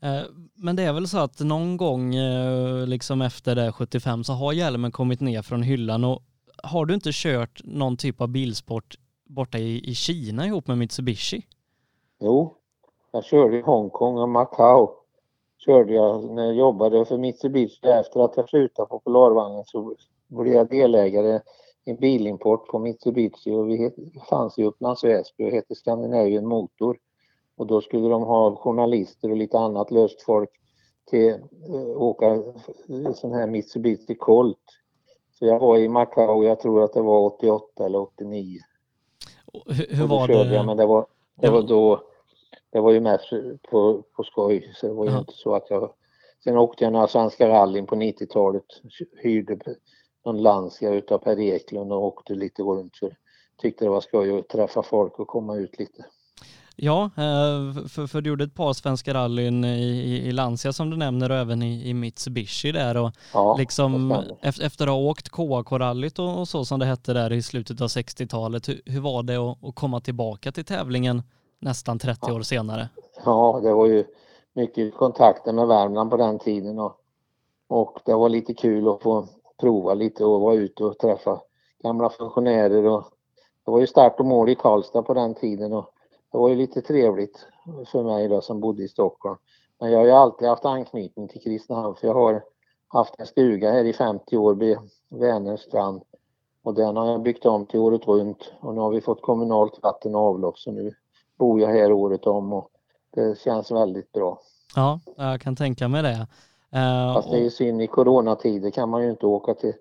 Eh, 0.00 0.22
men 0.54 0.76
det 0.76 0.82
är 0.82 0.92
väl 0.92 1.08
så 1.08 1.18
att 1.18 1.40
någon 1.40 1.76
gång 1.76 2.14
eh, 2.14 2.86
liksom 2.86 3.22
efter 3.22 3.54
det 3.54 3.72
75 3.72 4.24
så 4.24 4.32
har 4.32 4.52
hjälmen 4.52 4.92
kommit 4.92 5.20
ner 5.20 5.42
från 5.42 5.62
hyllan 5.62 6.04
och 6.04 6.22
har 6.62 6.86
du 6.86 6.94
inte 6.94 7.10
kört 7.12 7.60
någon 7.64 7.96
typ 7.96 8.20
av 8.20 8.28
bilsport 8.28 8.94
borta 9.24 9.58
i, 9.58 9.90
i 9.90 9.94
Kina 9.94 10.46
ihop 10.46 10.66
med 10.66 10.78
Mitsubishi? 10.78 11.42
Jo, 12.20 12.54
jag 13.12 13.24
körde 13.24 13.58
i 13.58 13.60
Hongkong 13.60 14.18
och 14.18 14.28
Macao. 14.28 14.90
Körde 15.58 15.92
jag 15.92 16.24
när 16.24 16.44
jag 16.44 16.54
jobbade 16.54 17.04
för 17.04 17.18
Mitsubishi. 17.18 17.86
Efter 17.86 18.20
att 18.20 18.36
jag 18.36 18.48
slutade 18.48 18.88
på 18.88 18.98
Polarvagnen 18.98 19.64
så 19.64 19.94
blev 20.28 20.54
jag 20.54 20.70
delägare 20.70 21.40
i 21.84 21.90
en 21.90 21.96
bilimport 21.96 22.66
på 22.66 22.78
Mitsubishi 22.78 23.50
och 23.50 23.68
vi 23.68 23.90
fanns 24.28 24.58
i 24.58 24.64
Upplands 24.64 25.04
Väsby 25.04 25.44
och 25.44 25.52
hette 25.52 25.74
Scandinavian 25.74 26.46
Motor. 26.46 26.96
Och 27.56 27.66
då 27.66 27.80
skulle 27.80 28.08
de 28.08 28.22
ha 28.22 28.56
journalister 28.56 29.30
och 29.30 29.36
lite 29.36 29.58
annat 29.58 29.90
löst 29.90 30.22
folk 30.22 30.50
till 31.10 31.34
uh, 31.70 32.02
åka 32.02 32.42
sån 33.14 33.32
här 33.32 33.46
Mitsubishi 33.46 34.14
Colt. 34.14 34.58
Så 35.38 35.46
jag 35.46 35.58
var 35.58 35.78
i 35.78 35.88
Macao, 35.88 36.44
jag 36.44 36.60
tror 36.60 36.82
att 36.82 36.92
det 36.92 37.02
var 37.02 37.20
88 37.20 37.86
eller 37.86 38.00
89. 38.00 38.58
Hur, 39.66 39.96
hur 39.96 40.06
var 40.06 40.28
det? 40.28 40.54
Jag, 40.54 40.66
men 40.66 40.76
det 40.76 40.86
var, 40.86 41.06
det 41.36 41.50
var 41.50 41.62
då 41.62 42.02
det 42.70 42.80
var 42.80 42.92
ju 42.92 43.00
mest 43.00 43.30
på, 43.70 44.02
på 44.16 44.22
skoj 44.24 44.72
så 44.74 44.86
det 44.86 44.92
var 44.92 45.04
ju 45.04 45.10
ja. 45.10 45.18
inte 45.18 45.32
så 45.32 45.54
att 45.54 45.70
jag... 45.70 45.92
Sen 46.44 46.56
åkte 46.56 46.84
jag 46.84 46.92
några 46.92 47.06
svenska 47.06 47.48
rallyn 47.48 47.86
på 47.86 47.94
90-talet, 47.94 48.64
hyrde 49.22 49.58
någon 50.24 50.42
Lancia 50.42 50.90
utav 50.90 51.18
Per 51.18 51.40
Eklund 51.40 51.92
och 51.92 52.04
åkte 52.04 52.34
lite 52.34 52.62
runt 52.62 52.96
för 52.96 53.16
tyckte 53.56 53.84
det 53.84 53.90
var 53.90 54.00
skoj 54.00 54.38
att 54.38 54.48
träffa 54.48 54.82
folk 54.82 55.18
och 55.18 55.28
komma 55.28 55.56
ut 55.56 55.78
lite. 55.78 56.04
Ja, 56.78 57.04
eh, 57.04 57.84
för, 57.88 58.06
för 58.06 58.20
du 58.20 58.30
gjorde 58.30 58.44
ett 58.44 58.54
par 58.54 58.72
svenska 58.72 59.14
rallyn 59.14 59.64
i, 59.64 60.22
i 60.26 60.32
Lancia 60.32 60.72
som 60.72 60.90
du 60.90 60.96
nämner 60.96 61.30
och 61.30 61.36
även 61.36 61.62
i, 61.62 61.88
i 61.88 61.94
Mitsubishi 61.94 62.72
där 62.72 62.96
och 62.96 63.10
ja, 63.34 63.56
liksom 63.58 64.22
efter, 64.40 64.84
att 64.84 64.90
ha 64.90 64.96
åkt 64.96 65.28
KAK-rallyt 65.28 66.18
och, 66.18 66.38
och, 66.38 66.48
så 66.48 66.64
som 66.64 66.80
det 66.80 66.86
hette 66.86 67.12
där 67.12 67.32
i 67.32 67.42
slutet 67.42 67.80
av 67.80 67.86
60-talet, 67.86 68.68
hur, 68.68 68.80
hur 68.84 69.00
var 69.00 69.22
det 69.22 69.36
att, 69.36 69.64
att 69.64 69.74
komma 69.74 70.00
tillbaka 70.00 70.52
till 70.52 70.64
tävlingen 70.64 71.22
nästan 71.58 71.98
30 71.98 72.32
år 72.32 72.42
senare. 72.42 72.88
Ja, 73.24 73.60
det 73.62 73.72
var 73.72 73.86
ju 73.86 74.04
mycket 74.54 74.94
kontakter 74.94 75.52
med 75.52 75.66
Värmland 75.66 76.10
på 76.10 76.16
den 76.16 76.38
tiden 76.38 76.78
och, 76.78 76.96
och 77.68 77.98
det 78.04 78.14
var 78.14 78.28
lite 78.28 78.54
kul 78.54 78.88
att 78.88 79.02
få 79.02 79.28
prova 79.60 79.94
lite 79.94 80.24
och 80.24 80.40
vara 80.40 80.54
ute 80.54 80.84
och 80.84 80.98
träffa 80.98 81.40
gamla 81.82 82.10
funktionärer 82.10 82.84
och 82.84 83.04
det 83.64 83.70
var 83.70 83.80
ju 83.80 83.86
start 83.86 84.20
och 84.20 84.26
mål 84.26 84.48
i 84.48 84.54
Karlstad 84.54 85.02
på 85.02 85.14
den 85.14 85.34
tiden 85.34 85.72
och 85.72 85.92
det 86.32 86.38
var 86.38 86.48
ju 86.48 86.54
lite 86.54 86.82
trevligt 86.82 87.46
för 87.86 88.02
mig 88.02 88.28
då 88.28 88.40
som 88.40 88.60
bodde 88.60 88.82
i 88.82 88.88
Stockholm. 88.88 89.36
Men 89.80 89.90
jag 89.90 89.98
har 89.98 90.06
ju 90.06 90.12
alltid 90.12 90.48
haft 90.48 90.64
anknytning 90.64 91.28
till 91.28 91.40
Kristinehamn 91.40 91.94
för 91.94 92.06
jag 92.06 92.14
har 92.14 92.42
haft 92.88 93.14
en 93.18 93.26
stuga 93.26 93.72
här 93.72 93.84
i 93.84 93.92
50 93.92 94.36
år 94.36 94.54
vid 94.54 94.78
Vänerns 95.08 95.60
strand 95.60 96.02
och 96.62 96.74
den 96.74 96.96
har 96.96 97.06
jag 97.06 97.22
byggt 97.22 97.46
om 97.46 97.66
till 97.66 97.80
året 97.80 98.06
runt 98.06 98.52
och 98.60 98.74
nu 98.74 98.80
har 98.80 98.90
vi 98.90 99.00
fått 99.00 99.22
kommunalt 99.22 99.78
vatten 99.82 100.14
och 100.14 100.20
avlopp 100.20 100.58
så 100.58 100.72
nu 100.72 100.94
bor 101.38 101.60
jag 101.60 101.68
här 101.68 101.92
året 101.92 102.26
om 102.26 102.52
och 102.52 102.70
det 103.14 103.38
känns 103.38 103.70
väldigt 103.70 104.12
bra. 104.12 104.40
Ja, 104.76 105.00
jag 105.16 105.40
kan 105.40 105.56
tänka 105.56 105.88
mig 105.88 106.02
det. 106.02 106.26
Uh, 106.76 107.14
Fast 107.14 107.30
det 107.30 107.36
är 107.36 107.42
ju 107.42 107.50
synd 107.50 107.82
i 107.82 107.86
coronatider 107.86 108.70
kan 108.70 108.88
man 108.88 109.02
ju 109.02 109.10
inte 109.10 109.26
åka 109.26 109.54
till, 109.54 109.72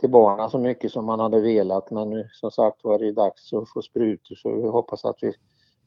till 0.00 0.10
barnen 0.10 0.50
så 0.50 0.58
mycket 0.58 0.92
som 0.92 1.04
man 1.04 1.20
hade 1.20 1.40
velat 1.40 1.90
men 1.90 2.10
nu 2.10 2.28
som 2.32 2.50
sagt 2.50 2.84
var 2.84 2.98
det 2.98 3.12
dags 3.12 3.52
att 3.52 3.68
få 3.68 3.82
sprutor 3.82 4.34
så 4.34 4.50
vi 4.50 4.68
hoppas 4.68 5.04
att 5.04 5.16
vi 5.20 5.34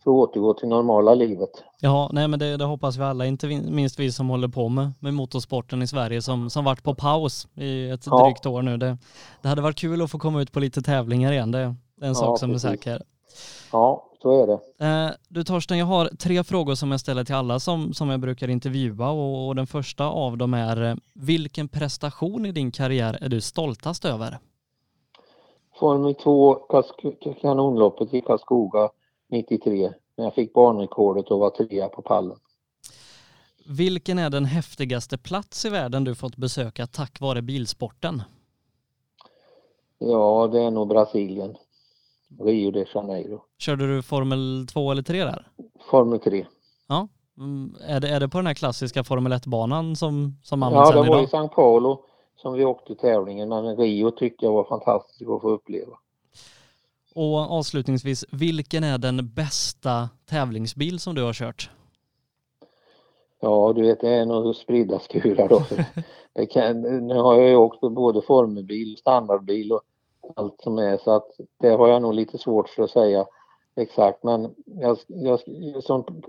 får 0.06 0.12
återgå 0.12 0.54
till 0.54 0.68
normala 0.68 1.16
livet. 1.16 1.50
Ja, 1.80 2.10
nej 2.14 2.28
men 2.28 2.40
det, 2.40 2.58
det, 2.58 2.66
hoppas 2.66 2.98
vi 2.98 3.04
alla, 3.04 3.26
inte 3.26 3.48
minst 3.48 4.00
vi 4.00 4.12
som 4.12 4.30
håller 4.30 4.48
på 4.48 4.70
med, 4.70 4.92
med 5.00 5.14
motorsporten 5.14 5.82
i 5.82 5.88
Sverige 5.88 6.22
som, 6.22 6.50
som 6.50 6.66
varit 6.66 6.84
på 6.84 6.96
paus 6.96 7.48
i 7.56 7.90
ett 7.90 8.06
ja. 8.06 8.24
drygt 8.24 8.46
år 8.46 8.62
nu. 8.62 8.78
Det, 8.78 8.98
det 9.42 9.48
hade 9.48 9.62
varit 9.62 9.78
kul 9.78 10.02
att 10.02 10.12
få 10.12 10.20
komma 10.20 10.42
ut 10.42 10.52
på 10.52 10.60
lite 10.60 10.82
tävlingar 10.82 11.32
igen, 11.32 11.52
det, 11.52 11.76
det 11.96 12.06
är 12.06 12.10
en 12.10 12.16
sak 12.16 12.30
ja, 12.30 12.38
som 12.38 12.52
precis. 12.52 12.66
är 12.66 12.70
säker. 12.70 13.02
Ja, 13.72 14.06
så 14.22 14.44
är 14.44 14.48
det. 14.48 14.86
Eh, 14.86 15.12
du 15.28 15.44
Torsten, 15.44 15.78
jag 15.78 15.86
har 15.86 16.06
tre 16.06 16.44
frågor 16.44 16.76
som 16.76 16.92
jag 16.92 17.00
ställer 17.00 17.24
till 17.24 17.36
alla 17.36 17.60
som, 17.60 17.94
som 17.94 18.10
jag 18.10 18.20
brukar 18.20 18.50
intervjua 18.50 19.10
och, 19.10 19.48
och 19.48 19.56
den 19.56 19.68
första 19.68 20.06
av 20.06 20.38
dem 20.38 20.54
är 20.54 20.84
eh, 20.84 20.96
vilken 21.14 21.68
prestation 21.68 22.46
i 22.46 22.52
din 22.52 22.72
karriär 22.72 23.18
är 23.22 23.30
du 23.30 23.42
stoltast 23.42 24.06
över? 24.06 24.40
Formel 25.80 26.16
2 26.16 26.56
kanonloppet 27.42 28.14
i 28.14 28.22
Karlskoga 28.22 28.90
93 29.30 29.94
när 30.18 30.26
jag 30.26 30.34
fick 30.34 30.54
banrekordet 30.54 31.32
och 31.32 31.40
var 31.40 31.50
trea 31.50 31.90
på 31.90 32.02
pallen. 32.02 32.38
Vilken 33.68 34.20
är 34.20 34.30
den 34.30 34.46
häftigaste 34.46 35.18
plats 35.18 35.66
i 35.66 35.70
världen 35.70 36.04
du 36.04 36.16
fått 36.16 36.36
besöka 36.38 36.88
tack 36.88 37.20
vare 37.20 37.42
bilsporten? 37.42 38.22
Ja, 39.98 40.50
det 40.52 40.62
är 40.62 40.72
nog 40.72 40.88
Brasilien. 40.88 41.58
Rio 42.40 42.72
de 42.72 42.86
Janeiro. 42.94 43.42
Körde 43.58 43.96
du 43.96 44.02
Formel 44.02 44.68
2 44.74 44.92
eller 44.92 45.02
3 45.02 45.24
där? 45.24 45.48
Formel 45.92 46.20
3. 46.20 46.46
Ja. 46.88 47.08
Mm, 47.38 47.76
är 47.82 48.00
det, 48.00 48.10
är 48.10 48.20
det 48.20 48.30
på 48.30 48.38
den 48.38 48.48
här 48.48 48.54
klassiska 48.54 49.04
Formel 49.04 49.34
1-banan 49.34 49.96
som, 49.96 50.40
som 50.44 50.64
används 50.64 50.90
Ja, 50.90 51.04
det 51.04 51.10
var 51.10 51.24
i 51.24 51.26
São 51.26 51.48
Paulo 51.48 52.06
som 52.36 52.54
vi 52.54 52.66
åkte 52.66 52.96
tävlingen, 52.96 53.50
men 53.50 53.78
Rio 53.78 54.12
tyckte 54.12 54.46
jag 54.46 54.54
var 54.54 54.64
fantastiskt 54.64 55.30
att 55.30 55.42
få 55.42 55.50
uppleva. 55.50 55.98
Och 57.16 57.38
avslutningsvis, 57.38 58.26
vilken 58.32 58.84
är 58.84 58.98
den 58.98 59.34
bästa 59.34 60.10
tävlingsbil 60.26 61.00
som 61.00 61.16
du 61.16 61.24
har 61.24 61.34
kört? 61.34 61.70
Ja, 63.40 63.74
du 63.76 63.82
vet, 63.82 64.02
det 64.02 64.10
är 64.10 64.26
nog 64.26 64.56
spridda 64.56 65.00
skurar 65.00 65.48
då. 65.48 65.64
kan, 66.46 66.82
nu 66.82 67.14
har 67.14 67.36
jag 67.36 67.50
ju 67.50 67.56
åkt 67.56 67.82
både 67.82 68.22
formelbil, 68.22 68.98
standardbil 68.98 69.72
och 69.72 69.82
allt 70.36 70.62
som 70.62 70.78
är 70.78 70.98
så 70.98 71.12
att 71.12 71.28
det 71.60 71.70
har 71.70 71.88
jag 71.88 72.02
nog 72.02 72.14
lite 72.14 72.38
svårt 72.38 72.70
för 72.70 72.84
att 72.84 72.90
säga 72.90 73.26
exakt 73.76 74.24
men 74.24 74.56
jag, 74.66 74.98
jag, 75.08 75.40
som, 75.84 76.24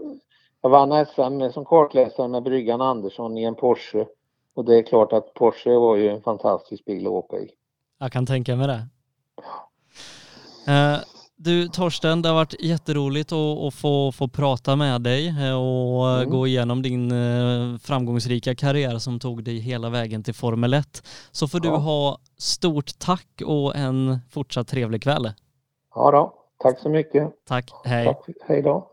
jag 0.62 0.70
vann 0.70 1.06
SM 1.06 1.52
som 1.52 1.64
kartläsare 1.64 2.28
med 2.28 2.42
bryggan 2.42 2.80
Andersson 2.80 3.38
i 3.38 3.44
en 3.44 3.54
Porsche 3.54 4.06
och 4.54 4.64
det 4.64 4.78
är 4.78 4.82
klart 4.82 5.12
att 5.12 5.34
Porsche 5.34 5.70
var 5.70 5.96
ju 5.96 6.08
en 6.08 6.22
fantastisk 6.22 6.84
bil 6.84 7.06
att 7.06 7.12
åka 7.12 7.36
i. 7.38 7.50
Jag 7.98 8.12
kan 8.12 8.26
tänka 8.26 8.56
mig 8.56 8.66
det. 8.66 8.88
Uh, 10.68 10.98
du 11.38 11.68
Torsten, 11.68 12.22
det 12.22 12.28
har 12.28 12.34
varit 12.34 12.54
jätteroligt 12.60 13.32
att, 13.32 13.74
få, 13.74 14.12
få 14.12 14.28
prata 14.28 14.76
med 14.76 15.02
dig 15.02 15.28
eh, 15.28 15.54
och 15.54 16.08
mm. 16.08 16.30
gå 16.30 16.46
igenom 16.46 16.82
din 16.82 17.12
eh, 17.12 17.78
framgångsrika 17.78 18.54
karriär 18.54 18.98
som 18.98 19.20
tog 19.20 19.44
dig 19.44 19.58
hela 19.58 19.88
vägen 19.88 20.22
till 20.22 20.34
Formel 20.34 20.74
1. 20.74 21.02
Så 21.30 21.48
får 21.48 21.66
ja. 21.66 21.70
du 21.70 21.76
ha 21.76 22.18
stort 22.38 22.98
tack 22.98 23.42
och 23.46 23.76
en 23.76 24.18
fortsatt 24.30 24.68
trevlig 24.68 25.02
kväll. 25.02 25.32
Ja 25.94 26.10
då, 26.10 26.34
tack 26.58 26.78
så 26.78 26.88
mycket. 26.88 27.30
Tack, 27.48 27.70
hej. 27.84 28.06
Tack, 28.06 28.26
hej 28.48 28.62
då. 28.62 28.90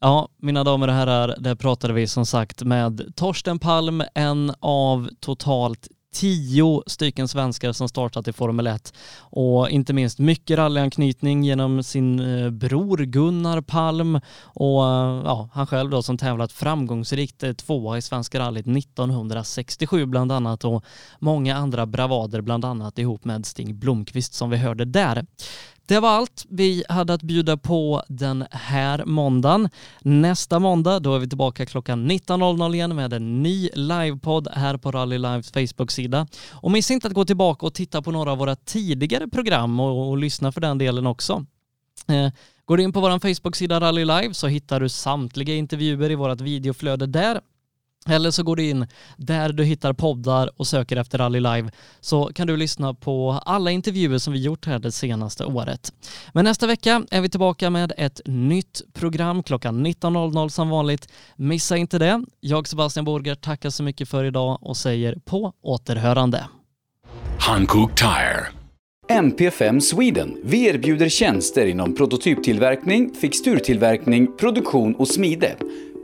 Ja, 0.00 0.28
mina 0.36 0.64
damer 0.64 0.88
och 0.88 0.94
herrar, 0.94 1.34
där 1.38 1.54
pratade 1.54 1.94
vi 1.94 2.06
som 2.06 2.26
sagt 2.26 2.62
med 2.62 3.12
Torsten 3.16 3.58
Palm, 3.58 4.02
en 4.14 4.52
av 4.60 5.08
totalt 5.20 5.88
tio 6.14 6.82
stycken 6.86 7.28
svenskar 7.28 7.72
som 7.72 7.88
startat 7.88 8.28
i 8.28 8.32
Formel 8.32 8.66
1 8.66 8.94
och 9.20 9.70
inte 9.70 9.92
minst 9.92 10.18
mycket 10.18 10.58
rallyanknytning 10.58 11.44
genom 11.44 11.82
sin 11.82 12.20
eh, 12.20 12.50
bror 12.50 12.98
Gunnar 12.98 13.60
Palm. 13.60 14.20
Och 14.42 14.84
eh, 14.84 15.22
ja, 15.24 15.48
han 15.52 15.66
själv 15.66 15.90
då 15.90 16.02
som 16.02 16.18
tävlat 16.18 16.52
framgångsrikt 16.52 17.42
eh, 17.42 17.52
tvåa 17.52 17.98
i 17.98 18.02
Svenska 18.02 18.38
rallyt 18.38 18.66
1967 18.66 20.06
bland 20.06 20.32
annat. 20.32 20.64
Och 20.64 20.84
många 21.18 21.56
andra 21.56 21.86
bravader 21.86 22.40
bland 22.40 22.64
annat 22.64 22.98
ihop 22.98 23.24
med 23.24 23.46
Stig 23.46 23.74
Blomqvist 23.74 24.34
som 24.34 24.50
vi 24.50 24.56
hörde 24.56 24.84
där. 24.84 25.26
Det 25.88 26.00
var 26.00 26.10
allt 26.10 26.46
vi 26.48 26.84
hade 26.88 27.14
att 27.14 27.22
bjuda 27.22 27.56
på 27.56 28.02
den 28.08 28.44
här 28.50 29.04
måndagen. 29.04 29.68
Nästa 30.00 30.58
måndag 30.58 31.00
då 31.00 31.14
är 31.14 31.18
vi 31.18 31.28
tillbaka 31.28 31.66
klockan 31.66 32.10
19.00 32.10 32.74
igen 32.74 32.96
med 32.96 33.12
en 33.12 33.42
ny 33.42 33.68
livepodd 33.74 34.48
här 34.52 34.76
på 34.76 34.90
Rally 34.90 35.18
Lives 35.18 35.52
Facebook-sida. 35.52 36.26
Och 36.52 36.70
missa 36.70 36.94
inte 36.94 37.08
att 37.08 37.14
gå 37.14 37.24
tillbaka 37.24 37.66
och 37.66 37.74
titta 37.74 38.02
på 38.02 38.10
några 38.10 38.32
av 38.32 38.38
våra 38.38 38.56
tidigare 38.56 39.28
program 39.28 39.80
och, 39.80 40.08
och 40.08 40.18
lyssna 40.18 40.52
för 40.52 40.60
den 40.60 40.78
delen 40.78 41.06
också. 41.06 41.44
Eh, 42.08 42.32
går 42.64 42.76
du 42.76 42.82
in 42.82 42.92
på 42.92 43.00
vår 43.00 43.18
Facebook-sida 43.18 43.80
Rally 43.80 44.04
Live 44.04 44.34
så 44.34 44.46
hittar 44.46 44.80
du 44.80 44.88
samtliga 44.88 45.54
intervjuer 45.54 46.10
i 46.10 46.14
vårt 46.14 46.40
videoflöde 46.40 47.06
där. 47.06 47.40
Eller 48.08 48.30
så 48.30 48.42
går 48.42 48.56
du 48.56 48.64
in 48.70 48.86
där 49.16 49.52
du 49.52 49.64
hittar 49.64 49.92
poddar 49.92 50.50
och 50.56 50.66
söker 50.66 50.96
efter 50.96 51.18
Rally 51.18 51.40
Live 51.40 51.70
så 52.00 52.30
kan 52.34 52.46
du 52.46 52.56
lyssna 52.56 52.94
på 52.94 53.40
alla 53.46 53.70
intervjuer 53.70 54.18
som 54.18 54.32
vi 54.32 54.42
gjort 54.42 54.66
här 54.66 54.78
det 54.78 54.92
senaste 54.92 55.44
året. 55.44 55.92
Men 56.32 56.44
nästa 56.44 56.66
vecka 56.66 57.02
är 57.10 57.20
vi 57.20 57.28
tillbaka 57.28 57.70
med 57.70 57.92
ett 57.96 58.20
nytt 58.24 58.82
program 58.94 59.42
klockan 59.42 59.86
19.00 59.86 60.48
som 60.48 60.68
vanligt. 60.68 61.08
Missa 61.36 61.76
inte 61.76 61.98
det. 61.98 62.24
Jag 62.40 62.68
Sebastian 62.68 63.04
Borger 63.04 63.34
tackar 63.34 63.70
så 63.70 63.82
mycket 63.82 64.08
för 64.08 64.24
idag 64.24 64.58
och 64.60 64.76
säger 64.76 65.16
på 65.24 65.52
återhörande. 65.62 66.44
Hankook 67.38 67.94
Tire 67.94 68.58
MP5 69.08 69.80
Sweden. 69.80 70.36
Vi 70.44 70.66
erbjuder 70.66 71.08
tjänster 71.08 71.66
inom 71.66 71.94
prototyptillverkning, 71.94 73.14
fixturtillverkning, 73.14 74.36
produktion 74.36 74.94
och 74.94 75.08
smide. 75.08 75.56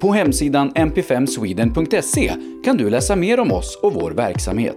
På 0.04 0.12
hemsidan 0.12 0.70
mp5sweden.se 0.70 2.32
kan 2.64 2.76
du 2.76 2.90
läsa 2.90 3.16
mer 3.16 3.40
om 3.40 3.52
oss 3.52 3.78
och 3.82 3.94
vår 3.94 4.10
verksamhet. 4.10 4.76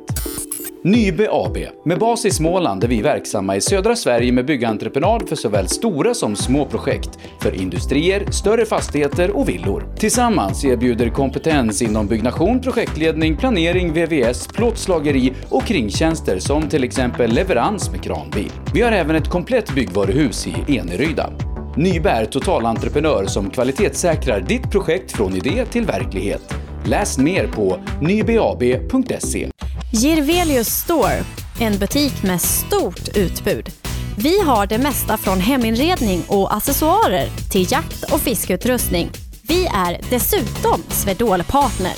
Nybe 0.84 1.28
AB, 1.32 1.57
med 1.86 1.99
bas 1.99 2.25
i 2.25 2.32
Småland 2.32 2.84
är 2.84 2.88
vi 2.88 3.01
verksamma 3.01 3.55
i 3.55 3.61
södra 3.61 3.95
Sverige 3.95 4.32
med 4.32 4.45
byggentreprenad 4.45 5.30
för 5.30 5.36
såväl 5.36 5.67
stora 5.67 6.13
som 6.13 6.36
små 6.36 6.65
projekt, 6.65 7.19
för 7.41 7.55
industrier, 7.55 8.32
större 8.32 8.65
fastigheter 8.65 9.38
och 9.38 9.49
villor. 9.49 9.95
Tillsammans 9.97 10.65
erbjuder 10.65 11.09
kompetens 11.09 11.82
inom 11.82 12.07
byggnation, 12.07 12.61
projektledning, 12.61 13.38
planering, 13.38 13.93
VVS, 13.93 14.47
plåtslageri 14.47 15.34
och 15.49 15.63
kringtjänster 15.63 16.39
som 16.39 16.69
till 16.69 16.84
exempel 16.84 17.32
leverans 17.32 17.91
med 17.91 18.01
kranbil. 18.01 18.51
Vi 18.73 18.82
har 18.82 18.91
även 18.91 19.15
ett 19.15 19.30
komplett 19.30 19.75
byggvaruhus 19.75 20.47
i 20.47 20.78
Eneryda. 20.78 21.30
Nyberg 21.78 22.21
är 22.21 22.25
totalentreprenör 22.25 23.25
som 23.25 23.49
kvalitetssäkrar 23.49 24.41
ditt 24.41 24.71
projekt 24.71 25.11
från 25.11 25.36
idé 25.36 25.65
till 25.65 25.86
verklighet. 25.86 26.53
Läs 26.86 27.17
mer 27.17 27.47
på 27.47 27.80
nybab.se. 28.01 29.49
Girvelius 29.91 30.67
Store, 30.67 31.23
en 31.59 31.78
butik 31.78 32.23
med 32.23 32.41
stort 32.41 33.17
utbud. 33.17 33.69
Vi 34.17 34.41
har 34.41 34.67
det 34.67 34.78
mesta 34.78 35.17
från 35.17 35.39
heminredning 35.39 36.23
och 36.28 36.55
accessoarer 36.55 37.28
till 37.51 37.71
jakt 37.71 38.13
och 38.13 38.19
fiskeutrustning. 38.19 39.09
Vi 39.41 39.65
är 39.65 39.99
dessutom 40.09 40.82
Swedol-partner. 40.89 41.93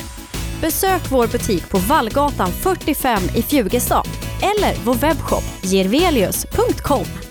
Besök 0.62 1.12
vår 1.12 1.28
butik 1.28 1.70
på 1.70 1.78
Vallgatan 1.78 2.52
45 2.52 3.22
i 3.36 3.42
Fjugestad 3.42 4.08
eller 4.42 4.86
vår 4.86 4.96
webbshop 4.96 5.44
girvelius.com. 5.62 7.29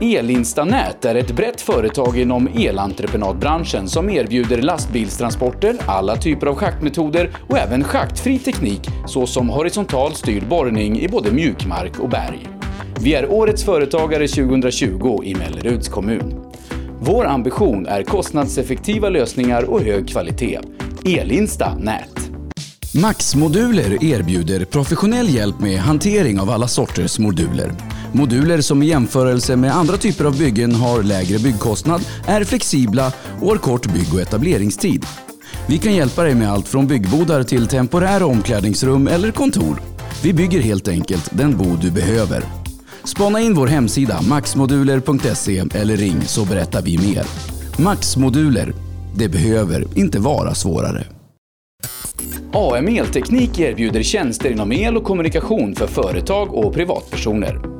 Elinstanät 0.00 1.04
är 1.04 1.14
ett 1.14 1.36
brett 1.36 1.60
företag 1.60 2.18
inom 2.18 2.48
elentreprenadbranschen 2.48 3.88
som 3.88 4.10
erbjuder 4.10 4.62
lastbilstransporter, 4.62 5.76
alla 5.86 6.16
typer 6.16 6.46
av 6.46 6.54
schaktmetoder 6.54 7.30
och 7.48 7.58
även 7.58 7.84
schaktfri 7.84 8.38
teknik 8.38 8.80
såsom 9.06 9.48
horisontal 9.48 10.14
styrd 10.14 10.48
borrning 10.48 11.00
i 11.00 11.08
både 11.08 11.32
mjukmark 11.32 11.98
och 11.98 12.08
berg. 12.08 12.46
Vi 13.00 13.14
är 13.14 13.32
Årets 13.32 13.64
Företagare 13.64 14.28
2020 14.28 15.20
i 15.24 15.34
Melleruds 15.34 15.88
kommun. 15.88 16.44
Vår 17.00 17.26
ambition 17.26 17.86
är 17.86 18.02
kostnadseffektiva 18.02 19.08
lösningar 19.08 19.70
och 19.70 19.80
hög 19.80 20.08
kvalitet. 20.08 20.58
Elinsta 21.04 21.74
Nät. 21.74 22.23
Max 22.96 23.34
Moduler 23.34 24.04
erbjuder 24.04 24.64
professionell 24.64 25.28
hjälp 25.28 25.60
med 25.60 25.78
hantering 25.78 26.40
av 26.40 26.50
alla 26.50 26.68
sorters 26.68 27.18
moduler. 27.18 27.72
Moduler 28.12 28.60
som 28.60 28.82
i 28.82 28.86
jämförelse 28.86 29.56
med 29.56 29.76
andra 29.76 29.96
typer 29.96 30.24
av 30.24 30.38
byggen 30.38 30.74
har 30.74 31.02
lägre 31.02 31.38
byggkostnad, 31.38 32.00
är 32.26 32.44
flexibla 32.44 33.12
och 33.40 33.48
har 33.48 33.56
kort 33.56 33.92
bygg 33.92 34.14
och 34.14 34.20
etableringstid. 34.20 35.06
Vi 35.68 35.78
kan 35.78 35.94
hjälpa 35.94 36.22
dig 36.22 36.34
med 36.34 36.50
allt 36.50 36.68
från 36.68 36.86
byggbodar 36.86 37.42
till 37.42 37.66
temporära 37.66 38.26
omklädningsrum 38.26 39.08
eller 39.08 39.30
kontor. 39.30 39.82
Vi 40.22 40.32
bygger 40.32 40.60
helt 40.60 40.88
enkelt 40.88 41.30
den 41.32 41.58
bod 41.58 41.80
du 41.80 41.90
behöver. 41.90 42.44
Spana 43.04 43.40
in 43.40 43.54
vår 43.54 43.66
hemsida 43.66 44.22
maxmoduler.se 44.22 45.64
eller 45.74 45.96
ring 45.96 46.22
så 46.26 46.44
berättar 46.44 46.82
vi 46.82 46.98
mer. 46.98 47.26
MaxModuler, 47.78 48.74
Det 49.16 49.28
behöver 49.28 49.86
inte 49.94 50.18
vara 50.18 50.54
svårare. 50.54 51.13
AM 52.56 52.88
Elteknik 52.88 53.60
erbjuder 53.60 54.02
tjänster 54.02 54.52
inom 54.52 54.72
el 54.72 54.96
och 54.96 55.04
kommunikation 55.04 55.74
för 55.74 55.86
företag 55.86 56.54
och 56.54 56.74
privatpersoner. 56.74 57.73